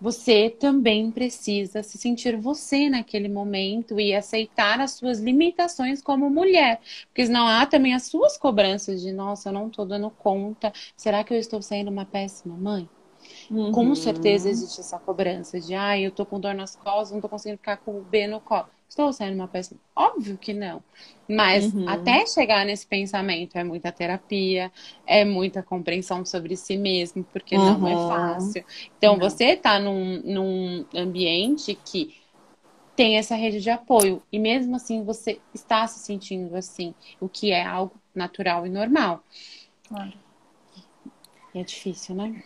você 0.00 0.50
também 0.50 1.10
precisa 1.10 1.82
se 1.82 1.98
sentir 1.98 2.36
você 2.36 2.88
naquele 2.90 3.28
momento 3.28 3.98
e 4.00 4.14
aceitar 4.14 4.80
as 4.80 4.92
suas 4.92 5.18
limitações 5.20 6.02
como 6.02 6.30
mulher. 6.30 6.80
Porque 7.08 7.26
senão 7.26 7.46
há 7.46 7.66
também 7.66 7.94
as 7.94 8.04
suas 8.04 8.36
cobranças 8.38 9.00
de, 9.02 9.12
nossa, 9.12 9.48
eu 9.48 9.52
não 9.52 9.68
estou 9.68 9.86
dando 9.86 10.10
conta. 10.10 10.72
Será 10.96 11.24
que 11.24 11.32
eu 11.32 11.38
estou 11.38 11.62
sendo 11.62 11.90
uma 11.90 12.04
péssima 12.06 12.56
mãe? 12.56 12.88
Uhum. 13.50 13.72
Com 13.72 13.94
certeza 13.94 14.48
existe 14.48 14.80
essa 14.80 14.98
cobrança 14.98 15.60
de, 15.60 15.74
ai, 15.74 16.06
eu 16.06 16.12
tô 16.12 16.26
com 16.26 16.40
dor 16.40 16.54
nas 16.54 16.76
costas, 16.76 17.12
não 17.12 17.20
tô 17.20 17.28
conseguindo 17.28 17.58
ficar 17.58 17.78
com 17.78 17.98
o 17.98 18.04
B 18.04 18.26
no 18.26 18.40
colo. 18.40 18.68
Estou 18.88 19.12
sendo 19.12 19.34
uma 19.34 19.48
péssima? 19.48 19.80
Óbvio 19.94 20.38
que 20.38 20.52
não. 20.52 20.82
Mas 21.28 21.72
uhum. 21.72 21.88
até 21.88 22.24
chegar 22.26 22.64
nesse 22.64 22.86
pensamento 22.86 23.56
é 23.56 23.64
muita 23.64 23.90
terapia, 23.90 24.70
é 25.06 25.24
muita 25.24 25.62
compreensão 25.62 26.24
sobre 26.24 26.56
si 26.56 26.76
mesmo, 26.76 27.24
porque 27.24 27.56
uhum. 27.56 27.78
não 27.78 27.88
é 27.88 27.96
uhum. 27.96 28.08
fácil. 28.08 28.64
Então, 28.96 29.16
não. 29.16 29.28
você 29.28 29.52
está 29.52 29.78
num, 29.78 30.22
num 30.24 30.86
ambiente 30.94 31.76
que 31.84 32.14
tem 32.94 33.18
essa 33.18 33.34
rede 33.34 33.60
de 33.60 33.68
apoio 33.68 34.22
e 34.32 34.38
mesmo 34.38 34.74
assim 34.74 35.04
você 35.04 35.38
está 35.52 35.86
se 35.86 35.98
sentindo 35.98 36.56
assim, 36.56 36.94
o 37.20 37.28
que 37.28 37.52
é 37.52 37.64
algo 37.64 37.94
natural 38.14 38.66
e 38.66 38.70
normal. 38.70 39.22
Claro. 39.86 40.14
E 41.54 41.58
é 41.58 41.62
difícil, 41.62 42.14
né? 42.14 42.42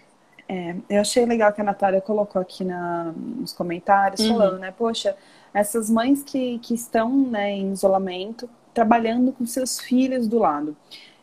É, 0.49 0.74
eu 0.88 1.01
achei 1.01 1.24
legal 1.24 1.53
que 1.53 1.61
a 1.61 1.64
Natália 1.64 2.01
colocou 2.01 2.43
aqui 2.43 2.64
na, 2.64 3.12
nos 3.14 3.53
comentários, 3.53 4.20
uhum. 4.20 4.36
falando, 4.36 4.59
né? 4.59 4.72
Poxa, 4.76 5.16
essas 5.53 5.90
mães 5.90 6.22
que, 6.22 6.59
que 6.61 6.74
estão 6.74 7.11
né, 7.11 7.51
em 7.53 7.72
isolamento, 7.72 8.48
trabalhando 8.72 9.32
com 9.32 9.44
seus 9.46 9.80
filhos 9.80 10.28
do 10.28 10.38
lado. 10.38 10.76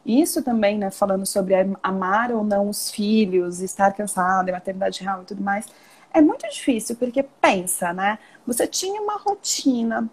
Isso 0.06 0.42
também, 0.42 0.78
né, 0.78 0.90
falando 0.90 1.26
sobre 1.26 1.54
amar 1.84 2.32
ou 2.32 2.44
não 2.44 2.70
os 2.70 2.90
filhos, 2.90 3.60
estar 3.60 3.94
cansada, 3.94 4.52
maternidade 4.52 5.04
real 5.04 5.22
e 5.22 5.26
tudo 5.26 5.44
mais, 5.44 5.66
é 6.14 6.22
muito 6.22 6.48
difícil, 6.50 6.96
porque 6.96 7.24
pensa, 7.42 7.92
né? 7.94 8.18
Você 8.46 8.66
tinha 8.66 9.02
uma 9.02 9.18
rotina 9.18 10.10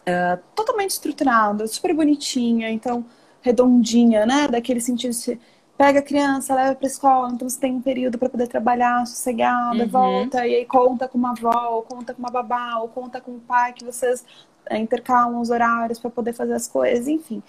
uh, 0.00 0.42
totalmente 0.54 0.92
estruturada, 0.92 1.66
super 1.66 1.92
bonitinha, 1.94 2.70
então 2.70 3.04
redondinha, 3.42 4.24
né? 4.24 4.48
Daquele 4.48 4.80
sentido 4.80 5.12
de 5.12 5.40
pega 5.80 6.00
a 6.00 6.02
criança, 6.02 6.54
leva 6.54 6.74
para 6.74 6.86
escola, 6.86 7.30
então 7.32 7.48
você 7.48 7.58
tem 7.58 7.74
um 7.74 7.80
período 7.80 8.18
para 8.18 8.28
poder 8.28 8.46
trabalhar 8.48 9.06
sossegada, 9.06 9.84
uhum. 9.84 9.88
volta 9.88 10.46
e 10.46 10.56
aí 10.56 10.66
conta 10.66 11.08
com 11.08 11.16
uma 11.16 11.30
avó, 11.30 11.76
ou 11.76 11.82
conta 11.82 12.12
com 12.12 12.18
uma 12.18 12.30
babá, 12.30 12.76
ou 12.80 12.88
conta 12.88 13.18
com 13.18 13.30
o 13.30 13.40
pai 13.40 13.72
que 13.72 13.82
vocês 13.82 14.22
é, 14.66 14.76
intercalam 14.76 15.40
os 15.40 15.48
horários 15.48 15.98
para 15.98 16.10
poder 16.10 16.34
fazer 16.34 16.52
as 16.52 16.68
coisas, 16.68 17.08
enfim. 17.08 17.42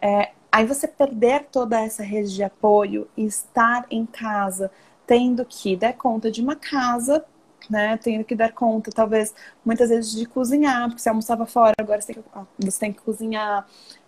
É, 0.00 0.30
aí 0.50 0.64
você 0.64 0.88
perder 0.88 1.48
toda 1.52 1.78
essa 1.78 2.02
rede 2.02 2.34
de 2.34 2.42
apoio 2.42 3.06
e 3.14 3.26
estar 3.26 3.84
em 3.90 4.06
casa, 4.06 4.70
tendo 5.06 5.44
que 5.44 5.76
dar 5.76 5.92
conta 5.92 6.30
de 6.30 6.40
uma 6.40 6.56
casa, 6.56 7.26
né? 7.68 7.98
Tendo 8.02 8.24
que 8.24 8.34
dar 8.34 8.52
conta, 8.52 8.90
talvez, 8.90 9.34
muitas 9.62 9.90
vezes 9.90 10.12
de 10.12 10.24
cozinhar, 10.24 10.88
porque 10.88 11.02
você 11.02 11.10
almoçava 11.10 11.44
fora, 11.44 11.74
agora 11.78 12.00
você 12.00 12.14
tem 12.14 12.22
que, 12.22 12.30
você 12.58 12.80
tem 12.80 12.92
que 12.94 13.02
cozinhar 13.02 13.66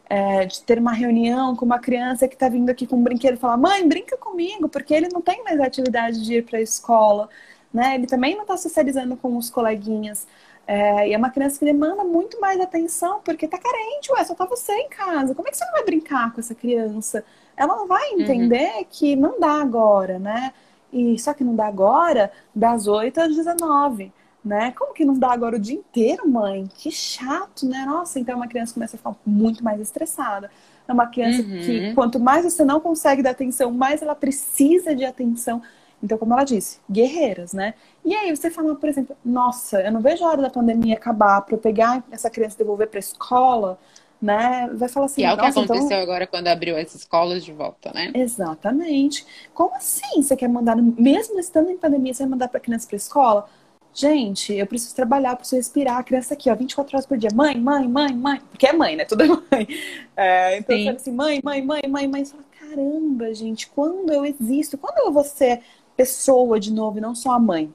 é, 0.09 0.47
de 0.47 0.63
ter 0.63 0.79
uma 0.79 0.93
reunião 0.93 1.55
com 1.55 1.65
uma 1.65 1.79
criança 1.79 2.27
que 2.27 2.35
está 2.35 2.49
vindo 2.49 2.71
aqui 2.71 2.87
com 2.87 2.97
um 2.97 3.03
brinquedo 3.03 3.35
e 3.35 3.39
falar, 3.39 3.57
mãe, 3.57 3.87
brinca 3.87 4.17
comigo, 4.17 4.69
porque 4.69 4.95
ele 4.95 5.09
não 5.13 5.21
tem 5.21 5.45
mais 5.45 5.61
a 5.61 5.67
atividade 5.67 6.25
de 6.25 6.37
ir 6.37 6.45
para 6.45 6.59
a 6.59 6.63
escola, 6.63 7.29
né? 7.73 7.95
Ele 7.95 8.07
também 8.07 8.35
não 8.35 8.43
está 8.43 8.57
socializando 8.57 9.17
com 9.17 9.37
os 9.37 9.51
coleguinhas. 9.51 10.27
É, 10.67 11.09
e 11.09 11.15
é 11.15 11.19
uma 11.19 11.31
criança 11.31 11.59
que 11.59 11.65
demanda 11.65 12.05
muito 12.05 12.41
mais 12.41 12.61
atenção, 12.61 13.21
porque 13.25 13.47
está 13.47 13.59
carente, 13.59 14.13
ué, 14.13 14.25
só 14.25 14.35
tá 14.35 14.45
você 14.47 14.73
em 14.73 14.89
casa. 14.89 15.35
Como 15.35 15.49
é 15.49 15.51
que 15.51 15.57
você 15.57 15.65
não 15.65 15.73
vai 15.73 15.85
brincar 15.85 16.33
com 16.33 16.41
essa 16.41 16.55
criança? 16.55 17.25
Ela 17.57 17.77
não 17.77 17.87
vai 17.87 18.13
uhum. 18.13 18.21
entender 18.21 18.71
uhum. 18.77 18.87
que 18.91 19.17
não 19.17 19.41
dá 19.41 19.61
agora, 19.61 20.19
né? 20.19 20.53
E 20.93 21.19
só 21.19 21.35
que 21.35 21.45
não 21.45 21.55
dá 21.55 21.67
agora 21.67 22.33
das 22.55 22.87
8 22.87 23.21
às 23.21 23.37
19 23.37 24.13
né? 24.45 24.73
Como 24.73 24.95
que 24.95 25.05
não 25.05 25.15
dá 25.15 25.33
agora 25.33 25.57
o 25.57 25.59
dia 25.59 25.77
inteiro, 25.77 26.29
mãe? 26.29 26.69
Que 26.77 26.91
chato, 26.91 27.67
né? 27.67 27.85
Nossa, 27.87 28.19
então 28.19 28.37
uma 28.37 28.49
criança 28.49 28.75
começa 28.75 28.97
a 28.97 28.99
ficar 28.99 29.15
muito 29.27 29.63
mais 29.63 29.81
estressada. 29.81 30.51
É 30.87 30.93
uma 30.93 31.07
criança 31.07 31.43
uhum. 31.43 31.61
que 31.61 31.95
quanto 31.95 32.19
mais 32.19 32.45
você 32.45 32.65
não 32.65 32.81
consegue 32.81 33.23
dar 33.23 33.31
atenção, 33.31 33.71
mais 33.71 34.01
ela 34.01 34.15
precisa 34.15 34.95
de 34.95 35.05
atenção. 35.05 35.63
Então, 36.03 36.17
como 36.17 36.33
ela 36.33 36.45
disse, 36.45 36.79
guerreiras, 36.91 37.53
né? 37.53 37.75
E 38.05 38.15
aí 38.15 38.35
você 38.35 38.51
fala, 38.51 38.75
por 38.75 38.89
exemplo, 38.89 39.17
nossa, 39.25 39.81
eu 39.83 39.93
não 39.93 40.01
vejo 40.01 40.25
a 40.25 40.29
hora 40.29 40.43
da 40.43 40.51
pandemia 40.51 40.95
acabar 40.95 41.43
para 41.43 41.55
eu 41.55 41.59
pegar 41.59 42.05
essa 42.11 42.31
criança 42.31 42.55
e 42.55 42.59
devolver 42.59 42.89
para 42.89 42.99
a 42.99 43.01
escola, 43.01 43.79
né? 44.23 44.71
Vai 44.75 44.89
falar 44.89 45.07
assim. 45.07 45.23
E 45.23 45.25
é 45.25 45.33
o 45.33 45.37
que 45.37 45.47
então 45.47 45.63
aconteceu 45.63 45.87
então... 45.87 46.01
agora 46.01 46.27
quando 46.27 46.49
abriu 46.49 46.77
as 46.77 46.95
escolas 46.95 47.45
de 47.45 47.53
volta, 47.53 47.93
né? 47.93 48.13
Exatamente. 48.15 49.27
Como 49.53 49.75
assim? 49.75 50.23
Você 50.23 50.37
quer 50.37 50.49
mandar, 50.49 50.77
mesmo 50.77 51.39
estando 51.39 51.71
em 51.71 51.77
pandemia, 51.77 52.15
você 52.15 52.23
vai 52.23 52.31
mandar 52.31 52.49
para 52.49 52.61
criança 52.61 52.87
para 52.87 52.97
escola? 52.97 53.49
Gente, 53.95 54.55
eu 54.55 54.67
preciso 54.67 54.95
trabalhar, 54.95 55.35
preciso 55.37 55.57
respirar. 55.57 55.99
A 55.99 56.03
criança 56.03 56.35
aqui, 56.35 56.51
ó, 56.51 56.55
24 56.55 56.97
horas 56.97 57.07
por 57.07 57.19
dia. 57.19 57.31
Mãe, 57.35 57.59
mãe, 57.59 57.89
mãe, 57.89 58.15
mãe. 58.15 58.41
Porque 58.51 58.67
é 58.67 58.73
mãe, 58.73 58.95
né? 58.95 59.05
Tudo 59.05 59.23
é 59.23 59.27
mãe. 59.27 59.69
É, 60.17 60.59
então, 60.59 60.77
sabe 60.85 60.97
assim, 60.97 61.13
mãe, 61.13 61.41
mãe, 61.43 61.63
mãe, 61.63 61.83
mãe, 61.89 62.09
mãe. 62.09 62.25
Você 62.25 62.33
fala, 62.33 62.45
caramba, 62.59 63.35
gente, 63.35 63.69
quando 63.69 64.13
eu 64.13 64.25
existo? 64.25 64.79
Quando 64.79 64.99
eu 64.99 65.13
vou 65.13 65.25
ser 65.25 65.63
pessoa 65.97 66.61
de 66.61 66.73
novo 66.73 66.99
e 66.99 67.01
não 67.01 67.15
só 67.15 67.33
a 67.33 67.41
mãe? 67.41 67.73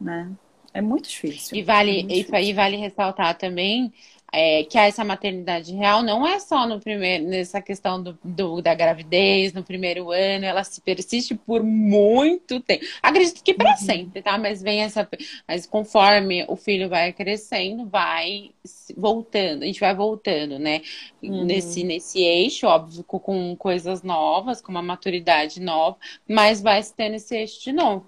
Né? 0.00 0.30
É 0.72 0.80
muito 0.80 1.08
difícil. 1.08 1.56
E 1.56 1.62
vale, 1.62 1.90
é 1.90 1.94
isso 2.00 2.06
difícil. 2.08 2.34
aí 2.34 2.52
vale 2.52 2.76
ressaltar 2.76 3.36
também 3.38 3.92
é, 4.32 4.64
que 4.64 4.76
essa 4.76 5.04
maternidade 5.04 5.72
real 5.74 6.02
não 6.02 6.26
é 6.26 6.38
só 6.38 6.66
no 6.66 6.80
primeiro, 6.80 7.24
nessa 7.24 7.60
questão 7.62 8.02
do, 8.02 8.18
do, 8.22 8.60
da 8.60 8.74
gravidez, 8.74 9.52
no 9.52 9.62
primeiro 9.62 10.10
ano, 10.10 10.44
ela 10.44 10.64
se 10.64 10.80
persiste 10.80 11.34
por 11.34 11.62
muito 11.62 12.60
tempo. 12.60 12.84
Acredito 13.02 13.42
que 13.42 13.54
para 13.54 13.70
uhum. 13.70 13.76
sempre, 13.76 14.22
tá? 14.22 14.36
Mas 14.36 14.62
vem 14.62 14.82
essa. 14.82 15.08
Mas 15.46 15.66
conforme 15.66 16.44
o 16.48 16.56
filho 16.56 16.88
vai 16.88 17.12
crescendo, 17.12 17.86
vai 17.86 18.50
voltando, 18.96 19.62
a 19.62 19.66
gente 19.66 19.80
vai 19.80 19.94
voltando, 19.94 20.58
né? 20.58 20.82
Uhum. 21.22 21.44
Nesse, 21.44 21.84
nesse 21.84 22.20
eixo, 22.20 22.66
óbvio, 22.66 23.04
com 23.04 23.56
coisas 23.56 24.02
novas, 24.02 24.60
com 24.60 24.70
uma 24.70 24.82
maturidade 24.82 25.60
nova, 25.60 25.96
mas 26.28 26.60
vai 26.60 26.82
se 26.82 26.94
tendo 26.94 27.14
esse 27.14 27.34
eixo 27.34 27.62
de 27.62 27.72
novo. 27.72 28.06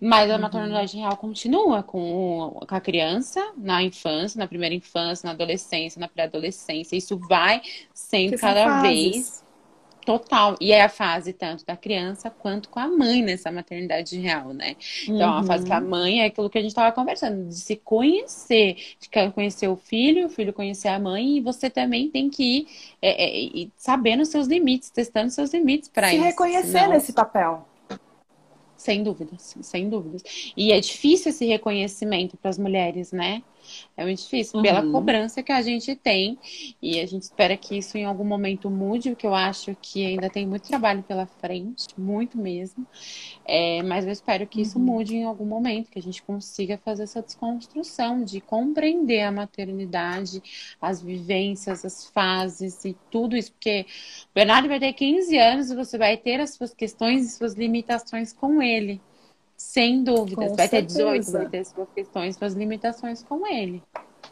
Mas 0.00 0.30
a 0.30 0.34
uhum. 0.34 0.40
maternidade 0.42 0.96
real 0.96 1.16
continua 1.16 1.82
com, 1.82 2.60
com 2.68 2.74
a 2.74 2.80
criança 2.80 3.52
na 3.56 3.82
infância, 3.82 4.38
na 4.38 4.46
primeira 4.46 4.74
infância, 4.74 5.26
na 5.26 5.32
adolescência, 5.32 5.98
na 5.98 6.06
pré-adolescência. 6.06 6.96
Isso 6.96 7.18
vai 7.18 7.62
sendo 7.94 8.36
cada 8.36 8.82
vez 8.82 9.42
total. 10.06 10.54
E 10.60 10.70
é 10.70 10.82
a 10.84 10.88
fase 10.88 11.32
tanto 11.32 11.66
da 11.66 11.76
criança 11.76 12.30
quanto 12.30 12.68
com 12.68 12.78
a 12.78 12.86
mãe 12.86 13.22
nessa 13.22 13.50
maternidade 13.50 14.18
real, 14.18 14.54
né? 14.54 14.76
Então, 15.02 15.30
uhum. 15.32 15.38
a 15.38 15.42
fase 15.42 15.66
que 15.66 15.72
a 15.72 15.80
mãe 15.80 16.22
é 16.22 16.26
aquilo 16.26 16.48
que 16.48 16.56
a 16.56 16.60
gente 16.60 16.70
estava 16.70 16.92
conversando, 16.92 17.48
de 17.48 17.56
se 17.56 17.74
conhecer, 17.76 18.76
de 19.00 19.08
conhecer 19.32 19.68
o 19.68 19.76
filho, 19.76 20.26
o 20.26 20.28
filho 20.30 20.52
conhecer 20.52 20.88
a 20.88 20.98
mãe, 20.98 21.38
e 21.38 21.40
você 21.40 21.68
também 21.68 22.08
tem 22.08 22.30
que 22.30 22.60
ir, 22.60 22.66
é, 23.02 23.62
é, 23.62 23.68
sabendo 23.76 24.22
os 24.22 24.28
seus 24.28 24.46
limites, 24.46 24.90
testando 24.90 25.30
seus 25.30 25.52
limites 25.52 25.88
para 25.88 26.12
isso. 26.12 26.22
Se 26.22 26.28
reconhecer 26.28 26.68
senão... 26.68 26.90
nesse 26.90 27.12
papel. 27.12 27.66
Sem 28.76 29.02
dúvidas, 29.02 29.54
sem 29.62 29.88
dúvidas. 29.88 30.22
E 30.56 30.72
é 30.72 30.80
difícil 30.80 31.30
esse 31.30 31.46
reconhecimento 31.46 32.36
para 32.36 32.50
as 32.50 32.58
mulheres, 32.58 33.10
né? 33.12 33.42
É 33.96 34.04
muito 34.04 34.22
difícil, 34.22 34.58
uhum. 34.58 34.62
pela 34.62 34.82
cobrança 34.82 35.42
que 35.42 35.52
a 35.52 35.62
gente 35.62 35.94
tem. 35.96 36.38
E 36.82 37.00
a 37.00 37.06
gente 37.06 37.22
espera 37.22 37.56
que 37.56 37.78
isso 37.78 37.96
em 37.96 38.04
algum 38.04 38.24
momento 38.24 38.68
mude, 38.70 39.10
porque 39.10 39.26
eu 39.26 39.34
acho 39.34 39.76
que 39.80 40.04
ainda 40.04 40.28
tem 40.28 40.46
muito 40.46 40.68
trabalho 40.68 41.02
pela 41.02 41.26
frente, 41.26 41.86
muito 41.96 42.36
mesmo. 42.36 42.86
É, 43.44 43.82
mas 43.82 44.04
eu 44.04 44.12
espero 44.12 44.46
que 44.46 44.60
isso 44.60 44.78
uhum. 44.78 44.84
mude 44.84 45.16
em 45.16 45.24
algum 45.24 45.46
momento, 45.46 45.90
que 45.90 45.98
a 45.98 46.02
gente 46.02 46.22
consiga 46.22 46.78
fazer 46.84 47.04
essa 47.04 47.22
desconstrução 47.22 48.22
de 48.22 48.40
compreender 48.40 49.22
a 49.22 49.32
maternidade, 49.32 50.42
as 50.80 51.02
vivências, 51.02 51.84
as 51.84 52.06
fases 52.10 52.84
e 52.84 52.96
tudo 53.10 53.36
isso. 53.36 53.52
Porque 53.52 53.86
o 54.24 54.34
Bernardo 54.34 54.68
vai 54.68 54.78
ter 54.78 54.92
15 54.92 55.38
anos 55.38 55.70
e 55.70 55.74
você 55.74 55.96
vai 55.96 56.16
ter 56.16 56.40
as 56.40 56.50
suas 56.50 56.74
questões 56.74 57.26
e 57.26 57.36
suas 57.36 57.54
limitações 57.54 58.32
com 58.32 58.62
ele. 58.62 59.00
Sem 59.56 60.04
dúvidas. 60.04 60.50
Com 60.50 60.56
vai 60.56 60.68
certeza. 60.68 60.70
ter 60.70 61.22
18, 61.22 61.32
vai 61.32 61.48
ter 61.48 61.64
suas 61.64 61.88
questões, 61.94 62.36
suas 62.36 62.52
limitações 62.52 63.22
com 63.22 63.46
ele. 63.46 63.82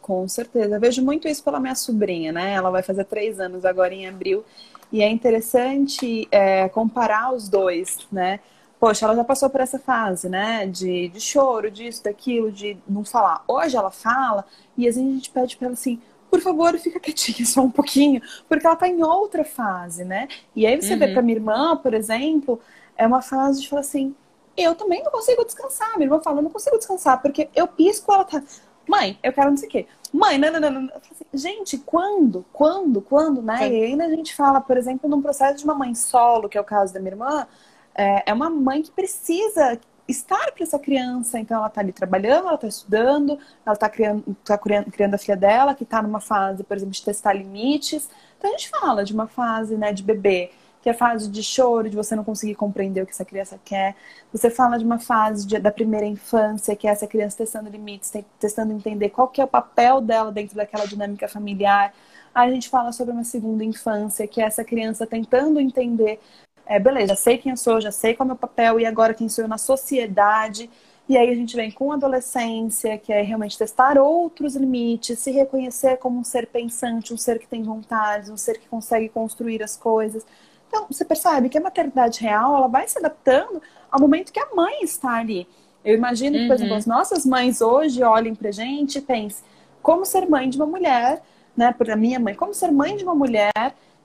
Com 0.01 0.27
certeza. 0.27 0.75
Eu 0.75 0.79
vejo 0.79 1.03
muito 1.03 1.27
isso 1.27 1.43
pela 1.43 1.59
minha 1.59 1.75
sobrinha, 1.75 2.31
né? 2.31 2.53
Ela 2.53 2.69
vai 2.69 2.83
fazer 2.83 3.05
três 3.05 3.39
anos 3.39 3.65
agora 3.65 3.93
em 3.93 4.07
abril. 4.07 4.45
E 4.91 5.01
é 5.01 5.09
interessante 5.09 6.27
é, 6.31 6.69
comparar 6.69 7.33
os 7.33 7.49
dois, 7.49 8.07
né? 8.11 8.39
Poxa, 8.79 9.05
ela 9.05 9.15
já 9.15 9.23
passou 9.23 9.49
por 9.49 9.61
essa 9.61 9.79
fase, 9.79 10.29
né? 10.29 10.67
De, 10.67 11.07
de 11.09 11.19
choro, 11.19 11.71
disso, 11.71 12.03
daquilo, 12.03 12.51
de 12.51 12.77
não 12.87 13.03
falar. 13.03 13.43
Hoje 13.47 13.75
ela 13.75 13.89
fala 13.89 14.45
e 14.77 14.87
às 14.87 14.95
vezes 14.95 15.09
a 15.09 15.13
gente 15.15 15.29
pede 15.31 15.57
para 15.57 15.67
ela 15.67 15.73
assim, 15.73 15.99
por 16.29 16.41
favor, 16.41 16.77
fica 16.77 16.99
quietinha 16.99 17.45
só 17.47 17.61
um 17.61 17.71
pouquinho, 17.71 18.21
porque 18.47 18.65
ela 18.65 18.75
tá 18.75 18.87
em 18.87 19.01
outra 19.01 19.43
fase, 19.43 20.03
né? 20.03 20.27
E 20.55 20.67
aí 20.67 20.79
você 20.79 20.93
uhum. 20.93 20.99
vê 20.99 21.07
pra 21.13 21.21
minha 21.21 21.37
irmã, 21.37 21.77
por 21.77 21.93
exemplo, 21.93 22.59
é 22.97 23.07
uma 23.07 23.21
fase 23.21 23.61
de 23.61 23.69
falar 23.69 23.81
assim, 23.81 24.13
eu 24.57 24.75
também 24.75 25.03
não 25.03 25.11
consigo 25.11 25.43
descansar. 25.43 25.93
Minha 25.97 26.05
irmã 26.05 26.21
fala, 26.21 26.39
eu 26.39 26.43
não 26.43 26.49
consigo 26.49 26.77
descansar, 26.77 27.21
porque 27.21 27.49
eu 27.55 27.67
pisco, 27.67 28.11
ela 28.13 28.23
tá. 28.23 28.41
Mãe, 28.87 29.17
eu 29.23 29.33
quero 29.33 29.49
não 29.49 29.57
sei 29.57 29.67
o 29.67 29.71
quê. 29.71 29.87
Mãe, 30.13 30.37
não, 30.37 30.51
não, 30.51 30.59
não, 30.59 30.81
não. 30.81 30.93
Assim, 30.95 31.25
gente, 31.33 31.77
quando? 31.79 32.45
Quando? 32.53 33.01
Quando, 33.01 33.41
né? 33.41 33.67
E 33.67 33.83
ainda 33.85 34.05
a 34.05 34.09
gente 34.09 34.33
fala, 34.35 34.61
por 34.61 34.77
exemplo, 34.77 35.09
num 35.09 35.21
processo 35.21 35.57
de 35.57 35.65
uma 35.65 35.75
mãe 35.75 35.93
solo, 35.95 36.47
que 36.47 36.57
é 36.57 36.61
o 36.61 36.63
caso 36.63 36.93
da 36.93 36.99
minha 36.99 37.11
irmã, 37.11 37.47
é, 37.95 38.29
é 38.29 38.33
uma 38.33 38.49
mãe 38.49 38.81
que 38.81 38.91
precisa 38.91 39.79
estar 40.07 40.51
para 40.51 40.63
essa 40.63 40.77
criança. 40.77 41.39
Então, 41.39 41.57
ela 41.57 41.67
está 41.67 41.81
ali 41.81 41.91
trabalhando, 41.91 42.47
ela 42.47 42.55
está 42.55 42.67
estudando, 42.67 43.39
ela 43.65 43.73
está 43.73 43.89
criando, 43.89 44.35
tá 44.43 44.57
criando, 44.57 44.91
criando 44.91 45.15
a 45.15 45.17
filha 45.17 45.35
dela, 45.35 45.73
que 45.73 45.83
está 45.83 46.01
numa 46.01 46.19
fase, 46.19 46.63
por 46.63 46.77
exemplo, 46.77 46.93
de 46.93 47.03
testar 47.03 47.33
limites. 47.33 48.09
Então, 48.37 48.49
a 48.49 48.53
gente 48.53 48.69
fala 48.69 49.03
de 49.03 49.13
uma 49.13 49.27
fase 49.27 49.75
né, 49.75 49.91
de 49.91 50.03
bebê 50.03 50.51
que 50.85 50.89
é 50.89 50.91
a 50.91 50.95
fase 50.95 51.31
de 51.31 51.41
choro, 51.41 51.89
de 51.89 51.95
você 51.95 52.15
não 52.15 52.23
conseguir 52.23 52.53
compreender 52.53 53.01
o 53.01 53.07
que 53.07 53.11
essa 53.11 53.25
criança 53.25 53.59
quer. 53.65 53.95
Você 54.31 54.51
fala 54.51 54.77
de 54.77 54.85
uma 54.85 54.99
fase 54.99 55.47
de, 55.47 55.57
da 55.57 55.71
primeira 55.71 56.05
infância, 56.05 56.75
que 56.75 56.87
é 56.87 56.91
essa 56.91 57.07
criança 57.07 57.37
testando 57.37 57.71
limites, 57.71 58.13
testando 58.39 58.71
entender 58.71 59.09
qual 59.09 59.27
que 59.27 59.41
é 59.41 59.43
o 59.43 59.47
papel 59.47 59.99
dela 59.99 60.31
dentro 60.31 60.55
daquela 60.55 60.85
dinâmica 60.85 61.27
familiar. 61.27 61.91
Aí 62.35 62.51
a 62.51 62.53
gente 62.53 62.69
fala 62.69 62.91
sobre 62.91 63.13
uma 63.13 63.23
segunda 63.23 63.63
infância, 63.63 64.27
que 64.27 64.39
é 64.39 64.43
essa 64.45 64.63
criança 64.63 65.07
tentando 65.07 65.59
entender, 65.59 66.19
é, 66.67 66.79
beleza, 66.79 67.07
já 67.07 67.15
sei 67.15 67.39
quem 67.39 67.49
eu 67.49 67.57
sou, 67.57 67.81
já 67.81 67.91
sei 67.91 68.13
qual 68.13 68.25
é 68.25 68.27
o 68.27 68.33
meu 68.33 68.37
papel, 68.37 68.79
e 68.79 68.85
agora 68.85 69.15
quem 69.15 69.27
sou 69.27 69.45
eu 69.45 69.47
na 69.49 69.57
sociedade. 69.57 70.69
E 71.09 71.17
aí 71.17 71.31
a 71.31 71.35
gente 71.35 71.55
vem 71.55 71.71
com 71.71 71.91
a 71.91 71.95
adolescência, 71.95 72.95
que 72.99 73.11
é 73.11 73.23
realmente 73.23 73.57
testar 73.57 73.97
outros 73.97 74.55
limites, 74.55 75.17
se 75.17 75.31
reconhecer 75.31 75.97
como 75.97 76.19
um 76.19 76.23
ser 76.23 76.45
pensante, 76.45 77.11
um 77.11 77.17
ser 77.17 77.39
que 77.39 77.47
tem 77.47 77.63
vontades, 77.63 78.29
um 78.29 78.37
ser 78.37 78.59
que 78.59 78.67
consegue 78.67 79.09
construir 79.09 79.63
as 79.63 79.75
coisas. 79.75 80.23
Então, 80.67 80.85
você 80.89 81.05
percebe 81.05 81.49
que 81.49 81.57
a 81.57 81.61
maternidade 81.61 82.21
real, 82.21 82.57
ela 82.57 82.67
vai 82.67 82.87
se 82.87 82.97
adaptando 82.97 83.61
ao 83.91 83.99
momento 83.99 84.31
que 84.31 84.39
a 84.39 84.47
mãe 84.55 84.83
está 84.83 85.15
ali. 85.15 85.47
Eu 85.83 85.95
imagino 85.95 86.37
que, 86.37 86.47
por 86.47 86.53
exemplo, 86.55 86.73
uhum. 86.73 86.79
as 86.79 86.85
nossas 86.85 87.25
mães 87.25 87.61
hoje 87.61 88.03
olhem 88.03 88.33
pra 88.33 88.51
gente 88.51 88.97
e 88.97 89.01
pensem 89.01 89.43
como 89.81 90.03
ser 90.03 90.27
mãe 90.27 90.49
de 90.49 90.57
uma 90.57 90.65
mulher, 90.65 91.21
né, 91.55 91.71
para 91.71 91.95
minha 91.95 92.19
mãe, 92.19 92.33
como 92.33 92.55
ser 92.55 92.71
mãe 92.71 92.97
de 92.97 93.03
uma 93.03 93.13
mulher 93.13 93.53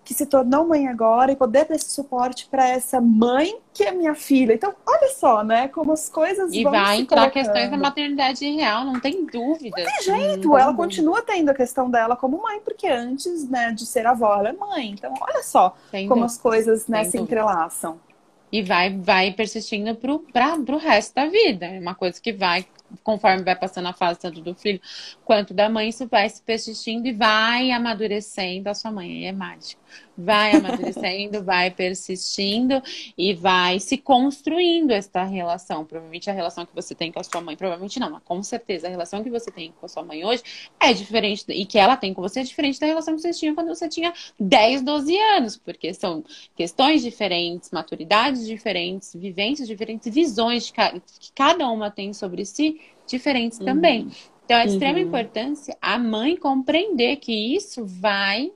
que 0.05 0.15
se 0.15 0.27
tornou 0.27 0.67
mãe 0.67 0.89
agora 0.89 1.31
e 1.31 1.37
poder 1.37 1.67
dar 1.67 1.75
esse 1.75 1.91
suporte 1.91 2.49
para 2.51 2.67
essa 2.69 3.01
mãe 3.01 3.59
que 3.73 3.85
é 3.85 3.93
minha 3.93 4.15
filha. 4.15 4.55
Então, 4.55 4.75
olha 4.87 5.09
só, 5.15 5.45
né? 5.45 5.69
Como 5.69 5.93
as 5.93 6.09
coisas 6.09 6.53
e 6.53 6.63
vão 6.63 6.73
vai 6.73 7.01
entrar 7.01 7.31
questões 7.31 7.71
da 7.71 7.77
maternidade 7.77 8.45
real, 8.51 8.85
não 8.85 8.99
tem 8.99 9.25
dúvida. 9.25 9.77
Não 9.77 9.85
tem 9.85 10.03
jeito, 10.03 10.57
ela 10.57 10.75
continua 10.75 11.23
tendo 11.23 11.51
a 11.51 11.55
questão 11.55 11.91
dela 11.91 12.17
como 12.17 12.43
mãe, 12.43 12.61
porque 12.61 12.89
antes, 12.89 13.49
né, 13.49 13.73
de 13.73 13.87
ser 13.87 14.07
avó, 14.07 14.37
ela 14.39 14.49
é 14.49 14.53
mãe. 14.53 14.91
Então, 14.91 15.15
olha 15.21 15.43
só 15.43 15.77
Sem 15.91 16.09
como 16.09 16.23
dúvida. 16.23 16.27
as 16.27 16.39
coisas 16.39 16.89
né, 16.89 17.05
se 17.05 17.17
entrelaçam. 17.19 18.01
E 18.53 18.63
vai, 18.63 18.93
vai 18.97 19.31
persistindo 19.33 19.95
pra, 20.33 20.59
pro 20.59 20.77
resto 20.77 21.15
da 21.15 21.27
vida. 21.27 21.67
É 21.67 21.79
uma 21.79 21.95
coisa 21.95 22.21
que 22.21 22.33
vai 22.33 22.67
conforme 23.03 23.43
vai 23.45 23.57
passando 23.57 23.89
a 23.89 23.93
fase 23.93 24.19
tanto 24.21 24.41
do 24.41 24.55
filho 24.55 24.81
quanto 25.25 25.55
da 25.55 25.69
mãe, 25.69 25.89
isso 25.89 26.07
vai 26.09 26.29
se 26.29 26.43
persistindo 26.43 27.07
e 27.07 27.13
vai 27.13 27.71
amadurecendo 27.71 28.69
a 28.69 28.75
sua 28.75 28.91
mãe. 28.91 29.11
Aí 29.11 29.25
é 29.25 29.33
mágico 29.33 29.81
vai 30.21 30.53
amadurecendo, 30.53 31.43
vai 31.43 31.71
persistindo 31.71 32.83
e 33.17 33.35
vai 33.35 33.81
se 33.81 33.97
construindo 33.97 34.91
esta 34.91 35.25
relação. 35.25 35.85
Provavelmente 35.85 36.31
a 36.31 36.33
relação 36.33 36.67
que 36.67 36.75
você 36.75 36.95
tem 36.95 37.11
com 37.11 37.21
a 37.21 37.25
sua 37.25 37.41
mãe, 37.41 37.57
provavelmente 37.57 37.99
não, 37.99 38.11
mas 38.11 38.23
com 38.25 38.43
certeza 38.43 38.87
a 38.87 38.91
relação 38.91 39.23
que 39.23 39.31
você 39.31 39.51
tem 39.51 39.73
com 39.79 39.87
a 39.87 39.89
sua 39.89 40.03
mãe 40.03 40.25
hoje 40.25 40.43
é 40.79 40.93
diferente 40.93 41.45
e 41.49 41.65
que 41.65 41.79
ela 41.79 41.97
tem 41.97 42.13
com 42.15 42.23
você 42.23 42.41
é 42.41 42.43
diferente 42.43 42.79
da 42.79 42.87
relação 42.87 43.15
que 43.15 43.23
você 43.23 43.33
tinha 43.33 43.55
quando 43.55 43.69
você 43.69 43.89
tinha 43.89 44.13
10, 44.39 44.83
12 44.83 45.17
anos, 45.17 45.57
porque 45.57 45.93
são 45.95 46.25
questões 46.55 47.03
diferentes, 47.03 47.71
maturidades 47.71 48.47
diferentes, 48.47 49.15
vivências 49.15 49.67
diferentes, 49.67 50.13
visões 50.13 50.71
que 50.71 51.33
cada 51.35 51.69
uma 51.69 51.91
tem 51.91 52.13
sobre 52.13 52.45
si 52.45 52.81
diferentes 53.07 53.59
uhum. 53.59 53.65
também. 53.65 54.11
Então, 54.51 54.59
é 54.59 54.67
de 54.67 54.73
extrema 54.73 54.99
uhum. 54.99 55.05
importância 55.05 55.77
a 55.81 55.97
mãe 55.97 56.37
compreender 56.37 57.17
que 57.17 57.33
isso 57.33 57.87
vai 57.87 58.51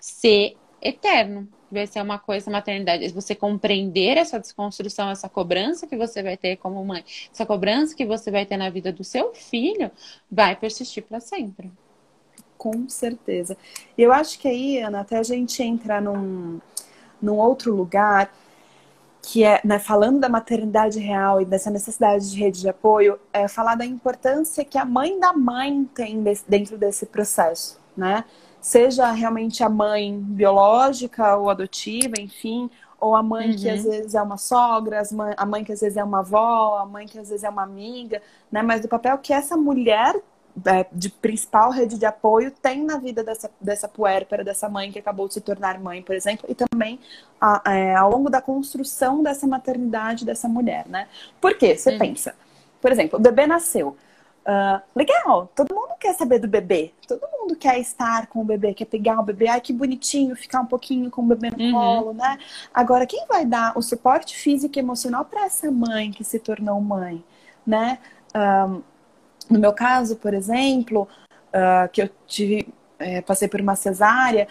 ser 0.00 0.56
eterno. 0.84 1.48
Vai 1.72 1.86
ser 1.86 2.00
uma 2.02 2.18
coisa, 2.18 2.50
maternidade. 2.50 3.08
Você 3.08 3.34
compreender 3.34 4.18
essa 4.18 4.38
desconstrução, 4.38 5.10
essa 5.10 5.28
cobrança 5.28 5.86
que 5.86 5.96
você 5.96 6.22
vai 6.22 6.36
ter 6.36 6.56
como 6.56 6.84
mãe, 6.84 7.04
essa 7.32 7.44
cobrança 7.44 7.96
que 7.96 8.04
você 8.04 8.30
vai 8.30 8.46
ter 8.46 8.56
na 8.56 8.70
vida 8.70 8.92
do 8.92 9.02
seu 9.02 9.34
filho, 9.34 9.90
vai 10.30 10.54
persistir 10.54 11.02
para 11.02 11.18
sempre. 11.18 11.72
Com 12.56 12.88
certeza. 12.88 13.56
E 13.98 14.02
eu 14.02 14.12
acho 14.12 14.38
que 14.38 14.46
aí, 14.46 14.78
Ana, 14.78 15.00
até 15.00 15.18
a 15.18 15.22
gente 15.22 15.60
entra 15.62 16.00
num, 16.00 16.60
num 17.20 17.38
outro 17.38 17.74
lugar 17.74 18.32
que 19.20 19.42
é, 19.42 19.60
né, 19.64 19.78
falando 19.78 20.20
da 20.20 20.28
maternidade 20.28 20.98
real 20.98 21.40
e 21.40 21.46
dessa 21.46 21.70
necessidade 21.70 22.30
de 22.30 22.38
rede 22.38 22.60
de 22.60 22.68
apoio, 22.68 23.18
é 23.32 23.48
falar 23.48 23.74
da 23.74 23.84
importância 23.84 24.64
que 24.64 24.76
a 24.76 24.84
mãe 24.84 25.18
da 25.18 25.32
mãe 25.32 25.88
tem 25.94 26.22
dentro 26.46 26.76
desse 26.76 27.06
processo, 27.06 27.80
né? 27.96 28.24
Seja 28.64 29.12
realmente 29.12 29.62
a 29.62 29.68
mãe 29.68 30.18
biológica 30.18 31.36
ou 31.36 31.50
adotiva, 31.50 32.18
enfim, 32.18 32.70
ou 32.98 33.14
a 33.14 33.22
mãe 33.22 33.50
uhum. 33.50 33.56
que 33.56 33.68
às 33.68 33.84
uhum. 33.84 33.90
vezes 33.90 34.14
é 34.14 34.22
uma 34.22 34.38
sogra, 34.38 35.02
a 35.36 35.44
mãe 35.44 35.62
que 35.62 35.70
às 35.70 35.82
vezes 35.82 35.98
é 35.98 36.02
uma 36.02 36.20
avó, 36.20 36.78
a 36.78 36.86
mãe 36.86 37.06
que 37.06 37.18
às 37.18 37.28
vezes 37.28 37.44
é 37.44 37.50
uma 37.50 37.62
amiga, 37.62 38.22
né? 38.50 38.62
Mas 38.62 38.80
do 38.80 38.88
papel 38.88 39.18
que 39.18 39.34
essa 39.34 39.54
mulher 39.54 40.18
é, 40.64 40.86
de 40.90 41.10
principal 41.10 41.70
rede 41.70 41.98
de 41.98 42.06
apoio 42.06 42.50
tem 42.50 42.82
na 42.82 42.96
vida 42.96 43.22
dessa, 43.22 43.50
dessa 43.60 43.86
puérpera, 43.86 44.42
dessa 44.42 44.66
mãe 44.66 44.90
que 44.90 44.98
acabou 44.98 45.28
de 45.28 45.34
se 45.34 45.42
tornar 45.42 45.78
mãe, 45.78 46.00
por 46.00 46.14
exemplo, 46.14 46.46
e 46.48 46.54
também 46.54 46.98
a, 47.38 47.60
é, 47.70 47.94
ao 47.94 48.10
longo 48.10 48.30
da 48.30 48.40
construção 48.40 49.22
dessa 49.22 49.46
maternidade 49.46 50.24
dessa 50.24 50.48
mulher, 50.48 50.86
né? 50.88 51.06
Por 51.38 51.58
quê? 51.58 51.76
Você 51.76 51.92
uhum. 51.92 51.98
pensa, 51.98 52.34
por 52.80 52.90
exemplo, 52.90 53.18
o 53.18 53.22
bebê 53.22 53.46
nasceu. 53.46 53.94
Uh, 54.46 54.78
legal, 54.94 55.50
todo 55.54 55.74
mundo 55.74 55.94
quer 55.98 56.14
saber 56.14 56.38
do 56.38 56.46
bebê. 56.46 56.92
Todo 57.08 57.22
mundo 57.32 57.56
quer 57.56 57.78
estar 57.78 58.26
com 58.26 58.40
o 58.40 58.44
bebê, 58.44 58.74
quer 58.74 58.84
pegar 58.84 59.18
o 59.18 59.22
bebê. 59.22 59.48
Ai, 59.48 59.60
que 59.60 59.72
bonitinho, 59.72 60.36
ficar 60.36 60.60
um 60.60 60.66
pouquinho 60.66 61.10
com 61.10 61.22
o 61.22 61.26
bebê 61.26 61.50
no 61.50 61.58
uhum. 61.58 61.72
colo, 61.72 62.12
né? 62.12 62.38
Agora, 62.72 63.06
quem 63.06 63.26
vai 63.26 63.46
dar 63.46 63.76
o 63.76 63.82
suporte 63.82 64.36
físico 64.36 64.78
e 64.78 64.80
emocional 64.80 65.24
para 65.24 65.46
essa 65.46 65.70
mãe 65.70 66.10
que 66.10 66.22
se 66.22 66.38
tornou 66.38 66.78
mãe, 66.80 67.24
né? 67.66 67.98
Um, 68.34 68.82
no 69.48 69.58
meu 69.58 69.72
caso, 69.72 70.16
por 70.16 70.34
exemplo, 70.34 71.08
uh, 71.48 71.88
que 71.90 72.02
eu 72.02 72.10
tive, 72.26 72.68
é, 72.98 73.20
passei 73.22 73.48
por 73.48 73.60
uma 73.60 73.76
cesárea, 73.76 74.46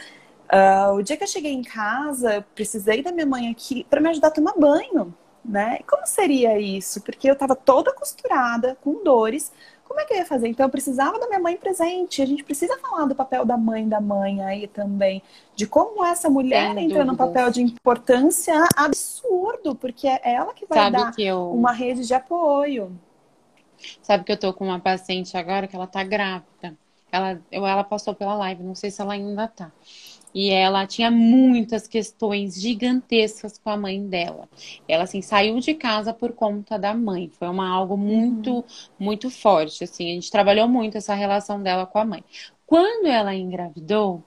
uh, 0.52 0.94
o 0.94 1.04
dia 1.04 1.18
que 1.18 1.24
eu 1.24 1.28
cheguei 1.28 1.52
em 1.52 1.64
casa, 1.64 2.36
eu 2.36 2.44
precisei 2.56 3.04
da 3.04 3.12
minha 3.12 3.26
mãe 3.26 3.52
aqui 3.52 3.86
para 3.90 4.02
me 4.02 4.10
ajudar 4.10 4.30
a 4.30 4.32
tomar 4.32 4.54
banho, 4.58 5.14
né? 5.44 5.78
E 5.80 5.84
como 5.84 6.06
seria 6.06 6.60
isso? 6.60 7.02
Porque 7.02 7.30
eu 7.30 7.34
estava 7.34 7.56
toda 7.56 7.94
costurada, 7.94 8.78
com 8.82 9.04
dores, 9.04 9.52
como 9.94 10.02
é 10.02 10.06
que 10.06 10.14
eu 10.14 10.18
ia 10.18 10.26
fazer? 10.26 10.48
Então 10.48 10.66
eu 10.66 10.70
precisava 10.72 11.20
da 11.20 11.28
minha 11.28 11.40
mãe 11.40 11.56
presente. 11.56 12.20
A 12.20 12.26
gente 12.26 12.44
precisa 12.44 12.76
falar 12.80 13.06
do 13.06 13.14
papel 13.14 13.46
da 13.46 13.56
mãe 13.56 13.88
da 13.88 14.02
mãe 14.02 14.44
aí 14.44 14.68
também, 14.68 15.22
de 15.56 15.68
como 15.68 16.04
essa 16.04 16.32
mulher 16.32 16.74
Sem 16.74 16.86
entra 16.86 17.06
num 17.06 17.16
papel 17.16 17.52
de 17.52 17.62
importância 17.62 18.68
absurdo, 18.76 19.76
porque 19.76 20.08
é 20.08 20.20
ela 20.24 20.52
que 20.52 20.66
vai 20.66 20.80
Sabe 20.80 20.98
dar 20.98 21.12
que 21.12 21.24
eu... 21.24 21.52
uma 21.52 21.72
rede 21.72 22.08
de 22.08 22.14
apoio. 22.14 22.92
Sabe 24.02 24.24
que 24.24 24.32
eu 24.32 24.40
tô 24.40 24.52
com 24.52 24.66
uma 24.66 24.80
paciente 24.80 25.38
agora 25.38 25.68
que 25.68 25.76
ela 25.76 25.86
tá 25.86 26.04
grávida. 26.04 26.76
Ela, 27.12 27.40
ela 27.52 27.84
passou 27.84 28.16
pela 28.16 28.34
live, 28.34 28.64
não 28.64 28.74
sei 28.74 28.90
se 28.90 29.00
ela 29.00 29.14
ainda 29.14 29.48
tá. 29.48 29.72
E 30.34 30.50
ela 30.50 30.88
tinha 30.88 31.12
muitas 31.12 31.88
questões 31.88 32.60
gigantescas 32.60 33.58
com 33.58 33.70
a 33.70 33.78
mãe 33.78 34.06
dela. 34.08 34.50
Ela 34.88 35.04
assim 35.04 35.22
saiu 35.22 35.60
de 35.60 35.74
casa 35.74 36.14
por 36.14 36.34
conta 36.34 36.78
da 36.78 36.94
mãe. 36.94 37.30
Foi 37.30 37.48
uma 37.48 37.70
algo 37.70 37.98
muito 37.98 38.58
uhum. 38.58 38.64
muito 39.00 39.30
forte 39.30 39.84
assim. 39.84 40.12
A 40.12 40.14
gente 40.16 40.32
trabalhou 40.32 40.68
muito 40.68 40.98
essa 40.98 41.14
relação 41.14 41.62
dela 41.62 41.86
com 41.86 42.00
a 42.00 42.06
mãe. 42.06 42.24
Quando 42.66 43.08
ela 43.08 43.36
engravidou, 43.36 44.24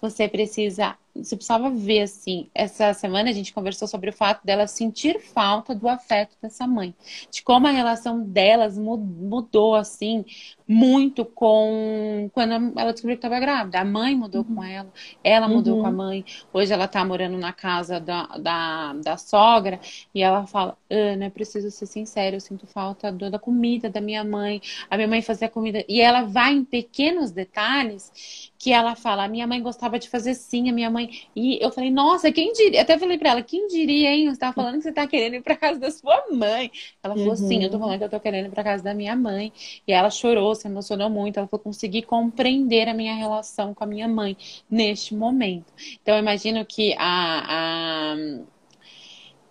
você 0.00 0.28
precisa 0.28 0.96
você 1.14 1.36
precisava 1.36 1.68
ver, 1.68 2.02
assim, 2.02 2.48
essa 2.54 2.94
semana 2.94 3.28
a 3.28 3.32
gente 3.32 3.52
conversou 3.52 3.86
sobre 3.86 4.08
o 4.08 4.12
fato 4.12 4.44
dela 4.46 4.66
sentir 4.66 5.20
falta 5.20 5.74
do 5.74 5.86
afeto 5.86 6.34
dessa 6.40 6.66
mãe. 6.66 6.94
De 7.30 7.42
como 7.42 7.66
a 7.66 7.70
relação 7.70 8.22
delas 8.22 8.78
mudou, 8.78 9.74
assim, 9.74 10.24
muito 10.72 11.24
com 11.24 12.30
quando 12.32 12.52
ela 12.52 12.92
descobriu 12.92 13.16
que 13.16 13.26
estava 13.26 13.38
grávida. 13.38 13.80
A 13.80 13.84
mãe 13.84 14.16
mudou 14.16 14.42
uhum. 14.42 14.54
com 14.54 14.64
ela, 14.64 14.92
ela 15.22 15.46
mudou 15.46 15.76
uhum. 15.76 15.80
com 15.82 15.86
a 15.86 15.90
uhum. 15.90 15.96
mãe. 15.96 16.24
Hoje 16.52 16.72
ela 16.72 16.86
está 16.86 17.04
morando 17.04 17.36
na 17.36 17.52
casa 17.52 18.00
da, 18.00 18.26
da, 18.38 18.94
da 18.94 19.16
sogra 19.16 19.78
e 20.14 20.22
ela 20.22 20.46
fala: 20.46 20.76
Ana, 20.90 21.30
preciso 21.30 21.70
ser 21.70 21.86
sincera, 21.86 22.36
eu 22.36 22.40
sinto 22.40 22.66
falta 22.66 23.12
da 23.12 23.38
comida 23.38 23.90
da 23.90 24.00
minha 24.00 24.24
mãe. 24.24 24.60
A 24.90 24.96
minha 24.96 25.08
mãe 25.08 25.20
fazia 25.20 25.48
comida. 25.48 25.84
E 25.88 26.00
ela 26.00 26.22
vai 26.22 26.54
em 26.54 26.64
pequenos 26.64 27.30
detalhes 27.30 28.50
que 28.62 28.72
ela 28.72 28.94
fala: 28.94 29.24
a 29.24 29.28
minha 29.28 29.44
mãe 29.44 29.60
gostava 29.60 29.98
de 29.98 30.08
fazer 30.08 30.34
sim, 30.34 30.70
a 30.70 30.72
minha 30.72 30.88
mãe. 30.88 31.10
E 31.34 31.58
eu 31.60 31.72
falei: 31.72 31.90
nossa, 31.90 32.30
quem 32.30 32.52
diria? 32.52 32.82
Até 32.82 32.96
falei 32.96 33.18
para 33.18 33.30
ela: 33.30 33.42
quem 33.42 33.66
diria, 33.66 34.10
hein? 34.10 34.26
Você 34.26 34.34
estava 34.34 34.52
falando 34.52 34.76
que 34.76 34.82
você 34.82 34.90
está 34.90 35.04
querendo 35.04 35.34
ir 35.34 35.42
para 35.42 35.56
casa 35.56 35.80
da 35.80 35.90
sua 35.90 36.24
mãe. 36.30 36.70
Ela 37.02 37.14
falou: 37.14 37.30
uhum. 37.30 37.36
sim, 37.36 37.64
eu 37.64 37.70
tô 37.70 37.78
falando 37.78 37.98
que 37.98 38.04
eu 38.04 38.08
tô 38.08 38.20
querendo 38.20 38.46
ir 38.46 38.50
para 38.50 38.62
casa 38.62 38.84
da 38.84 38.94
minha 38.94 39.16
mãe. 39.16 39.52
E 39.86 39.92
ela 39.92 40.10
chorou, 40.10 40.54
se 40.62 40.68
emocionou 40.68 41.10
muito. 41.10 41.38
Ela 41.38 41.46
falou: 41.48 41.62
consegui 41.64 42.02
compreender 42.02 42.88
a 42.88 42.94
minha 42.94 43.14
relação 43.14 43.74
com 43.74 43.84
a 43.84 43.86
minha 43.86 44.08
mãe 44.08 44.36
neste 44.70 45.14
momento. 45.14 45.72
Então, 46.02 46.14
eu 46.14 46.20
imagino 46.22 46.64
que 46.64 46.94
a, 46.98 48.14
a... 48.14 48.16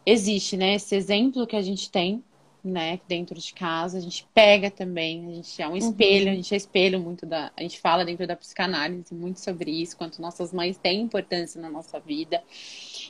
existe, 0.05 0.57
né, 0.57 0.75
esse 0.75 0.95
exemplo 0.95 1.45
que 1.47 1.55
a 1.55 1.61
gente 1.61 1.89
tem 1.91 2.23
né, 2.63 2.99
dentro 3.07 3.39
de 3.39 3.53
casa, 3.53 3.97
a 3.97 4.01
gente 4.01 4.27
pega 4.33 4.69
também, 4.69 5.27
a 5.27 5.35
gente 5.35 5.61
é 5.61 5.67
um 5.67 5.75
espelho, 5.75 6.27
uhum. 6.27 6.33
a 6.33 6.35
gente 6.35 6.53
é 6.53 6.57
espelho 6.57 6.99
muito 6.99 7.25
da, 7.25 7.51
a 7.57 7.61
gente 7.61 7.79
fala 7.79 8.05
dentro 8.05 8.27
da 8.27 8.35
psicanálise 8.35 9.13
muito 9.13 9.39
sobre 9.39 9.71
isso, 9.71 9.97
quanto 9.97 10.21
nossas 10.21 10.53
mães 10.53 10.77
têm 10.77 11.01
importância 11.01 11.59
na 11.59 11.69
nossa 11.69 11.99
vida. 11.99 12.41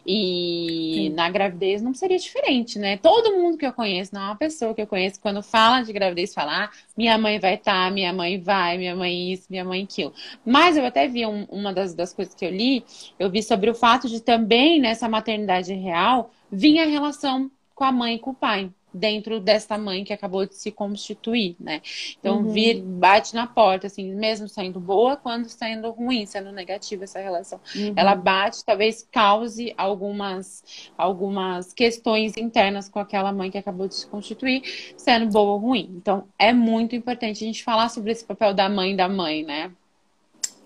E 0.05 0.93
Sim. 0.95 1.09
na 1.09 1.29
gravidez 1.29 1.81
não 1.81 1.93
seria 1.93 2.17
diferente, 2.17 2.79
né? 2.79 2.97
Todo 2.97 3.37
mundo 3.37 3.57
que 3.57 3.65
eu 3.65 3.73
conheço, 3.73 4.15
não 4.15 4.21
é 4.21 4.25
uma 4.25 4.35
pessoa 4.35 4.73
que 4.73 4.81
eu 4.81 4.87
conheço, 4.87 5.19
quando 5.19 5.43
fala 5.43 5.81
de 5.81 5.91
gravidez, 5.91 6.33
fala, 6.33 6.65
ah, 6.65 6.69
minha 6.97 7.17
mãe 7.17 7.39
vai 7.39 7.55
estar, 7.55 7.87
tá, 7.87 7.91
minha 7.91 8.13
mãe 8.13 8.39
vai, 8.39 8.77
minha 8.77 8.95
mãe 8.95 9.33
isso, 9.33 9.47
minha 9.49 9.65
mãe 9.65 9.83
aquilo. 9.83 10.13
Mas 10.45 10.77
eu 10.77 10.85
até 10.85 11.07
vi 11.07 11.25
um, 11.25 11.43
uma 11.45 11.73
das, 11.73 11.93
das 11.93 12.13
coisas 12.13 12.33
que 12.33 12.45
eu 12.45 12.49
li, 12.49 12.83
eu 13.19 13.29
vi 13.29 13.43
sobre 13.43 13.69
o 13.69 13.75
fato 13.75 14.07
de 14.07 14.21
também 14.21 14.79
nessa 14.79 15.09
maternidade 15.09 15.73
real 15.73 16.31
vir 16.51 16.79
a 16.79 16.85
relação 16.85 17.51
com 17.75 17.83
a 17.83 17.91
mãe 17.91 18.15
e 18.15 18.19
com 18.19 18.31
o 18.31 18.35
pai 18.35 18.71
dentro 18.93 19.39
dessa 19.39 19.77
mãe 19.77 20.03
que 20.03 20.13
acabou 20.13 20.45
de 20.45 20.55
se 20.55 20.71
constituir, 20.71 21.55
né? 21.59 21.81
Então, 22.19 22.37
uhum. 22.37 22.51
vir, 22.51 22.81
bate 22.81 23.33
na 23.33 23.47
porta, 23.47 23.87
assim, 23.87 24.13
mesmo 24.13 24.47
sendo 24.47 24.79
boa, 24.79 25.15
quando 25.15 25.47
sendo 25.49 25.89
ruim, 25.91 26.25
sendo 26.25 26.51
negativa 26.51 27.03
essa 27.03 27.19
relação. 27.19 27.59
Uhum. 27.75 27.93
Ela 27.95 28.15
bate, 28.15 28.63
talvez 28.65 29.07
cause 29.11 29.73
algumas, 29.77 30.91
algumas 30.97 31.73
questões 31.73 32.37
internas 32.37 32.89
com 32.89 32.99
aquela 32.99 33.31
mãe 33.31 33.49
que 33.49 33.57
acabou 33.57 33.87
de 33.87 33.95
se 33.95 34.07
constituir, 34.07 34.93
sendo 34.97 35.31
boa 35.31 35.53
ou 35.53 35.59
ruim. 35.59 35.89
Então, 35.95 36.25
é 36.37 36.53
muito 36.53 36.95
importante 36.95 37.43
a 37.43 37.47
gente 37.47 37.63
falar 37.63 37.89
sobre 37.89 38.11
esse 38.11 38.25
papel 38.25 38.53
da 38.53 38.69
mãe 38.69 38.95
da 38.95 39.07
mãe, 39.07 39.43
né? 39.43 39.71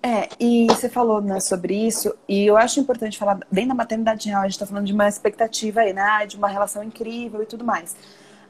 É, 0.06 0.30
e 0.40 0.68
você 0.68 0.88
falou 0.88 1.20
né, 1.20 1.40
sobre 1.40 1.74
isso, 1.74 2.14
e 2.30 2.46
eu 2.46 2.56
acho 2.56 2.80
importante 2.80 3.18
falar, 3.18 3.40
bem 3.52 3.68
da 3.68 3.74
maternidade 3.74 4.30
real, 4.30 4.42
a 4.42 4.46
gente 4.46 4.54
está 4.54 4.68
falando 4.68 4.86
de 4.86 4.94
uma 4.94 5.08
expectativa 5.08 5.80
aí, 5.80 5.94
né, 5.94 6.28
de 6.28 6.38
uma 6.38 6.48
relação 6.48 6.84
incrível 6.84 7.42
e 7.42 7.46
tudo 7.48 7.66
mais. 7.66 7.98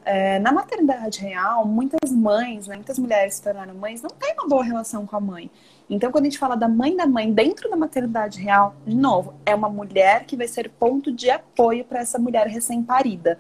É, 0.04 0.38
na 0.40 0.52
maternidade 0.52 1.22
real, 1.22 1.66
muitas 1.66 2.12
mães, 2.12 2.68
né, 2.68 2.76
muitas 2.76 3.00
mulheres 3.00 3.36
se 3.36 3.42
tornaram 3.42 3.74
mães, 3.74 4.02
não 4.02 4.10
têm 4.10 4.34
uma 4.34 4.50
boa 4.50 4.66
relação 4.66 5.06
com 5.06 5.16
a 5.16 5.22
mãe. 5.22 5.50
Então, 5.90 6.12
quando 6.12 6.26
a 6.26 6.30
gente 6.30 6.38
fala 6.38 6.58
da 6.58 6.68
mãe 6.68 6.94
da 6.94 7.08
mãe 7.08 7.32
dentro 7.32 7.70
da 7.70 7.78
maternidade 7.78 8.38
real, 8.42 8.76
de 8.86 8.94
novo, 8.94 9.36
é 9.46 9.56
uma 9.56 9.70
mulher 9.70 10.26
que 10.26 10.36
vai 10.36 10.50
ser 10.50 10.70
ponto 10.70 11.10
de 11.10 11.30
apoio 11.30 11.86
para 11.86 12.02
essa 12.02 12.20
mulher 12.20 12.48
recém-parida. 12.48 13.40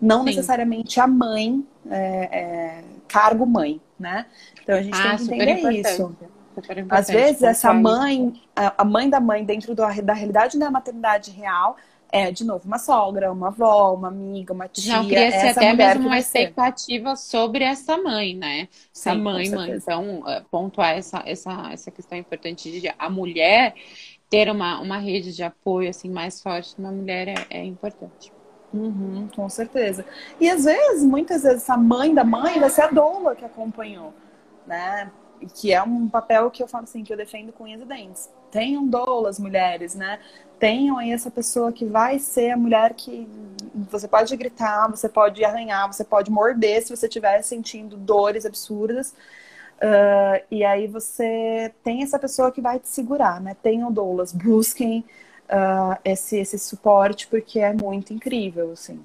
Não 0.00 0.20
Sim. 0.20 0.26
necessariamente 0.26 1.00
a 1.00 1.06
mãe, 1.08 1.66
é, 1.90 2.28
é, 2.30 2.84
cargo 3.08 3.44
mãe, 3.44 3.80
né? 3.98 4.26
Então, 4.62 4.76
a 4.76 4.82
gente 4.82 4.96
ah, 4.96 5.16
tem 5.16 5.26
que 5.26 5.34
entender 5.34 5.80
isso. 5.80 6.14
Às 6.90 7.08
vezes, 7.08 7.42
essa 7.42 7.72
mãe, 7.72 8.32
a 8.54 8.84
mãe 8.84 9.08
da 9.08 9.20
mãe, 9.20 9.44
dentro 9.44 9.74
do, 9.74 9.82
da 10.02 10.14
realidade 10.14 10.58
da 10.58 10.70
maternidade 10.70 11.30
real, 11.30 11.76
é, 12.10 12.30
de 12.30 12.44
novo, 12.44 12.66
uma 12.66 12.78
sogra, 12.78 13.32
uma 13.32 13.48
avó, 13.48 13.94
uma 13.94 14.08
amiga, 14.08 14.52
uma 14.52 14.68
tia. 14.68 14.96
Não, 14.96 15.08
cria-se 15.08 15.48
até 15.48 15.74
mesmo 15.74 16.06
uma 16.06 16.18
expectativa 16.18 17.16
sobre 17.16 17.64
essa 17.64 17.96
mãe, 17.96 18.34
né? 18.34 18.68
Essa 18.94 19.12
Sim, 19.12 19.20
mãe, 19.20 19.50
mãe. 19.50 19.72
Então, 19.72 20.22
é, 20.26 20.42
pontuar 20.50 20.96
essa, 20.96 21.22
essa, 21.26 21.70
essa 21.72 21.90
questão 21.90 22.16
importante 22.16 22.70
de 22.80 22.94
a 22.98 23.10
mulher 23.10 23.74
ter 24.30 24.50
uma, 24.50 24.80
uma 24.80 24.98
rede 24.98 25.34
de 25.34 25.42
apoio 25.42 25.88
assim 25.88 26.10
mais 26.10 26.42
forte 26.42 26.74
uma 26.78 26.90
mulher 26.90 27.28
é, 27.28 27.46
é 27.50 27.64
importante. 27.64 28.32
Uhum, 28.72 29.28
com 29.34 29.48
certeza. 29.48 30.04
E 30.40 30.50
às 30.50 30.64
vezes, 30.64 31.04
muitas 31.04 31.42
vezes, 31.42 31.62
essa 31.62 31.76
mãe 31.76 32.14
da 32.14 32.24
mãe 32.24 32.58
vai 32.58 32.70
ser 32.70 32.82
a 32.82 32.88
doula 32.88 33.34
que 33.34 33.44
acompanhou, 33.44 34.12
né? 34.66 35.10
Que 35.54 35.72
é 35.72 35.82
um 35.82 36.08
papel 36.08 36.50
que 36.50 36.62
eu 36.62 36.68
falo 36.68 36.84
assim, 36.84 37.02
que 37.02 37.12
eu 37.12 37.16
defendo 37.16 37.52
com 37.52 37.64
unhas 37.64 37.80
e 37.80 37.84
dentes. 37.84 38.30
Tenham 38.50 38.86
doulas, 38.86 39.38
mulheres, 39.38 39.94
né? 39.94 40.18
Tenham 40.58 40.98
aí 40.98 41.12
essa 41.12 41.30
pessoa 41.30 41.72
que 41.72 41.84
vai 41.84 42.18
ser 42.18 42.50
a 42.50 42.56
mulher 42.56 42.94
que 42.94 43.28
você 43.90 44.08
pode 44.08 44.34
gritar, 44.36 44.88
você 44.90 45.08
pode 45.08 45.44
arranhar, 45.44 45.92
você 45.92 46.04
pode 46.04 46.30
morder 46.30 46.82
se 46.82 46.94
você 46.94 47.06
estiver 47.06 47.42
sentindo 47.42 47.96
dores 47.96 48.46
absurdas. 48.46 49.14
Uh, 49.76 50.42
e 50.50 50.64
aí 50.64 50.86
você 50.86 51.72
tem 51.84 52.02
essa 52.02 52.18
pessoa 52.18 52.50
que 52.50 52.60
vai 52.60 52.78
te 52.78 52.88
segurar, 52.88 53.40
né? 53.40 53.54
Tenham 53.62 53.92
doulas, 53.92 54.32
busquem 54.32 55.04
uh, 55.50 55.98
esse, 56.04 56.38
esse 56.38 56.58
suporte, 56.58 57.26
porque 57.26 57.60
é 57.60 57.72
muito 57.72 58.12
incrível, 58.14 58.72
assim. 58.72 59.04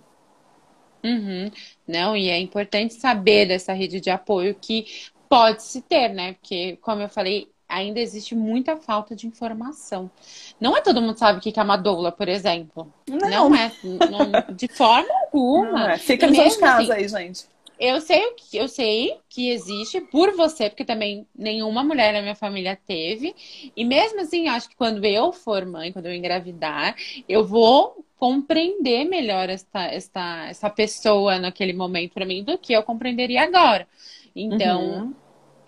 Uhum. 1.04 1.52
Não, 1.88 2.16
e 2.16 2.30
é 2.30 2.40
importante 2.40 2.94
saber 2.94 3.48
dessa 3.48 3.74
rede 3.74 4.00
de 4.00 4.10
apoio 4.10 4.56
que 4.56 4.86
Pode-se 5.32 5.82
ter, 5.84 6.10
né? 6.10 6.34
Porque, 6.34 6.78
como 6.82 7.02
eu 7.02 7.08
falei, 7.08 7.48
ainda 7.70 8.02
existe 8.02 8.36
muita 8.36 8.76
falta 8.76 9.16
de 9.16 9.26
informação. 9.26 10.12
Não 10.60 10.76
é 10.76 10.82
todo 10.82 11.02
mundo 11.02 11.18
sabe 11.18 11.40
o 11.40 11.42
que 11.42 11.58
é 11.58 11.64
uma 11.64 11.78
doula, 11.78 12.12
por 12.12 12.28
exemplo. 12.28 12.94
Não, 13.08 13.50
não 13.50 13.56
é. 13.56 13.72
Não, 13.82 14.54
de 14.54 14.68
forma 14.68 15.08
alguma. 15.24 15.94
É. 15.94 15.98
Fica 15.98 16.28
nos 16.28 16.36
seus 16.36 16.58
casos 16.58 16.90
assim, 16.90 17.00
aí, 17.00 17.08
gente. 17.08 17.46
Eu 17.80 18.02
sei, 18.02 18.22
eu 18.52 18.68
sei 18.68 19.20
que 19.30 19.50
existe 19.52 20.02
por 20.02 20.36
você, 20.36 20.70
porque 20.70 20.84
também 20.84 21.26
nenhuma 21.34 21.82
mulher 21.82 22.12
na 22.12 22.22
minha 22.22 22.36
família 22.36 22.78
teve. 22.86 23.34
E 23.74 23.86
mesmo 23.86 24.20
assim, 24.20 24.50
acho 24.50 24.68
que 24.68 24.76
quando 24.76 25.06
eu 25.06 25.32
for 25.32 25.66
mãe, 25.66 25.94
quando 25.94 26.08
eu 26.08 26.14
engravidar, 26.14 26.94
eu 27.28 27.48
vou 27.48 28.04
compreender 28.20 29.06
melhor 29.06 29.50
esta, 29.50 29.86
esta, 29.86 30.48
essa 30.50 30.70
pessoa 30.70 31.40
naquele 31.40 31.72
momento 31.72 32.12
para 32.12 32.26
mim 32.26 32.44
do 32.44 32.58
que 32.58 32.74
eu 32.74 32.84
compreenderia 32.84 33.44
agora. 33.44 33.88
Então, 34.36 34.82
uhum 34.82 35.21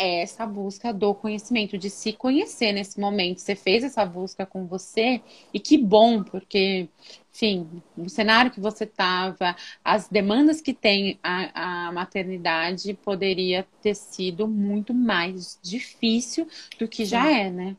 é 0.04 0.22
essa 0.22 0.45
busca 0.45 0.93
do 0.93 1.14
conhecimento, 1.16 1.78
de 1.78 1.89
se 1.89 2.14
conhecer 2.14 2.74
nesse 2.74 2.99
momento. 2.99 3.39
Você 3.39 3.56
fez 3.56 3.84
essa 3.84 4.06
busca 4.06 4.45
com 4.45 4.66
você 4.66 5.22
e 5.54 5.60
que 5.60 5.78
bom, 5.78 6.22
porque, 6.24 6.89
enfim, 7.34 7.82
o 7.97 8.10
cenário 8.10 8.51
que 8.51 8.60
você 8.60 8.84
estava, 8.84 9.56
as 9.84 10.10
demandas 10.10 10.60
que 10.60 10.74
tem 10.74 11.18
a, 11.24 11.88
a 11.88 11.91
maternidade 11.91 12.93
poderia 12.93 13.66
ter 13.82 13.95
sido 13.95 14.47
muito 14.47 14.93
mais 14.93 15.58
difícil 15.62 16.47
do 16.78 16.88
que 16.88 17.06
já 17.06 17.32
é, 17.32 17.49
né? 17.49 17.78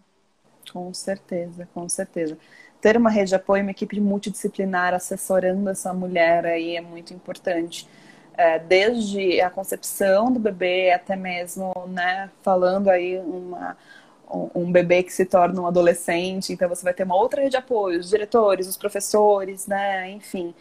Com 0.73 0.93
certeza, 0.95 1.69
com 1.75 1.89
certeza. 1.89 2.39
Ter 2.81 2.97
uma 2.97 3.11
rede 3.11 3.31
de 3.31 3.35
apoio, 3.35 3.63
uma 3.63 3.71
equipe 3.71 4.01
multidisciplinar 4.01 4.95
assessorando 4.95 5.69
essa 5.71 5.93
mulher 5.93 6.47
aí 6.47 6.77
é 6.77 6.81
muito 6.81 7.13
importante 7.13 7.87
é, 8.37 8.59
desde 8.59 9.41
a 9.41 9.51
concepção 9.51 10.33
do 10.33 10.41
bebê 10.41 10.93
até 10.93 11.17
mesmo, 11.17 11.73
né, 11.89 12.31
falando 12.43 12.89
aí 12.89 13.19
uma, 13.19 13.77
um 14.55 14.71
bebê 14.71 15.03
que 15.03 15.13
se 15.13 15.25
torna 15.25 15.61
um 15.61 15.67
adolescente, 15.67 16.53
então 16.53 16.69
você 16.69 16.83
vai 16.83 16.95
ter 16.95 17.05
uma 17.05 17.17
outra 17.17 17.41
rede 17.41 17.53
de 17.53 17.57
apoio, 17.57 18.01
os 18.01 18.11
diretores, 18.11 18.67
os 18.69 18.77
professores, 18.77 19.67
né, 19.67 20.11
enfim 20.11 20.55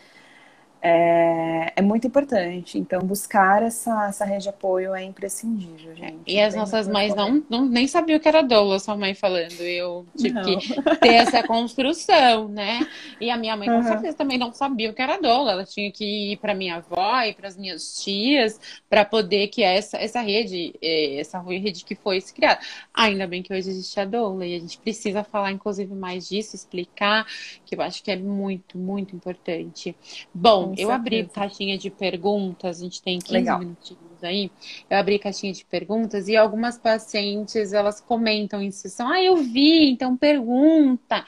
é, 0.85 1.71
é, 1.77 1.81
muito 1.81 2.05
importante. 2.05 2.77
Então, 2.77 2.99
buscar 2.99 3.63
essa, 3.63 4.07
essa 4.09 4.25
rede 4.25 4.43
de 4.43 4.49
apoio 4.49 4.93
é 4.93 5.01
imprescindível, 5.01 5.95
gente. 5.95 6.19
E 6.27 6.41
as 6.41 6.53
nossas 6.53 6.89
mães 6.89 7.15
não, 7.15 7.41
não 7.49 7.65
nem 7.65 7.87
sabiam 7.87 8.19
que 8.19 8.27
era 8.27 8.41
doula, 8.41 8.77
sua 8.79 8.97
mãe 8.97 9.13
falando. 9.13 9.61
Eu 9.61 10.05
tive 10.17 10.33
não. 10.33 10.43
que 10.43 10.57
ter 10.99 11.13
essa 11.13 11.41
construção, 11.47 12.49
né? 12.49 12.85
E 13.21 13.31
a 13.31 13.37
minha 13.37 13.55
mãe, 13.55 13.69
com 13.69 13.75
uhum. 13.75 13.83
certeza, 13.83 14.17
também 14.17 14.37
não 14.37 14.51
sabia 14.51 14.89
o 14.89 14.93
que 14.93 15.01
era 15.01 15.21
doula. 15.21 15.53
Ela 15.53 15.63
tinha 15.63 15.89
que 15.89 16.33
ir 16.33 16.37
para 16.37 16.53
minha 16.53 16.75
avó 16.75 17.21
e 17.21 17.33
para 17.33 17.47
as 17.47 17.55
minhas 17.55 18.03
tias 18.03 18.59
para 18.89 19.05
poder 19.05 19.47
que 19.47 19.63
essa, 19.63 19.97
essa 19.97 20.19
rede, 20.19 20.73
é, 20.81 21.17
essa 21.17 21.39
rede 21.39 21.85
que 21.85 21.95
foi 21.95 22.21
criada. 22.21 22.59
Ainda 22.93 23.25
bem 23.25 23.41
que 23.41 23.53
hoje 23.53 23.69
existe 23.69 23.97
a 24.01 24.05
doula 24.05 24.45
e 24.45 24.53
a 24.53 24.59
gente 24.59 24.77
precisa 24.79 25.23
falar, 25.23 25.53
inclusive, 25.53 25.95
mais 25.95 26.27
disso, 26.27 26.57
explicar, 26.57 27.25
que 27.65 27.73
eu 27.73 27.81
acho 27.81 28.03
que 28.03 28.11
é 28.11 28.17
muito, 28.17 28.77
muito 28.77 29.15
importante. 29.15 29.95
Bom, 30.33 30.72
eu 30.77 30.91
abri 30.91 31.25
caixinha 31.27 31.77
de 31.77 31.89
perguntas, 31.89 32.79
a 32.79 32.83
gente 32.83 33.01
tem 33.01 33.19
15 33.19 33.33
Legal. 33.33 33.59
minutinhos 33.59 34.23
aí. 34.23 34.51
Eu 34.89 34.97
abri 34.97 35.19
caixinha 35.19 35.53
de 35.53 35.65
perguntas 35.65 36.27
e 36.27 36.35
algumas 36.35 36.77
pacientes 36.77 37.73
elas 37.73 37.99
comentam 37.99 38.61
em 38.61 38.71
sessão, 38.71 39.09
ah, 39.09 39.21
eu 39.21 39.37
vi, 39.37 39.89
então 39.89 40.15
pergunta. 40.15 41.25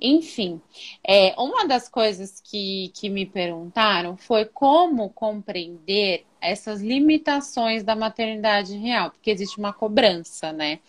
Enfim, 0.00 0.60
é, 1.06 1.34
uma 1.38 1.66
das 1.66 1.88
coisas 1.88 2.40
que, 2.40 2.90
que 2.94 3.08
me 3.08 3.26
perguntaram 3.26 4.16
foi 4.16 4.44
como 4.44 5.10
compreender 5.10 6.24
essas 6.40 6.80
limitações 6.80 7.82
da 7.82 7.96
maternidade 7.96 8.76
real, 8.76 9.10
porque 9.10 9.30
existe 9.30 9.58
uma 9.58 9.72
cobrança, 9.72 10.52
né? 10.52 10.80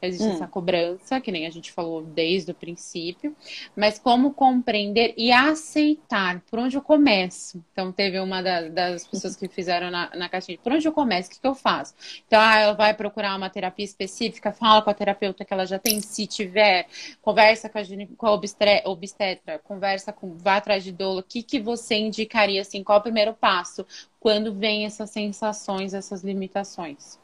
Existe 0.00 0.28
hum. 0.28 0.32
essa 0.32 0.46
cobrança, 0.46 1.20
que 1.20 1.32
nem 1.32 1.46
a 1.46 1.50
gente 1.50 1.72
falou 1.72 2.02
desde 2.02 2.52
o 2.52 2.54
princípio, 2.54 3.34
mas 3.74 3.98
como 3.98 4.32
compreender 4.32 5.12
e 5.16 5.32
aceitar 5.32 6.40
por 6.48 6.58
onde 6.60 6.76
eu 6.76 6.82
começo. 6.82 7.62
Então, 7.72 7.90
teve 7.90 8.20
uma 8.20 8.40
da, 8.40 8.68
das 8.68 9.06
pessoas 9.06 9.34
que 9.34 9.48
fizeram 9.48 9.90
na, 9.90 10.10
na 10.14 10.28
caixinha, 10.28 10.58
por 10.62 10.72
onde 10.72 10.86
eu 10.86 10.92
começo, 10.92 11.28
o 11.28 11.32
que, 11.32 11.40
que 11.40 11.46
eu 11.46 11.54
faço? 11.54 11.94
Então, 12.26 12.40
ah, 12.40 12.56
ela 12.56 12.72
vai 12.74 12.94
procurar 12.94 13.36
uma 13.36 13.50
terapia 13.50 13.84
específica, 13.84 14.52
fala 14.52 14.82
com 14.82 14.90
a 14.90 14.94
terapeuta 14.94 15.44
que 15.44 15.52
ela 15.52 15.66
já 15.66 15.78
tem, 15.78 16.00
se 16.00 16.26
tiver, 16.26 16.86
conversa 17.20 17.68
com 17.68 17.78
a, 17.78 17.82
com 18.16 18.26
a 18.26 18.32
obstetra, 18.86 19.58
conversa 19.58 20.12
com, 20.12 20.36
vá 20.36 20.56
atrás 20.56 20.84
de 20.84 20.92
doula, 20.92 21.20
o 21.20 21.24
que, 21.24 21.42
que 21.42 21.60
você 21.60 21.96
indicaria, 21.96 22.60
assim, 22.60 22.84
qual 22.84 22.98
é 22.98 23.00
o 23.00 23.02
primeiro 23.02 23.34
passo 23.34 23.84
quando 24.20 24.54
vem 24.54 24.84
essas 24.84 25.10
sensações, 25.10 25.94
essas 25.94 26.22
limitações? 26.22 27.18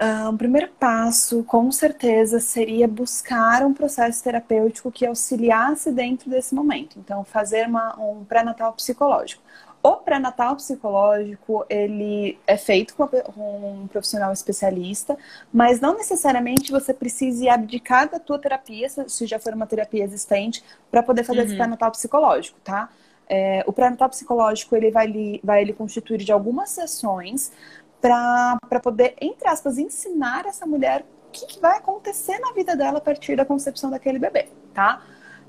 Uh, 0.00 0.30
o 0.30 0.38
primeiro 0.38 0.68
passo, 0.78 1.44
com 1.44 1.70
certeza, 1.70 2.40
seria 2.40 2.88
buscar 2.88 3.62
um 3.66 3.74
processo 3.74 4.24
terapêutico 4.24 4.90
que 4.90 5.04
auxiliasse 5.04 5.92
dentro 5.92 6.30
desse 6.30 6.54
momento. 6.54 6.98
Então, 6.98 7.22
fazer 7.22 7.66
uma, 7.66 7.94
um 8.00 8.24
pré-natal 8.24 8.72
psicológico. 8.72 9.42
O 9.82 9.96
pré-natal 9.96 10.56
psicológico, 10.56 11.66
ele 11.68 12.38
é 12.46 12.56
feito 12.56 12.94
com 12.94 13.04
um 13.36 13.86
profissional 13.88 14.32
especialista, 14.32 15.18
mas 15.52 15.80
não 15.80 15.94
necessariamente 15.94 16.72
você 16.72 16.94
precise 16.94 17.46
abdicar 17.46 18.10
da 18.10 18.18
tua 18.18 18.38
terapia, 18.38 18.88
se 18.88 19.26
já 19.26 19.38
for 19.38 19.52
uma 19.52 19.66
terapia 19.66 20.02
existente, 20.02 20.64
para 20.90 21.02
poder 21.02 21.24
fazer 21.24 21.40
uhum. 21.40 21.46
esse 21.46 21.56
pré-natal 21.56 21.90
psicológico, 21.90 22.58
tá? 22.64 22.88
É, 23.28 23.62
o 23.66 23.72
pré-natal 23.72 24.08
psicológico, 24.08 24.74
ele 24.74 24.90
vai, 24.90 25.40
vai 25.44 25.62
ele 25.62 25.72
constituir 25.72 26.18
de 26.18 26.32
algumas 26.32 26.70
sessões 26.70 27.52
para 28.00 28.80
poder, 28.82 29.14
entre 29.20 29.48
aspas, 29.48 29.78
ensinar 29.78 30.46
essa 30.46 30.66
mulher 30.66 31.04
o 31.28 31.32
que, 31.32 31.46
que, 31.46 31.60
vai 31.60 31.78
acontecer 31.78 32.40
na 32.40 32.52
vida 32.52 32.74
dela 32.74 32.98
a 32.98 33.00
partir 33.00 33.36
da 33.36 33.44
concepção 33.44 33.88
daquele 33.88 34.18
bebê, 34.18 34.48
tá? 34.74 35.00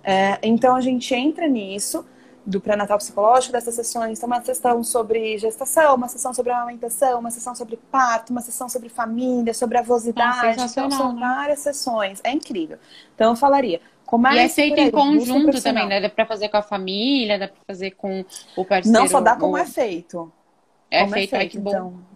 É, 0.03 0.37
então, 0.43 0.75
a 0.75 0.81
gente 0.81 1.13
entra 1.13 1.47
nisso 1.47 2.05
do 2.45 2.59
pré-natal 2.59 2.97
psicológico, 2.97 3.53
dessas 3.53 3.73
sessões. 3.75 4.17
Então, 4.17 4.27
uma 4.27 4.43
sessão 4.43 4.83
sobre 4.83 5.37
gestação, 5.37 5.95
uma 5.95 6.07
sessão 6.07 6.33
sobre 6.33 6.51
amamentação, 6.51 7.19
uma 7.19 7.31
sessão 7.31 7.55
sobre 7.55 7.77
parto, 7.91 8.31
uma 8.31 8.41
sessão 8.41 8.69
sobre 8.69 8.89
família, 8.89 9.53
sobre 9.53 9.77
avosidade. 9.77 10.59
Ah, 10.59 10.65
então, 10.69 10.91
são 10.91 11.13
né? 11.13 11.19
várias 11.19 11.59
sessões. 11.59 12.21
É 12.23 12.31
incrível. 12.31 12.77
Então, 13.15 13.31
eu 13.31 13.35
falaria. 13.35 13.81
Começa 14.05 14.35
e 14.35 14.45
é 14.45 14.49
feito 14.49 14.79
aí, 14.79 14.87
em 14.87 14.91
conjunto 14.91 15.63
também, 15.63 15.87
né? 15.87 16.01
Dá 16.01 16.09
pra 16.09 16.25
fazer 16.25 16.49
com 16.49 16.57
a 16.57 16.61
família, 16.61 17.39
dá 17.39 17.47
pra 17.47 17.61
fazer 17.65 17.91
com 17.91 18.25
o 18.57 18.65
parceiro. 18.65 18.99
Não 18.99 19.07
só 19.07 19.21
dá 19.21 19.35
como 19.35 19.57
é 19.57 19.65
feito. 19.65 20.31
É 20.89 21.01
como 21.01 21.13
feito, 21.13 21.35
é 21.35 21.39
feito. 21.39 21.57
então. 21.57 22.11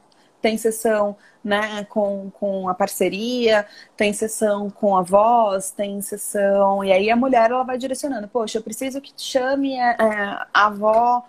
Tem 0.46 0.60
sessão 0.60 1.18
né, 1.44 1.84
com, 1.86 2.30
com 2.30 2.70
a 2.70 2.76
parceria, 2.76 3.66
tem 3.98 4.14
sessão 4.14 4.70
com 4.70 4.96
a 4.96 5.02
voz, 5.02 5.72
tem 5.72 6.00
sessão. 6.04 6.84
E 6.84 6.92
aí 6.92 7.10
a 7.10 7.16
mulher 7.16 7.50
ela 7.50 7.64
vai 7.64 7.80
direcionando, 7.80 8.28
poxa, 8.28 8.60
eu 8.60 8.62
preciso 8.62 9.02
que 9.02 9.12
chame 9.18 9.80
a, 9.80 9.92
é, 9.94 10.48
a 10.54 10.68
avó 10.68 11.26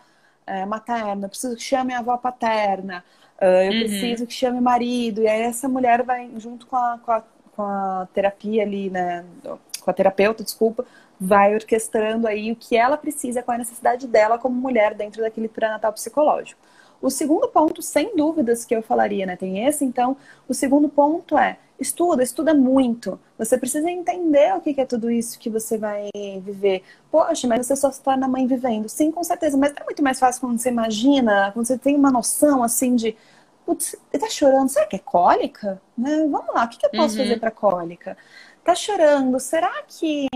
é, 0.46 0.66
materna, 0.66 1.24
eu 1.24 1.28
preciso 1.30 1.56
que 1.56 1.62
chame 1.62 1.94
a 1.94 2.00
avó 2.00 2.14
paterna, 2.18 3.02
uh, 3.40 3.44
eu 3.44 3.72
uhum. 3.72 3.78
preciso 3.80 4.26
que 4.26 4.34
chame 4.34 4.60
marido. 4.60 5.22
E 5.22 5.28
aí 5.28 5.40
essa 5.40 5.66
mulher 5.66 6.02
vai 6.02 6.30
junto 6.36 6.66
com 6.66 6.76
a, 6.76 6.98
com 6.98 7.12
a, 7.12 7.22
com 7.56 7.62
a 7.62 8.08
terapia 8.12 8.64
ali, 8.64 8.90
né? 8.90 9.24
Com 9.80 9.90
a 9.90 9.94
terapeuta, 9.94 10.44
desculpa, 10.44 10.84
vai 11.18 11.54
orquestrando 11.54 12.28
aí 12.28 12.52
o 12.52 12.56
que 12.56 12.76
ela 12.76 12.98
precisa, 12.98 13.42
qual 13.42 13.54
é 13.54 13.56
a 13.56 13.60
necessidade 13.60 14.06
dela 14.06 14.38
como 14.38 14.60
mulher 14.60 14.92
dentro 14.92 15.22
daquele 15.22 15.48
pré-natal 15.48 15.94
psicológico. 15.94 16.60
O 17.00 17.10
segundo 17.10 17.48
ponto, 17.48 17.82
sem 17.82 18.16
dúvidas, 18.16 18.64
que 18.64 18.74
eu 18.74 18.82
falaria, 18.82 19.26
né? 19.26 19.36
Tem 19.36 19.66
esse, 19.66 19.84
então, 19.84 20.16
o 20.48 20.54
segundo 20.54 20.88
ponto 20.88 21.36
é 21.36 21.58
estuda, 21.78 22.22
estuda 22.22 22.54
muito. 22.54 23.20
Você 23.38 23.58
precisa 23.58 23.90
entender 23.90 24.54
o 24.54 24.60
que 24.60 24.80
é 24.80 24.86
tudo 24.86 25.10
isso 25.10 25.38
que 25.38 25.50
você 25.50 25.76
vai 25.76 26.08
viver. 26.40 26.82
Poxa, 27.10 27.46
mas 27.46 27.66
você 27.66 27.76
só 27.76 27.88
está 27.90 28.16
na 28.16 28.28
mãe 28.28 28.46
vivendo. 28.46 28.88
Sim, 28.88 29.10
com 29.10 29.22
certeza, 29.22 29.56
mas 29.56 29.72
é 29.76 29.84
muito 29.84 30.02
mais 30.02 30.18
fácil 30.18 30.40
quando 30.40 30.58
você 30.58 30.70
imagina, 30.70 31.50
quando 31.52 31.66
você 31.66 31.78
tem 31.78 31.96
uma 31.96 32.10
noção 32.10 32.62
assim 32.62 32.94
de. 32.96 33.16
Putz, 33.64 33.96
tá 34.12 34.30
chorando, 34.30 34.68
será 34.68 34.86
que 34.86 34.96
é 34.96 35.00
cólica? 35.00 35.82
Né? 35.98 36.26
Vamos 36.30 36.54
lá, 36.54 36.64
o 36.64 36.68
que, 36.68 36.84
eu 36.86 36.90
posso 36.90 37.18
uhum. 37.18 37.24
fazer 37.24 37.40
para 37.40 37.50
cólica? 37.50 38.16
Tá 38.64 38.74
chorando, 38.76 39.40
será 39.40 39.82
que 39.88 40.28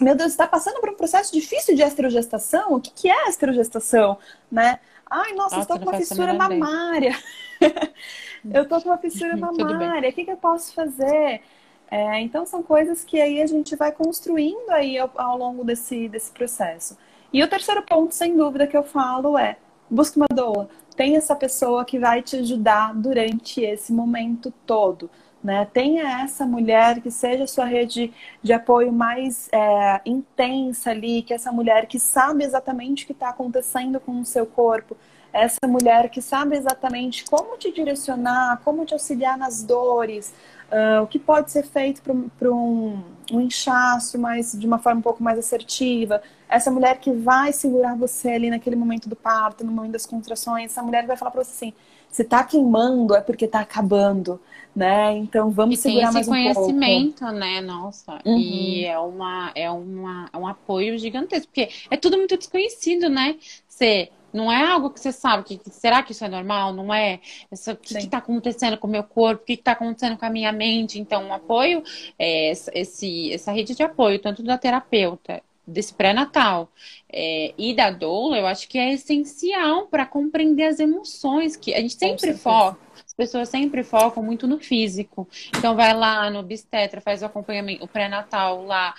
meu 0.00 0.16
Deus, 0.16 0.32
está 0.32 0.46
passando 0.46 0.80
por 0.80 0.88
um 0.88 0.96
processo 0.96 1.32
difícil 1.32 1.76
de 1.76 1.82
esterogestação? 1.82 2.72
O 2.72 2.80
que, 2.80 2.90
que 2.90 3.10
é 3.10 3.28
esterogestação? 3.28 4.18
Né? 4.50 4.80
Ai, 5.14 5.34
nossa, 5.34 5.60
estou 5.60 5.78
com 5.78 5.90
uma 5.90 5.98
fissura 5.98 6.32
mamária. 6.32 7.14
eu 8.50 8.62
estou 8.62 8.80
com 8.80 8.88
uma 8.88 8.96
fissura 8.98 9.36
mamária. 9.36 10.08
O 10.08 10.12
que, 10.12 10.24
que 10.24 10.30
eu 10.30 10.38
posso 10.38 10.72
fazer? 10.72 11.42
É, 11.90 12.18
então, 12.22 12.46
são 12.46 12.62
coisas 12.62 13.04
que 13.04 13.20
aí 13.20 13.42
a 13.42 13.46
gente 13.46 13.76
vai 13.76 13.92
construindo 13.92 14.70
aí 14.70 14.98
ao, 14.98 15.10
ao, 15.14 15.36
longo 15.36 15.64
desse, 15.64 16.08
desse 16.08 16.30
processo. 16.30 16.96
E 17.30 17.42
o 17.42 17.48
terceiro 17.48 17.82
ponto, 17.82 18.14
sem 18.14 18.34
dúvida, 18.34 18.66
que 18.66 18.74
eu 18.74 18.82
falo 18.82 19.36
é 19.36 19.58
busque 19.90 20.16
uma 20.16 20.28
doula. 20.32 20.70
Tem 20.96 21.14
essa 21.14 21.36
pessoa 21.36 21.84
que 21.84 21.98
vai 21.98 22.22
te 22.22 22.36
ajudar 22.36 22.94
durante 22.94 23.60
esse 23.60 23.92
momento 23.92 24.50
todo. 24.64 25.10
Né? 25.42 25.66
Tenha 25.72 26.22
essa 26.22 26.46
mulher 26.46 27.00
que 27.00 27.10
seja 27.10 27.44
a 27.44 27.48
sua 27.48 27.64
rede 27.64 28.12
de 28.42 28.52
apoio 28.52 28.92
mais 28.92 29.48
é, 29.52 30.00
intensa 30.06 30.90
ali, 30.90 31.22
que 31.22 31.34
essa 31.34 31.50
mulher 31.50 31.86
que 31.86 31.98
sabe 31.98 32.44
exatamente 32.44 33.02
o 33.02 33.06
que 33.06 33.12
está 33.12 33.30
acontecendo 33.30 33.98
com 33.98 34.20
o 34.20 34.24
seu 34.24 34.46
corpo, 34.46 34.96
essa 35.32 35.66
mulher 35.66 36.10
que 36.10 36.20
sabe 36.20 36.56
exatamente 36.56 37.24
como 37.24 37.56
te 37.56 37.72
direcionar, 37.72 38.60
como 38.64 38.84
te 38.84 38.92
auxiliar 38.92 39.36
nas 39.38 39.62
dores, 39.62 40.32
uh, 40.70 41.02
o 41.02 41.06
que 41.06 41.18
pode 41.18 41.50
ser 41.50 41.64
feito 41.64 42.02
para 42.02 42.50
um, 42.52 43.02
um 43.32 43.40
inchaço, 43.40 44.18
mas 44.18 44.52
de 44.52 44.66
uma 44.66 44.78
forma 44.78 44.98
um 44.98 45.02
pouco 45.02 45.22
mais 45.22 45.38
assertiva. 45.38 46.22
Essa 46.48 46.70
mulher 46.70 46.98
que 46.98 47.10
vai 47.12 47.52
segurar 47.52 47.96
você 47.96 48.30
ali 48.30 48.50
naquele 48.50 48.76
momento 48.76 49.08
do 49.08 49.16
parto, 49.16 49.64
no 49.64 49.72
momento 49.72 49.92
das 49.92 50.04
contrações, 50.04 50.66
essa 50.66 50.82
mulher 50.82 51.06
vai 51.06 51.16
falar 51.16 51.30
para 51.30 51.42
você 51.42 51.50
assim: 51.52 51.74
se 52.10 52.24
tá 52.24 52.44
queimando 52.44 53.14
é 53.14 53.20
porque 53.22 53.48
tá 53.48 53.60
acabando 53.60 54.38
né? 54.74 55.12
Então 55.16 55.50
vamos 55.50 55.78
e 55.78 55.82
segurar 55.82 56.12
mais 56.12 56.26
um 56.26 56.32
pouco. 56.32 56.48
esse 56.48 56.54
conhecimento, 56.54 57.24
né? 57.26 57.60
Nossa, 57.60 58.18
uhum. 58.24 58.38
e 58.38 58.84
é 58.84 58.98
uma 58.98 59.52
é 59.54 59.70
uma 59.70 60.28
é 60.32 60.36
um 60.36 60.46
apoio 60.46 60.98
gigantesco, 60.98 61.48
porque 61.48 61.68
é 61.90 61.96
tudo 61.96 62.16
muito 62.16 62.36
desconhecido, 62.36 63.08
né? 63.08 63.36
Você 63.68 64.10
não 64.32 64.50
é 64.50 64.64
algo 64.64 64.90
que 64.90 64.98
você 64.98 65.12
sabe. 65.12 65.44
Que, 65.44 65.60
será 65.70 66.02
que 66.02 66.12
isso 66.12 66.24
é 66.24 66.28
normal? 66.28 66.72
Não 66.72 66.92
é? 66.92 67.20
o 67.50 67.76
que 67.76 67.98
está 67.98 68.18
acontecendo 68.18 68.78
com 68.78 68.86
o 68.86 68.90
meu 68.90 69.04
corpo? 69.04 69.42
O 69.42 69.46
que 69.46 69.52
está 69.52 69.72
acontecendo 69.72 70.16
com 70.16 70.24
a 70.24 70.30
minha 70.30 70.50
mente? 70.50 70.98
Então, 70.98 71.24
um 71.24 71.34
apoio, 71.34 71.82
é, 72.18 72.50
esse, 72.50 73.30
essa 73.32 73.52
rede 73.52 73.74
de 73.74 73.82
apoio, 73.82 74.18
tanto 74.18 74.42
da 74.42 74.56
terapeuta, 74.56 75.42
desse 75.66 75.94
pré-natal 75.94 76.72
é, 77.12 77.54
e 77.56 77.74
da 77.74 77.90
doula, 77.90 78.36
eu 78.36 78.46
acho 78.46 78.68
que 78.68 78.78
é 78.78 78.94
essencial 78.94 79.86
para 79.86 80.04
compreender 80.04 80.64
as 80.64 80.80
emoções 80.80 81.56
que 81.56 81.72
a 81.72 81.80
gente 81.80 81.94
sempre 81.94 82.34
foca 82.34 82.78
pessoas 83.22 83.48
sempre 83.48 83.84
focam 83.84 84.20
muito 84.20 84.48
no 84.48 84.58
físico. 84.58 85.28
Então 85.56 85.76
vai 85.76 85.94
lá 85.94 86.28
no 86.28 86.40
obstetra, 86.40 87.00
faz 87.00 87.22
o 87.22 87.26
acompanhamento, 87.26 87.84
o 87.84 87.88
pré-natal 87.88 88.64
lá, 88.64 88.94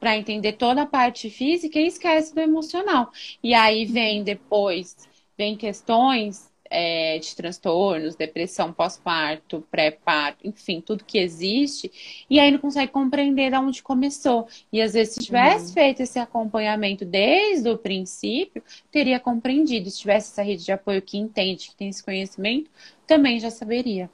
para 0.00 0.16
entender 0.16 0.54
toda 0.54 0.82
a 0.82 0.86
parte 0.86 1.30
física 1.30 1.78
e 1.78 1.86
esquece 1.86 2.34
do 2.34 2.40
emocional. 2.40 3.12
E 3.42 3.54
aí 3.54 3.84
vem 3.84 4.24
depois, 4.24 4.96
vem 5.38 5.56
questões 5.56 6.52
é, 6.74 7.18
de 7.20 7.36
transtornos, 7.36 8.16
depressão 8.16 8.72
pós-parto, 8.72 9.64
pré-parto, 9.70 10.44
enfim, 10.44 10.80
tudo 10.80 11.04
que 11.04 11.18
existe, 11.18 12.26
e 12.28 12.40
aí 12.40 12.50
não 12.50 12.58
consegue 12.58 12.90
compreender 12.90 13.50
de 13.50 13.56
onde 13.56 13.80
começou. 13.80 14.48
E 14.72 14.82
às 14.82 14.92
vezes, 14.92 15.14
se 15.14 15.20
tivesse 15.20 15.68
uhum. 15.68 15.72
feito 15.74 16.02
esse 16.02 16.18
acompanhamento 16.18 17.04
desde 17.04 17.68
o 17.70 17.78
princípio, 17.78 18.60
teria 18.90 19.20
compreendido. 19.20 19.88
Se 19.88 20.00
tivesse 20.00 20.32
essa 20.32 20.42
rede 20.42 20.64
de 20.64 20.72
apoio 20.72 21.00
que 21.00 21.16
entende, 21.16 21.68
que 21.68 21.76
tem 21.76 21.88
esse 21.88 22.02
conhecimento, 22.02 22.68
também 23.06 23.38
já 23.38 23.50
saberia. 23.50 24.10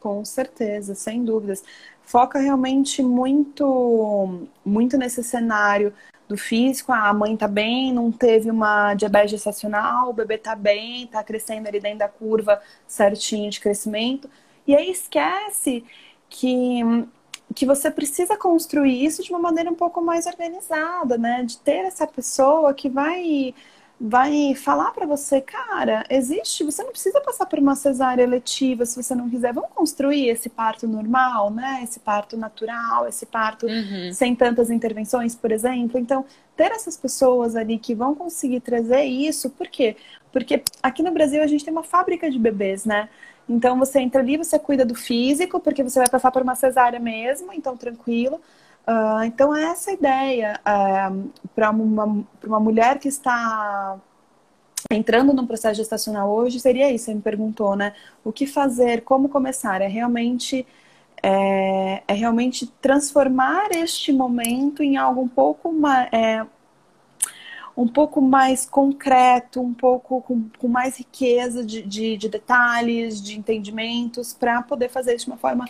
Com 0.00 0.24
certeza, 0.24 0.96
sem 0.96 1.24
dúvidas. 1.24 1.62
Foca 2.02 2.40
realmente 2.40 3.02
muito, 3.02 4.46
muito 4.64 4.96
nesse 4.96 5.22
cenário 5.22 5.92
do 6.28 6.36
físico, 6.36 6.92
ah, 6.92 7.08
a 7.08 7.14
mãe 7.14 7.36
tá 7.36 7.46
bem, 7.46 7.92
não 7.92 8.10
teve 8.10 8.50
uma 8.50 8.94
diabetes 8.94 9.32
gestacional, 9.32 10.10
o 10.10 10.12
bebê 10.12 10.38
tá 10.38 10.54
bem, 10.56 11.06
tá 11.06 11.22
crescendo 11.22 11.68
ali 11.68 11.80
dentro 11.80 12.00
da 12.00 12.08
curva 12.08 12.60
certinho 12.86 13.50
de 13.50 13.60
crescimento. 13.60 14.28
E 14.66 14.74
aí 14.74 14.90
esquece 14.90 15.84
que, 16.28 16.80
que 17.54 17.64
você 17.64 17.90
precisa 17.90 18.36
construir 18.36 19.04
isso 19.04 19.22
de 19.22 19.30
uma 19.30 19.38
maneira 19.38 19.70
um 19.70 19.74
pouco 19.74 20.00
mais 20.02 20.26
organizada, 20.26 21.16
né? 21.16 21.44
De 21.44 21.58
ter 21.58 21.84
essa 21.84 22.06
pessoa 22.06 22.74
que 22.74 22.88
vai 22.88 23.54
vai 23.98 24.54
falar 24.54 24.90
para 24.92 25.06
você, 25.06 25.40
cara, 25.40 26.04
existe, 26.10 26.62
você 26.62 26.82
não 26.82 26.90
precisa 26.90 27.18
passar 27.20 27.46
por 27.46 27.58
uma 27.58 27.74
cesárea 27.74 28.22
eletiva 28.22 28.84
se 28.84 29.02
você 29.02 29.14
não 29.14 29.30
quiser. 29.30 29.54
Vamos 29.54 29.70
construir 29.74 30.28
esse 30.28 30.50
parto 30.50 30.86
normal, 30.86 31.50
né? 31.50 31.80
Esse 31.82 31.98
parto 31.98 32.36
natural, 32.36 33.08
esse 33.08 33.24
parto 33.24 33.66
uhum. 33.66 34.12
sem 34.12 34.34
tantas 34.34 34.70
intervenções, 34.70 35.34
por 35.34 35.50
exemplo. 35.50 35.98
Então, 35.98 36.26
ter 36.54 36.72
essas 36.72 36.96
pessoas 36.96 37.56
ali 37.56 37.78
que 37.78 37.94
vão 37.94 38.14
conseguir 38.14 38.60
trazer 38.60 39.04
isso, 39.04 39.48
por 39.50 39.68
quê? 39.68 39.96
Porque 40.30 40.62
aqui 40.82 41.02
no 41.02 41.10
Brasil 41.10 41.42
a 41.42 41.46
gente 41.46 41.64
tem 41.64 41.72
uma 41.72 41.82
fábrica 41.82 42.30
de 42.30 42.38
bebês, 42.38 42.84
né? 42.84 43.08
Então 43.48 43.78
você 43.78 44.00
entra 44.00 44.20
ali, 44.20 44.36
você 44.36 44.58
cuida 44.58 44.84
do 44.84 44.94
físico, 44.94 45.60
porque 45.60 45.82
você 45.82 45.98
vai 46.00 46.08
passar 46.08 46.30
por 46.30 46.42
uma 46.42 46.54
cesárea 46.54 46.98
mesmo, 46.98 47.52
então 47.52 47.76
tranquilo. 47.76 48.40
Uh, 48.86 49.24
então, 49.24 49.54
é 49.54 49.64
essa 49.64 49.90
ideia 49.90 50.60
uh, 50.60 51.30
para 51.54 51.70
uma, 51.70 52.24
uma 52.44 52.60
mulher 52.60 52.98
que 52.98 53.08
está 53.08 53.98
entrando 54.90 55.32
no 55.32 55.46
processo 55.46 55.74
gestacional 55.76 56.30
hoje 56.30 56.60
seria 56.60 56.90
isso. 56.92 57.06
Você 57.06 57.14
me 57.14 57.20
perguntou, 57.20 57.74
né? 57.74 57.92
O 58.24 58.32
que 58.32 58.46
fazer, 58.46 59.02
como 59.02 59.28
começar? 59.28 59.82
É 59.82 59.88
realmente 59.88 60.66
é, 61.22 62.02
é 62.06 62.12
realmente 62.12 62.66
transformar 62.80 63.72
este 63.72 64.12
momento 64.12 64.82
em 64.82 64.96
algo 64.96 65.22
um 65.22 65.28
pouco 65.28 65.72
mais 65.72 66.08
é, 66.12 66.46
um 67.76 67.86
pouco 67.86 68.22
mais 68.22 68.64
concreto, 68.64 69.60
um 69.60 69.74
pouco 69.74 70.22
com, 70.22 70.48
com 70.58 70.68
mais 70.68 70.96
riqueza 70.96 71.64
de, 71.64 71.82
de, 71.82 72.16
de 72.16 72.28
detalhes, 72.28 73.20
de 73.20 73.38
entendimentos, 73.38 74.32
para 74.32 74.62
poder 74.62 74.88
fazer 74.88 75.14
isso 75.14 75.26
de 75.26 75.30
uma 75.32 75.36
forma 75.36 75.66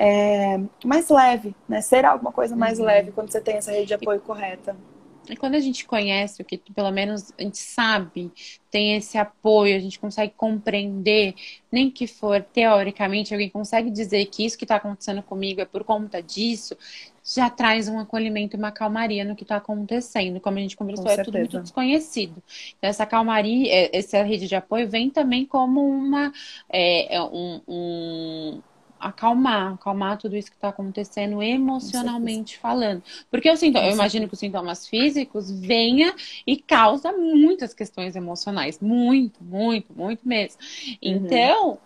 é, 0.00 0.60
mais 0.84 1.08
leve, 1.08 1.56
né? 1.68 1.80
Ser 1.80 2.04
alguma 2.04 2.30
coisa 2.30 2.54
mais 2.54 2.78
uhum. 2.78 2.84
leve 2.84 3.10
quando 3.10 3.32
você 3.32 3.40
tem 3.40 3.56
essa 3.56 3.72
rede 3.72 3.86
de 3.86 3.94
apoio 3.94 4.20
correta. 4.20 4.76
E 5.28 5.36
quando 5.36 5.56
a 5.56 5.60
gente 5.60 5.84
conhece 5.84 6.40
o 6.40 6.44
que, 6.44 6.56
pelo 6.56 6.90
menos 6.90 7.32
a 7.36 7.42
gente 7.42 7.58
sabe, 7.58 8.32
tem 8.70 8.96
esse 8.96 9.18
apoio, 9.18 9.76
a 9.76 9.78
gente 9.78 9.98
consegue 9.98 10.32
compreender, 10.34 11.34
nem 11.70 11.90
que 11.90 12.06
for 12.06 12.40
teoricamente, 12.42 13.34
alguém 13.34 13.50
consegue 13.50 13.90
dizer 13.90 14.24
que 14.26 14.46
isso 14.46 14.56
que 14.56 14.64
está 14.64 14.76
acontecendo 14.76 15.22
comigo 15.22 15.60
é 15.60 15.66
por 15.66 15.84
conta 15.84 16.22
disso, 16.22 16.74
já 17.22 17.50
traz 17.50 17.88
um 17.88 17.98
acolhimento 17.98 18.56
e 18.56 18.58
uma 18.58 18.72
calmaria 18.72 19.22
no 19.22 19.36
que 19.36 19.42
está 19.42 19.56
acontecendo. 19.56 20.40
Como 20.40 20.56
a 20.56 20.60
gente 20.60 20.76
conversou, 20.76 21.10
é 21.10 21.22
tudo 21.22 21.36
muito 21.36 21.60
desconhecido. 21.60 22.42
Então, 22.78 22.88
essa 22.88 23.04
calmaria, 23.04 23.70
é, 23.70 23.98
essa 23.98 24.22
rede 24.22 24.48
de 24.48 24.56
apoio 24.56 24.88
vem 24.88 25.10
também 25.10 25.44
como 25.44 25.86
uma, 25.86 26.32
é, 26.70 27.16
é 27.16 27.20
um, 27.20 27.60
um 27.68 28.62
acalmar, 28.98 29.74
acalmar 29.74 30.18
tudo 30.18 30.36
isso 30.36 30.50
que 30.50 30.56
está 30.56 30.68
acontecendo 30.68 31.42
emocionalmente 31.42 32.58
falando. 32.58 33.02
Porque 33.30 33.48
eu, 33.48 33.56
sinto, 33.56 33.78
eu 33.78 33.92
imagino 33.92 34.26
que 34.28 34.34
os 34.34 34.40
sintomas 34.40 34.86
físicos 34.86 35.50
venha 35.50 36.14
e 36.46 36.56
causa 36.56 37.12
muitas 37.12 37.72
questões 37.72 38.16
emocionais. 38.16 38.80
Muito, 38.80 39.42
muito, 39.42 39.92
muito 39.94 40.26
mesmo. 40.26 40.60
Uhum. 40.60 40.96
Então, 41.00 41.68
uhum. 41.70 41.78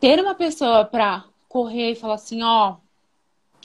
ter 0.00 0.20
uma 0.20 0.34
pessoa 0.34 0.84
para 0.84 1.24
correr 1.48 1.92
e 1.92 1.94
falar 1.94 2.14
assim, 2.14 2.42
ó, 2.42 2.72
o 2.72 2.78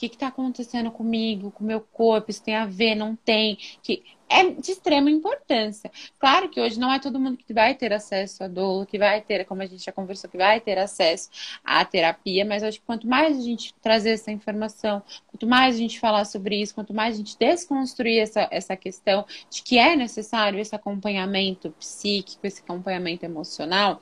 que 0.08 0.16
está 0.16 0.28
acontecendo 0.28 0.90
comigo, 0.90 1.50
com 1.50 1.64
o 1.64 1.66
meu 1.66 1.80
corpo, 1.80 2.30
isso 2.30 2.42
tem 2.42 2.54
a 2.54 2.66
ver, 2.66 2.94
não 2.94 3.16
tem, 3.16 3.56
que 3.82 4.02
é 4.32 4.50
de 4.50 4.72
extrema 4.72 5.10
importância. 5.10 5.90
Claro 6.18 6.48
que 6.48 6.58
hoje 6.58 6.80
não 6.80 6.90
é 6.90 6.98
todo 6.98 7.20
mundo 7.20 7.36
que 7.36 7.52
vai 7.52 7.74
ter 7.74 7.92
acesso 7.92 8.42
a 8.42 8.48
dor, 8.48 8.86
que 8.86 8.98
vai 8.98 9.20
ter, 9.20 9.44
como 9.44 9.60
a 9.60 9.66
gente 9.66 9.84
já 9.84 9.92
conversou, 9.92 10.30
que 10.30 10.38
vai 10.38 10.58
ter 10.58 10.78
acesso 10.78 11.28
à 11.62 11.84
terapia, 11.84 12.44
mas 12.44 12.62
acho 12.62 12.80
que 12.80 12.86
quanto 12.86 13.06
mais 13.06 13.36
a 13.36 13.42
gente 13.42 13.74
trazer 13.82 14.12
essa 14.12 14.32
informação, 14.32 15.02
quanto 15.30 15.46
mais 15.46 15.74
a 15.74 15.78
gente 15.78 16.00
falar 16.00 16.24
sobre 16.24 16.60
isso, 16.60 16.74
quanto 16.74 16.94
mais 16.94 17.14
a 17.14 17.18
gente 17.18 17.36
desconstruir 17.38 18.20
essa, 18.20 18.48
essa 18.50 18.74
questão 18.74 19.26
de 19.50 19.62
que 19.62 19.78
é 19.78 19.94
necessário 19.94 20.58
esse 20.58 20.74
acompanhamento 20.74 21.70
psíquico, 21.78 22.46
esse 22.46 22.62
acompanhamento 22.62 23.26
emocional, 23.26 24.00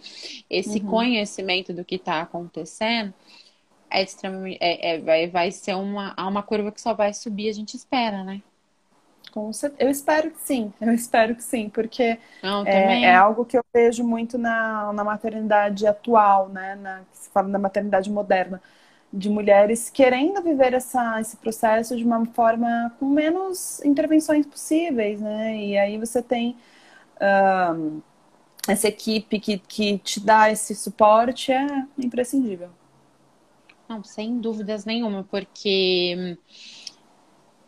esse 0.49 0.79
uhum. 0.79 0.87
conhecimento 0.87 1.73
do 1.73 1.85
que 1.85 1.97
está 1.97 2.21
acontecendo, 2.21 3.13
é 3.91 4.03
extremamente, 4.03 4.59
é, 4.61 4.97
é, 4.97 5.01
vai, 5.01 5.29
vai 5.29 5.51
ser 5.51 5.75
uma, 5.75 6.15
uma 6.19 6.43
curva 6.43 6.73
que 6.73 6.81
só 6.81 6.95
vai 6.95 7.13
subir, 7.13 7.49
a 7.49 7.53
gente 7.53 7.77
espera, 7.77 8.23
né? 8.25 8.43
Com 9.33 9.53
certeza. 9.53 9.83
Eu 9.83 9.91
espero 9.91 10.31
que 10.31 10.41
sim, 10.41 10.73
eu 10.81 10.93
espero 10.93 11.35
que 11.35 11.43
sim, 11.43 11.69
porque 11.69 12.19
Não, 12.43 12.65
é, 12.67 13.03
é, 13.03 13.15
algo 13.15 13.45
que 13.45 13.57
eu 13.57 13.65
vejo 13.73 14.05
muito 14.05 14.39
na, 14.39 14.93
na 14.93 15.05
maternidade 15.05 15.87
atual, 15.87 16.49
né? 16.49 16.75
Na, 16.77 17.01
que 17.11 17.19
se 17.19 17.31
fala 17.31 17.49
na 17.49 17.59
maternidade 17.59 18.11
moderna, 18.11 18.61
de 19.13 19.29
mulheres 19.29 19.91
querendo 19.91 20.43
viver 20.43 20.73
essa, 20.75 21.21
esse 21.21 21.37
processo 21.37 21.97
de 21.97 22.05
uma 22.05 22.25
forma 22.27 22.93
com 22.99 23.07
menos 23.07 23.83
intervenções 23.85 24.47
possíveis, 24.47 25.21
né? 25.21 25.57
E 25.57 25.79
aí 25.79 25.99
você 25.99 26.23
tem 26.23 26.57
um, 27.21 28.01
essa 28.69 28.89
equipe 28.89 29.41
que, 29.41 29.59
que 29.59 29.99
te 29.99 30.21
dá 30.21 30.51
esse 30.51 30.75
suporte, 30.75 31.53
é 31.53 31.67
imprescindível. 31.99 32.71
Não, 33.91 34.05
sem 34.05 34.39
dúvidas 34.39 34.85
nenhuma, 34.85 35.25
porque 35.25 36.39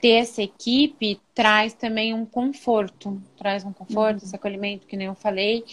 ter 0.01 0.11
essa 0.11 0.41
equipe 0.41 1.21
traz 1.35 1.75
também 1.75 2.15
um 2.15 2.25
conforto, 2.25 3.21
traz 3.37 3.65
um 3.65 3.73
conforto, 3.73 4.21
uhum. 4.21 4.27
esse 4.27 4.37
acolhimento, 4.37 4.87
que 4.87 4.97
nem 4.97 5.09
eu 5.09 5.17
falei. 5.17 5.65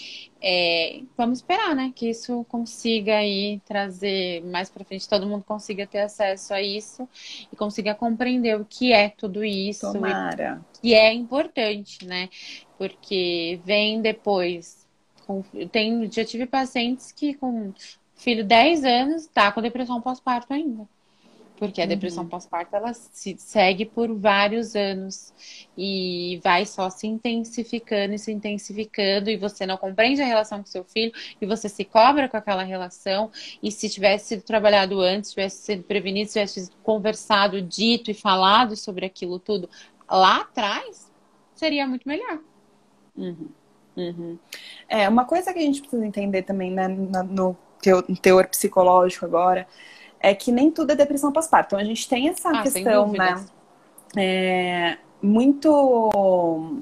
É, 0.41 1.01
vamos 1.15 1.37
esperar, 1.37 1.75
né, 1.75 1.93
que 1.95 2.09
isso 2.09 2.43
consiga 2.49 3.17
aí 3.17 3.61
trazer 3.63 4.43
mais 4.45 4.71
para 4.71 4.83
frente, 4.83 5.07
todo 5.07 5.27
mundo 5.27 5.43
consiga 5.43 5.85
ter 5.85 5.99
acesso 5.99 6.51
a 6.51 6.59
isso 6.59 7.07
e 7.53 7.55
consiga 7.55 7.93
compreender 7.93 8.59
o 8.59 8.65
que 8.65 8.91
é 8.91 9.09
tudo 9.09 9.43
isso. 9.43 9.93
Tomara. 9.93 10.65
E, 10.81 10.89
e 10.89 10.93
é 10.95 11.13
importante, 11.13 12.07
né, 12.07 12.27
porque 12.75 13.59
vem 13.63 14.01
depois. 14.01 14.87
Tem, 15.71 16.11
já 16.11 16.25
tive 16.25 16.47
pacientes 16.47 17.11
que 17.11 17.35
com 17.35 17.71
filho 18.19 18.43
10 18.43 18.83
anos 18.83 19.27
tá 19.27 19.51
com 19.51 19.61
depressão 19.61 20.01
pós-parto 20.01 20.53
ainda. 20.53 20.87
Porque 21.57 21.81
a 21.81 21.83
uhum. 21.83 21.89
depressão 21.89 22.25
pós-parto 22.25 22.73
ela 22.73 22.93
se 22.93 23.35
segue 23.37 23.85
por 23.85 24.13
vários 24.17 24.75
anos 24.75 25.33
e 25.77 26.39
vai 26.41 26.65
só 26.65 26.89
se 26.89 27.05
intensificando 27.05 28.13
e 28.13 28.19
se 28.19 28.31
intensificando 28.31 29.29
e 29.29 29.35
você 29.35 29.65
não 29.65 29.75
compreende 29.75 30.21
a 30.21 30.25
relação 30.25 30.59
com 30.59 30.65
seu 30.65 30.85
filho 30.85 31.11
e 31.41 31.45
você 31.45 31.67
se 31.67 31.83
cobra 31.83 32.29
com 32.29 32.37
aquela 32.37 32.63
relação 32.63 33.29
e 33.61 33.71
se 33.71 33.89
tivesse 33.89 34.27
sido 34.29 34.43
trabalhado 34.43 35.01
antes, 35.01 35.31
tivesse 35.31 35.63
sido 35.63 35.83
prevenido, 35.83 36.29
tivesse 36.29 36.71
conversado, 36.81 37.61
dito 37.61 38.09
e 38.09 38.13
falado 38.13 38.77
sobre 38.77 39.05
aquilo 39.05 39.37
tudo 39.37 39.69
lá 40.09 40.41
atrás, 40.41 41.11
seria 41.55 41.85
muito 41.85 42.07
melhor. 42.07 42.39
Uhum. 43.17 43.49
Uhum. 43.97 44.39
É, 44.87 45.09
uma 45.09 45.25
coisa 45.25 45.51
que 45.51 45.59
a 45.59 45.63
gente 45.63 45.81
precisa 45.81 46.05
entender 46.05 46.43
também, 46.43 46.71
né, 46.71 46.87
no 46.87 47.57
teor 48.21 48.47
psicológico 48.47 49.25
agora, 49.25 49.67
é 50.19 50.33
que 50.35 50.51
nem 50.51 50.69
tudo 50.69 50.91
é 50.91 50.95
depressão 50.95 51.31
pós-parto. 51.31 51.67
Então 51.67 51.79
a 51.79 51.83
gente 51.83 52.07
tem 52.07 52.29
essa 52.29 52.49
ah, 52.49 52.61
questão, 52.61 53.11
né? 53.11 53.45
É, 54.17 54.97
muito. 55.21 56.81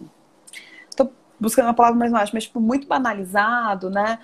Tô 0.95 1.09
buscando 1.39 1.65
uma 1.65 1.73
palavra 1.73 1.97
mais 1.97 2.11
não 2.11 2.19
acho, 2.19 2.33
mas 2.33 2.45
tipo, 2.45 2.59
muito 2.59 2.87
banalizado, 2.87 3.89
né? 3.89 4.19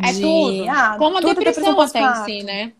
É 0.00 0.12
de, 0.12 0.18
é 0.18 0.22
tudo. 0.22 0.70
Ah, 0.70 0.96
Como 0.98 1.16
a 1.16 1.20
depressão, 1.20 1.74
depressão 1.74 1.80
até 1.80 2.00
em 2.00 2.24
si, 2.24 2.44
né? 2.44 2.72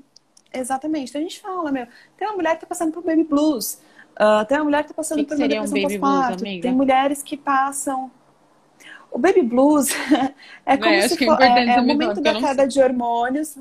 Exatamente. 0.53 1.11
Então 1.11 1.21
a 1.21 1.25
gente 1.25 1.41
fala, 1.41 1.71
meu, 1.71 1.87
tem 2.17 2.29
uma 2.29 2.37
mulher 2.37 2.55
que 2.55 2.61
tá 2.63 2.67
passando 2.67 2.93
por 2.93 3.03
baby 3.03 3.25
blues. 3.25 3.81
Uh, 4.15 4.45
tem 4.47 4.59
uma 4.59 4.65
mulher 4.65 4.83
que 4.83 4.89
tá 4.89 4.95
passando 4.95 5.19
que 5.19 5.27
por 5.27 5.37
que 5.37 5.49
depressão 5.49 5.79
um 5.79 5.83
pós-parto. 5.83 6.43
Tem 6.43 6.73
mulheres 6.73 7.23
que 7.23 7.37
passam. 7.37 8.11
O 9.11 9.19
baby 9.19 9.43
blues 9.43 9.89
é 10.67 10.77
como 10.77 10.95
é, 10.95 11.09
se 11.09 11.25
fosse. 11.25 11.43
É, 11.43 11.47
é, 11.47 11.77
é 11.77 11.81
o 11.81 11.85
momento 11.87 12.21
da 12.21 12.35
queda 12.41 12.67
de 12.67 12.81
hormônios. 12.81 13.57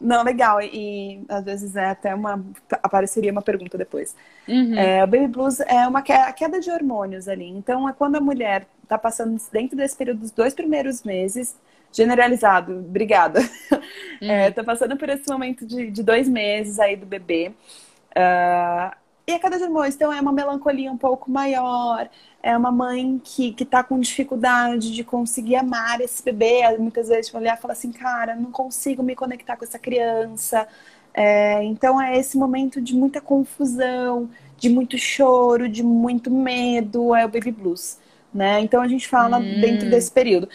Não, 0.00 0.24
legal. 0.24 0.60
E, 0.62 1.22
às 1.28 1.44
vezes 1.44 1.76
é 1.76 1.86
até 1.86 2.14
uma. 2.14 2.42
apareceria 2.82 3.30
uma 3.30 3.42
pergunta 3.42 3.76
depois. 3.76 4.16
Uhum. 4.48 4.74
É, 4.74 5.04
o 5.04 5.06
baby 5.06 5.28
blues 5.28 5.60
é 5.60 5.86
uma 5.86 6.02
queda, 6.02 6.32
queda 6.32 6.60
de 6.60 6.70
hormônios 6.70 7.28
ali. 7.28 7.48
Então, 7.48 7.88
é 7.88 7.92
quando 7.92 8.16
a 8.16 8.20
mulher 8.20 8.66
está 8.82 8.98
passando 8.98 9.40
dentro 9.52 9.76
desse 9.76 9.96
período 9.96 10.20
dos 10.20 10.30
dois 10.30 10.54
primeiros 10.54 11.02
meses, 11.02 11.54
generalizado, 11.92 12.78
obrigada. 12.78 13.40
Uhum. 14.20 14.30
É, 14.30 14.50
tá 14.50 14.62
passando 14.62 14.98
por 14.98 15.08
esse 15.08 15.26
momento 15.30 15.64
de, 15.64 15.90
de 15.90 16.02
dois 16.02 16.28
meses 16.28 16.78
aí 16.78 16.94
do 16.94 17.06
bebê. 17.06 17.52
Uh, 18.10 18.94
e 19.26 19.32
a 19.32 19.38
queda 19.38 19.58
de 19.58 19.64
então, 19.64 20.12
é 20.12 20.20
uma 20.20 20.32
melancolia 20.32 20.90
um 20.90 20.96
pouco 20.96 21.30
maior, 21.30 22.08
é 22.42 22.56
uma 22.56 22.72
mãe 22.72 23.20
que, 23.22 23.52
que 23.52 23.64
tá 23.64 23.82
com 23.82 23.98
dificuldade 24.00 24.92
de 24.92 25.04
conseguir 25.04 25.56
amar 25.56 26.00
esse 26.00 26.22
bebê. 26.22 26.76
Muitas 26.78 27.08
vezes 27.08 27.32
olhar 27.32 27.56
e 27.56 27.60
falar 27.60 27.74
assim, 27.74 27.92
cara, 27.92 28.34
não 28.34 28.50
consigo 28.50 29.02
me 29.02 29.14
conectar 29.14 29.56
com 29.56 29.64
essa 29.64 29.78
criança. 29.78 30.66
É, 31.14 31.62
então 31.64 32.00
é 32.00 32.18
esse 32.18 32.36
momento 32.36 32.80
de 32.80 32.94
muita 32.94 33.20
confusão, 33.20 34.28
de 34.56 34.68
muito 34.68 34.98
choro, 34.98 35.68
de 35.68 35.82
muito 35.82 36.30
medo, 36.30 37.14
é 37.14 37.24
o 37.24 37.28
baby 37.28 37.52
blues. 37.52 37.98
Né? 38.32 38.60
Então 38.60 38.80
a 38.80 38.88
gente 38.88 39.06
fala 39.06 39.38
hum. 39.38 39.60
dentro 39.60 39.88
desse 39.88 40.10
período. 40.10 40.48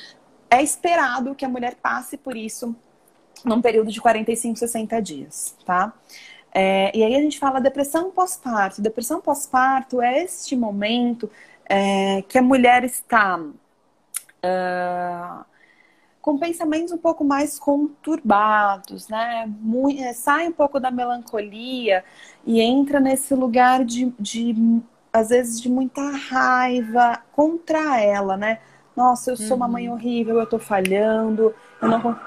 É 0.50 0.62
esperado 0.62 1.36
que 1.36 1.46
a 1.46 1.50
mulher 1.50 1.76
passe 1.76 2.18
por 2.18 2.36
isso 2.36 2.76
num 3.44 3.62
período 3.62 3.92
de 3.92 4.02
45, 4.02 4.58
60 4.58 5.02
dias, 5.02 5.56
tá? 5.66 5.94
É, 6.58 6.90
e 6.98 7.04
aí 7.04 7.18
a 7.18 7.20
gente 7.20 7.38
fala 7.38 7.60
depressão 7.60 8.12
pós-parto. 8.12 8.82
Depressão 8.82 9.20
pós-parto 9.20 10.02
é 10.02 10.24
este 10.24 10.56
momento 10.56 11.30
é, 11.66 12.22
que 12.22 12.38
a 12.38 12.42
mulher 12.42 12.86
está 12.86 13.38
uh, 13.38 15.46
com 16.22 16.38
pensamentos 16.38 16.94
um 16.94 16.98
pouco 16.98 17.26
mais 17.26 17.60
conturbados, 17.60 19.10
né? 19.10 19.54
Muito, 19.60 20.02
é, 20.02 20.14
sai 20.14 20.48
um 20.48 20.54
pouco 20.54 20.80
da 20.80 20.90
melancolia 20.90 22.06
e 22.46 22.62
entra 22.62 23.02
nesse 23.02 23.36
lugar 23.36 23.84
de, 23.84 24.14
de, 24.18 24.56
às 25.12 25.28
vezes, 25.28 25.60
de 25.60 25.68
muita 25.68 26.10
raiva 26.10 27.22
contra 27.34 28.00
ela, 28.00 28.38
né? 28.38 28.60
Nossa, 28.96 29.32
eu 29.32 29.36
sou 29.36 29.50
uhum. 29.50 29.56
uma 29.58 29.68
mãe 29.68 29.90
uhum. 29.90 29.96
horrível, 29.96 30.40
eu 30.40 30.48
tô 30.48 30.58
falhando, 30.58 31.54
eu 31.82 31.88
não, 31.90 32.20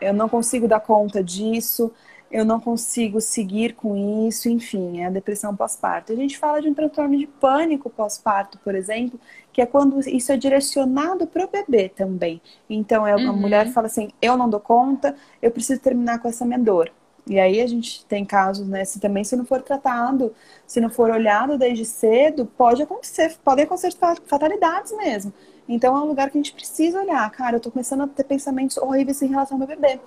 eu 0.00 0.12
não 0.12 0.28
consigo 0.28 0.66
dar 0.66 0.80
conta 0.80 1.22
disso 1.22 1.92
eu 2.32 2.46
não 2.46 2.58
consigo 2.58 3.20
seguir 3.20 3.74
com 3.74 4.26
isso, 4.26 4.48
enfim, 4.48 5.00
é 5.00 5.06
a 5.06 5.10
depressão 5.10 5.54
pós-parto. 5.54 6.12
A 6.12 6.16
gente 6.16 6.38
fala 6.38 6.62
de 6.62 6.68
um 6.68 6.74
transtorno 6.74 7.16
de 7.16 7.26
pânico 7.26 7.90
pós-parto, 7.90 8.58
por 8.64 8.74
exemplo, 8.74 9.20
que 9.52 9.60
é 9.60 9.66
quando 9.66 10.00
isso 10.08 10.32
é 10.32 10.36
direcionado 10.36 11.26
para 11.26 11.44
o 11.44 11.48
bebê 11.48 11.90
também. 11.90 12.40
Então, 12.70 13.06
é 13.06 13.14
uma 13.14 13.32
uhum. 13.32 13.38
mulher 13.38 13.70
fala 13.70 13.86
assim: 13.86 14.08
eu 14.20 14.34
não 14.36 14.48
dou 14.48 14.60
conta, 14.60 15.14
eu 15.42 15.50
preciso 15.50 15.78
terminar 15.80 16.20
com 16.20 16.28
essa 16.28 16.46
minha 16.46 16.58
dor. 16.58 16.90
E 17.26 17.38
aí 17.38 17.60
a 17.60 17.66
gente 17.66 18.04
tem 18.06 18.24
casos, 18.24 18.66
né? 18.66 18.84
Se 18.84 18.98
também 18.98 19.22
se 19.22 19.36
não 19.36 19.44
for 19.44 19.62
tratado, 19.62 20.34
se 20.66 20.80
não 20.80 20.90
for 20.90 21.10
olhado 21.10 21.58
desde 21.58 21.84
cedo, 21.84 22.46
pode 22.46 22.82
acontecer, 22.82 23.36
podem 23.44 23.64
acontecer 23.64 23.94
fatalidades 24.26 24.96
mesmo. 24.96 25.32
Então 25.68 25.96
é 25.96 26.00
um 26.00 26.06
lugar 26.06 26.30
que 26.30 26.38
a 26.38 26.42
gente 26.42 26.54
precisa 26.54 27.00
olhar. 27.00 27.30
Cara, 27.30 27.56
eu 27.56 27.60
tô 27.60 27.70
começando 27.70 28.02
a 28.02 28.08
ter 28.08 28.24
pensamentos 28.24 28.76
horríveis 28.76 29.22
em 29.22 29.28
relação 29.28 29.54
ao 29.54 29.58
meu 29.58 29.68
bebê. 29.68 30.00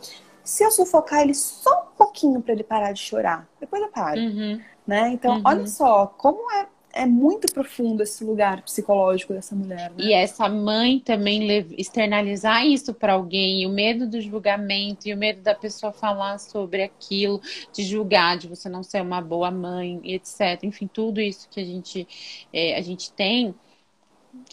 Se 0.46 0.64
eu 0.64 0.70
sufocar 0.70 1.22
ele 1.22 1.34
só 1.34 1.90
um 1.92 1.98
pouquinho 1.98 2.40
para 2.40 2.54
ele 2.54 2.64
parar 2.64 2.92
de 2.92 3.02
chorar, 3.02 3.50
depois 3.60 3.82
eu 3.82 3.90
paro. 3.90 4.22
Uhum. 4.22 4.62
Né? 4.86 5.10
Então, 5.10 5.38
uhum. 5.38 5.42
olha 5.44 5.66
só, 5.66 6.06
como 6.06 6.52
é, 6.52 6.68
é 6.94 7.06
muito 7.08 7.52
profundo 7.52 8.04
esse 8.04 8.24
lugar 8.24 8.62
psicológico 8.62 9.34
dessa 9.34 9.56
mulher. 9.56 9.90
Né? 9.90 9.96
E 9.98 10.14
essa 10.14 10.48
mãe 10.48 11.00
também 11.00 11.68
externalizar 11.76 12.64
isso 12.64 12.94
para 12.94 13.14
alguém, 13.14 13.66
o 13.66 13.72
medo 13.72 14.08
do 14.08 14.22
julgamento 14.22 15.10
e 15.10 15.14
o 15.16 15.18
medo 15.18 15.42
da 15.42 15.56
pessoa 15.56 15.92
falar 15.92 16.38
sobre 16.38 16.84
aquilo, 16.84 17.42
de 17.74 17.84
julgar, 17.84 18.38
de 18.38 18.48
você 18.48 18.70
não 18.70 18.84
ser 18.84 19.02
uma 19.02 19.22
boa 19.22 19.50
mãe, 19.50 20.00
etc. 20.04 20.60
Enfim, 20.62 20.88
tudo 20.88 21.20
isso 21.20 21.50
que 21.50 21.60
a 21.60 21.66
gente, 21.66 22.08
é, 22.54 22.78
a 22.78 22.82
gente 22.82 23.12
tem 23.12 23.56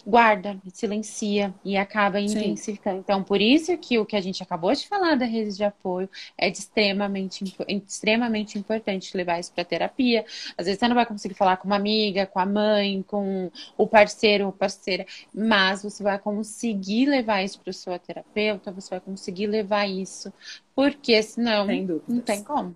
guarda, 0.05 0.57
silencia 0.73 1.53
e 1.63 1.77
acaba 1.77 2.19
intensificando. 2.19 2.97
Sim. 2.97 3.01
Então, 3.03 3.23
por 3.23 3.41
isso 3.41 3.77
que 3.77 3.97
o 3.97 4.05
que 4.05 4.15
a 4.15 4.21
gente 4.21 4.43
acabou 4.43 4.73
de 4.73 4.87
falar 4.87 5.15
da 5.15 5.25
rede 5.25 5.55
de 5.55 5.63
apoio 5.63 6.09
é 6.37 6.49
extremamente, 6.49 7.55
extremamente 7.67 8.57
importante 8.57 9.15
levar 9.15 9.39
isso 9.39 9.53
para 9.53 9.63
terapia. 9.63 10.25
Às 10.57 10.65
vezes 10.65 10.79
você 10.79 10.87
não 10.87 10.95
vai 10.95 11.05
conseguir 11.05 11.35
falar 11.35 11.57
com 11.57 11.67
uma 11.67 11.77
amiga, 11.77 12.25
com 12.25 12.39
a 12.39 12.45
mãe, 12.45 13.03
com 13.07 13.51
o 13.77 13.87
parceiro 13.87 14.47
ou 14.47 14.51
parceira, 14.51 15.05
mas 15.33 15.83
você 15.83 16.03
vai 16.03 16.19
conseguir 16.19 17.05
levar 17.05 17.41
isso 17.43 17.59
para 17.59 17.71
o 17.71 17.73
seu 17.73 17.97
terapeuta, 17.97 18.71
você 18.71 18.89
vai 18.89 18.99
conseguir 18.99 19.47
levar 19.47 19.87
isso, 19.87 20.33
porque 20.75 21.21
senão 21.23 21.67
não 22.07 22.19
tem 22.21 22.43
como. 22.43 22.75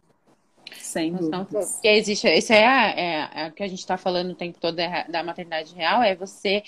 Sem 0.80 1.14
dúvida. 1.14 1.46
Porque 1.46 1.88
existe, 1.88 2.28
isso 2.30 2.54
é, 2.54 2.58
é, 2.58 3.30
é, 3.34 3.48
o 3.48 3.52
que 3.52 3.64
a 3.64 3.68
gente 3.68 3.80
está 3.80 3.98
falando 3.98 4.32
o 4.32 4.36
tempo 4.36 4.58
todo 4.60 4.76
da 4.76 5.24
maternidade 5.24 5.74
real, 5.76 6.02
é 6.02 6.16
você 6.16 6.64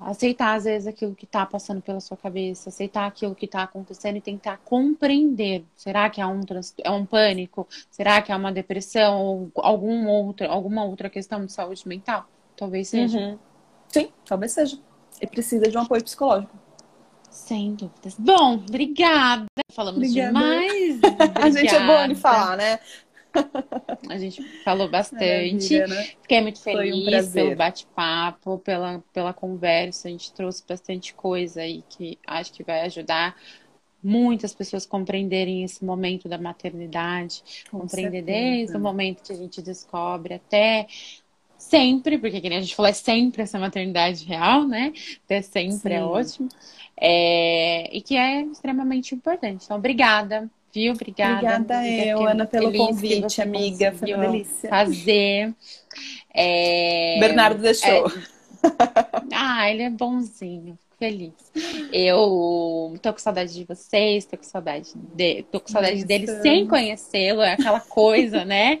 aceitar 0.00 0.56
às 0.56 0.64
vezes 0.64 0.86
aquilo 0.86 1.14
que 1.14 1.24
está 1.24 1.44
passando 1.44 1.82
pela 1.82 2.00
sua 2.00 2.16
cabeça, 2.16 2.70
aceitar 2.70 3.06
aquilo 3.06 3.34
que 3.34 3.44
está 3.44 3.62
acontecendo 3.62 4.16
e 4.16 4.20
tentar 4.20 4.58
compreender. 4.64 5.64
Será 5.76 6.08
que 6.08 6.20
é 6.20 6.26
um, 6.26 6.40
é 6.82 6.90
um 6.90 7.04
pânico? 7.04 7.68
Será 7.90 8.22
que 8.22 8.32
é 8.32 8.36
uma 8.36 8.50
depressão 8.50 9.20
ou 9.20 9.52
algum 9.56 10.08
outro, 10.08 10.50
alguma 10.50 10.84
outra 10.84 11.10
questão 11.10 11.44
de 11.44 11.52
saúde 11.52 11.86
mental? 11.86 12.26
Talvez 12.56 12.88
seja. 12.88 13.18
Uhum. 13.18 13.38
Sim, 13.88 14.08
talvez 14.24 14.52
seja. 14.52 14.78
E 15.20 15.26
precisa 15.26 15.68
de 15.68 15.76
um 15.76 15.82
apoio 15.82 16.02
psicológico. 16.02 16.56
Sem 17.30 17.74
dúvidas. 17.74 18.16
Bom, 18.18 18.54
obrigada. 18.54 19.46
Falamos 19.72 19.98
obrigada. 19.98 20.28
demais. 20.28 21.00
a 21.40 21.50
gente 21.50 21.74
é 21.74 21.86
boa 21.86 22.06
de 22.08 22.14
falar, 22.16 22.56
né? 22.56 22.80
A 24.08 24.18
gente 24.18 24.42
falou 24.64 24.88
bastante. 24.88 25.78
Né? 25.78 26.04
Fiquei 26.22 26.40
muito 26.40 26.60
feliz 26.60 27.28
um 27.28 27.32
pelo 27.32 27.56
bate-papo, 27.56 28.58
pela, 28.58 29.02
pela 29.12 29.32
conversa. 29.32 30.08
A 30.08 30.10
gente 30.10 30.32
trouxe 30.32 30.64
bastante 30.66 31.14
coisa 31.14 31.62
aí 31.62 31.82
que 31.88 32.18
acho 32.26 32.52
que 32.52 32.62
vai 32.62 32.82
ajudar 32.82 33.36
muitas 34.02 34.54
pessoas 34.54 34.86
compreenderem 34.86 35.62
esse 35.62 35.84
momento 35.84 36.28
da 36.28 36.38
maternidade, 36.38 37.42
Com 37.70 37.80
compreender 37.80 38.24
certeza. 38.24 38.26
desde 38.26 38.76
o 38.76 38.80
momento 38.80 39.22
que 39.22 39.32
a 39.32 39.36
gente 39.36 39.60
descobre 39.60 40.34
até 40.34 40.86
sempre, 41.58 42.16
porque 42.16 42.38
a 42.38 42.60
gente 42.60 42.74
falou, 42.74 42.88
é 42.88 42.94
sempre 42.94 43.42
essa 43.42 43.58
maternidade 43.58 44.24
real, 44.24 44.66
né? 44.66 44.92
Até 45.26 45.42
sempre 45.42 45.92
é 45.92 45.98
Sim. 45.98 46.02
é 46.02 46.04
ótimo. 46.04 46.48
É, 46.98 47.96
e 47.96 48.00
que 48.00 48.16
é 48.16 48.42
extremamente 48.42 49.14
importante. 49.14 49.64
Então, 49.66 49.76
obrigada 49.76 50.50
Viu? 50.72 50.92
Obrigada. 50.92 51.56
Obrigada 51.56 51.88
eu, 51.88 52.26
Ana, 52.26 52.46
pelo 52.46 52.72
convite, 52.72 53.42
amiga. 53.42 53.92
Foi 53.92 54.14
uma 54.14 54.28
delícia. 54.28 54.68
Fazer. 54.68 55.54
É... 56.34 57.18
Bernardo 57.18 57.60
deixou. 57.60 58.06
É... 58.06 58.40
Ah, 59.32 59.70
ele 59.70 59.82
é 59.82 59.90
bonzinho 59.90 60.78
feliz. 61.00 61.32
Eu 61.90 62.94
tô 63.00 63.10
com 63.10 63.18
saudade 63.18 63.54
de 63.54 63.64
vocês, 63.64 64.26
tô 64.26 64.36
com 64.36 64.44
saudade 64.44 64.92
de, 64.94 65.42
tô 65.44 65.58
com 65.58 65.68
saudade 65.68 66.04
dele 66.04 66.26
sem 66.42 66.68
conhecê-lo, 66.68 67.40
é 67.40 67.54
aquela 67.54 67.80
coisa, 67.80 68.44
né? 68.44 68.78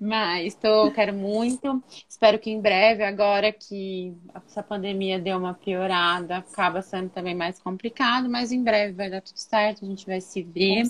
Mas 0.00 0.54
tô, 0.54 0.90
quero 0.92 1.12
muito. 1.12 1.82
Espero 2.18 2.36
que 2.36 2.50
em 2.50 2.60
breve, 2.60 3.04
agora 3.04 3.52
que 3.52 4.12
essa 4.44 4.60
pandemia 4.60 5.20
deu 5.20 5.38
uma 5.38 5.54
piorada, 5.54 6.38
acaba 6.38 6.82
sendo 6.82 7.10
também 7.10 7.32
mais 7.32 7.60
complicado, 7.60 8.28
mas 8.28 8.50
em 8.50 8.60
breve 8.60 8.92
vai 8.92 9.08
dar 9.08 9.22
tudo 9.22 9.36
certo, 9.36 9.84
a 9.84 9.88
gente 9.88 10.04
vai 10.04 10.20
se 10.20 10.42
ver. 10.42 10.82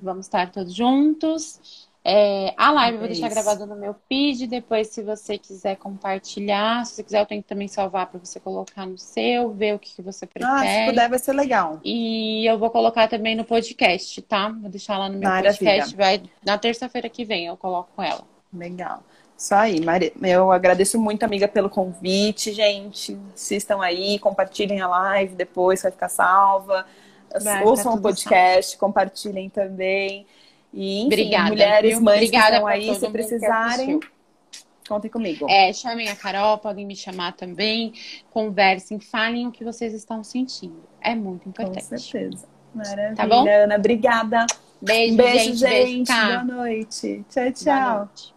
Vamos 0.00 0.26
estar 0.26 0.52
todos 0.52 0.72
juntos. 0.72 1.88
É, 2.04 2.54
a 2.56 2.70
live 2.70 2.92
é 2.92 2.94
eu 2.94 3.00
vou 3.00 3.08
deixar 3.08 3.28
gravada 3.28 3.66
no 3.66 3.74
meu 3.74 3.96
feed. 4.08 4.46
Depois, 4.46 4.86
se 4.86 5.02
você 5.02 5.36
quiser 5.36 5.74
compartilhar, 5.78 6.86
se 6.86 6.94
você 6.94 7.02
quiser, 7.02 7.22
eu 7.22 7.26
tenho 7.26 7.42
que 7.42 7.48
também 7.48 7.66
salvar 7.66 8.06
para 8.06 8.20
você 8.20 8.38
colocar 8.38 8.86
no 8.86 8.96
seu, 8.96 9.52
ver 9.52 9.74
o 9.74 9.80
que, 9.80 9.96
que 9.96 10.02
você 10.02 10.28
prefere. 10.28 10.48
Ah, 10.48 10.64
se 10.64 10.86
puder, 10.86 11.10
vai 11.10 11.18
ser 11.18 11.32
legal. 11.32 11.80
E 11.82 12.46
eu 12.48 12.56
vou 12.56 12.70
colocar 12.70 13.08
também 13.08 13.34
no 13.34 13.44
podcast, 13.44 14.22
tá? 14.22 14.48
Vou 14.50 14.70
deixar 14.70 14.96
lá 14.96 15.08
no 15.08 15.18
meu 15.18 15.28
Maravilha. 15.28 15.58
podcast. 15.58 15.96
Vai 15.96 16.22
na 16.44 16.56
terça-feira 16.56 17.08
que 17.08 17.24
vem, 17.24 17.46
eu 17.46 17.56
coloco 17.56 18.00
ela. 18.00 18.22
Legal. 18.52 19.02
Isso 19.36 19.54
aí, 19.54 19.84
Maria. 19.84 20.12
Eu 20.22 20.50
agradeço 20.50 20.98
muito, 20.98 21.22
amiga, 21.22 21.46
pelo 21.46 21.68
convite, 21.68 22.52
gente. 22.52 23.18
Assistam 23.34 23.82
aí, 23.82 24.18
compartilhem 24.18 24.80
a 24.80 24.88
live 24.88 25.34
depois, 25.34 25.82
vai 25.82 25.92
ficar 25.92 26.08
salva. 26.08 26.86
Vai, 27.42 27.62
Ouçam 27.64 27.94
o 27.94 28.00
podcast, 28.00 28.72
salvo. 28.72 28.80
compartilhem 28.80 29.50
também. 29.50 30.26
E, 30.72 31.00
enfim, 31.00 31.06
Obrigada, 31.06 31.48
mulheres, 31.48 31.90
viu? 31.92 32.00
mães 32.00 32.16
Obrigada 32.16 32.46
que 32.48 32.54
estão 32.54 32.66
aí, 32.66 32.94
se 32.94 33.10
precisarem, 33.10 34.00
contem 34.88 35.10
comigo. 35.10 35.46
É, 35.50 35.72
chamem 35.72 36.08
a 36.08 36.16
Carol, 36.16 36.58
podem 36.58 36.86
me 36.86 36.96
chamar 36.96 37.32
também. 37.32 37.92
Conversem, 38.30 38.98
falem 38.98 39.46
o 39.46 39.52
que 39.52 39.64
vocês 39.64 39.92
estão 39.92 40.24
sentindo. 40.24 40.82
É 41.00 41.14
muito 41.14 41.48
importante. 41.48 41.88
Com 41.88 41.98
certeza. 41.98 42.46
Maravilha, 42.74 43.14
tá 43.16 43.26
bom? 43.26 43.46
Ana. 43.48 43.76
Obrigada. 43.76 44.46
Beijo, 44.80 45.16
Beijo 45.16 45.44
gente. 45.44 45.58
gente. 45.58 45.68
Beijo, 45.70 46.04
tá. 46.04 46.44
Boa 46.44 46.44
noite. 46.44 47.24
Tchau, 47.28 47.52
tchau. 47.52 48.35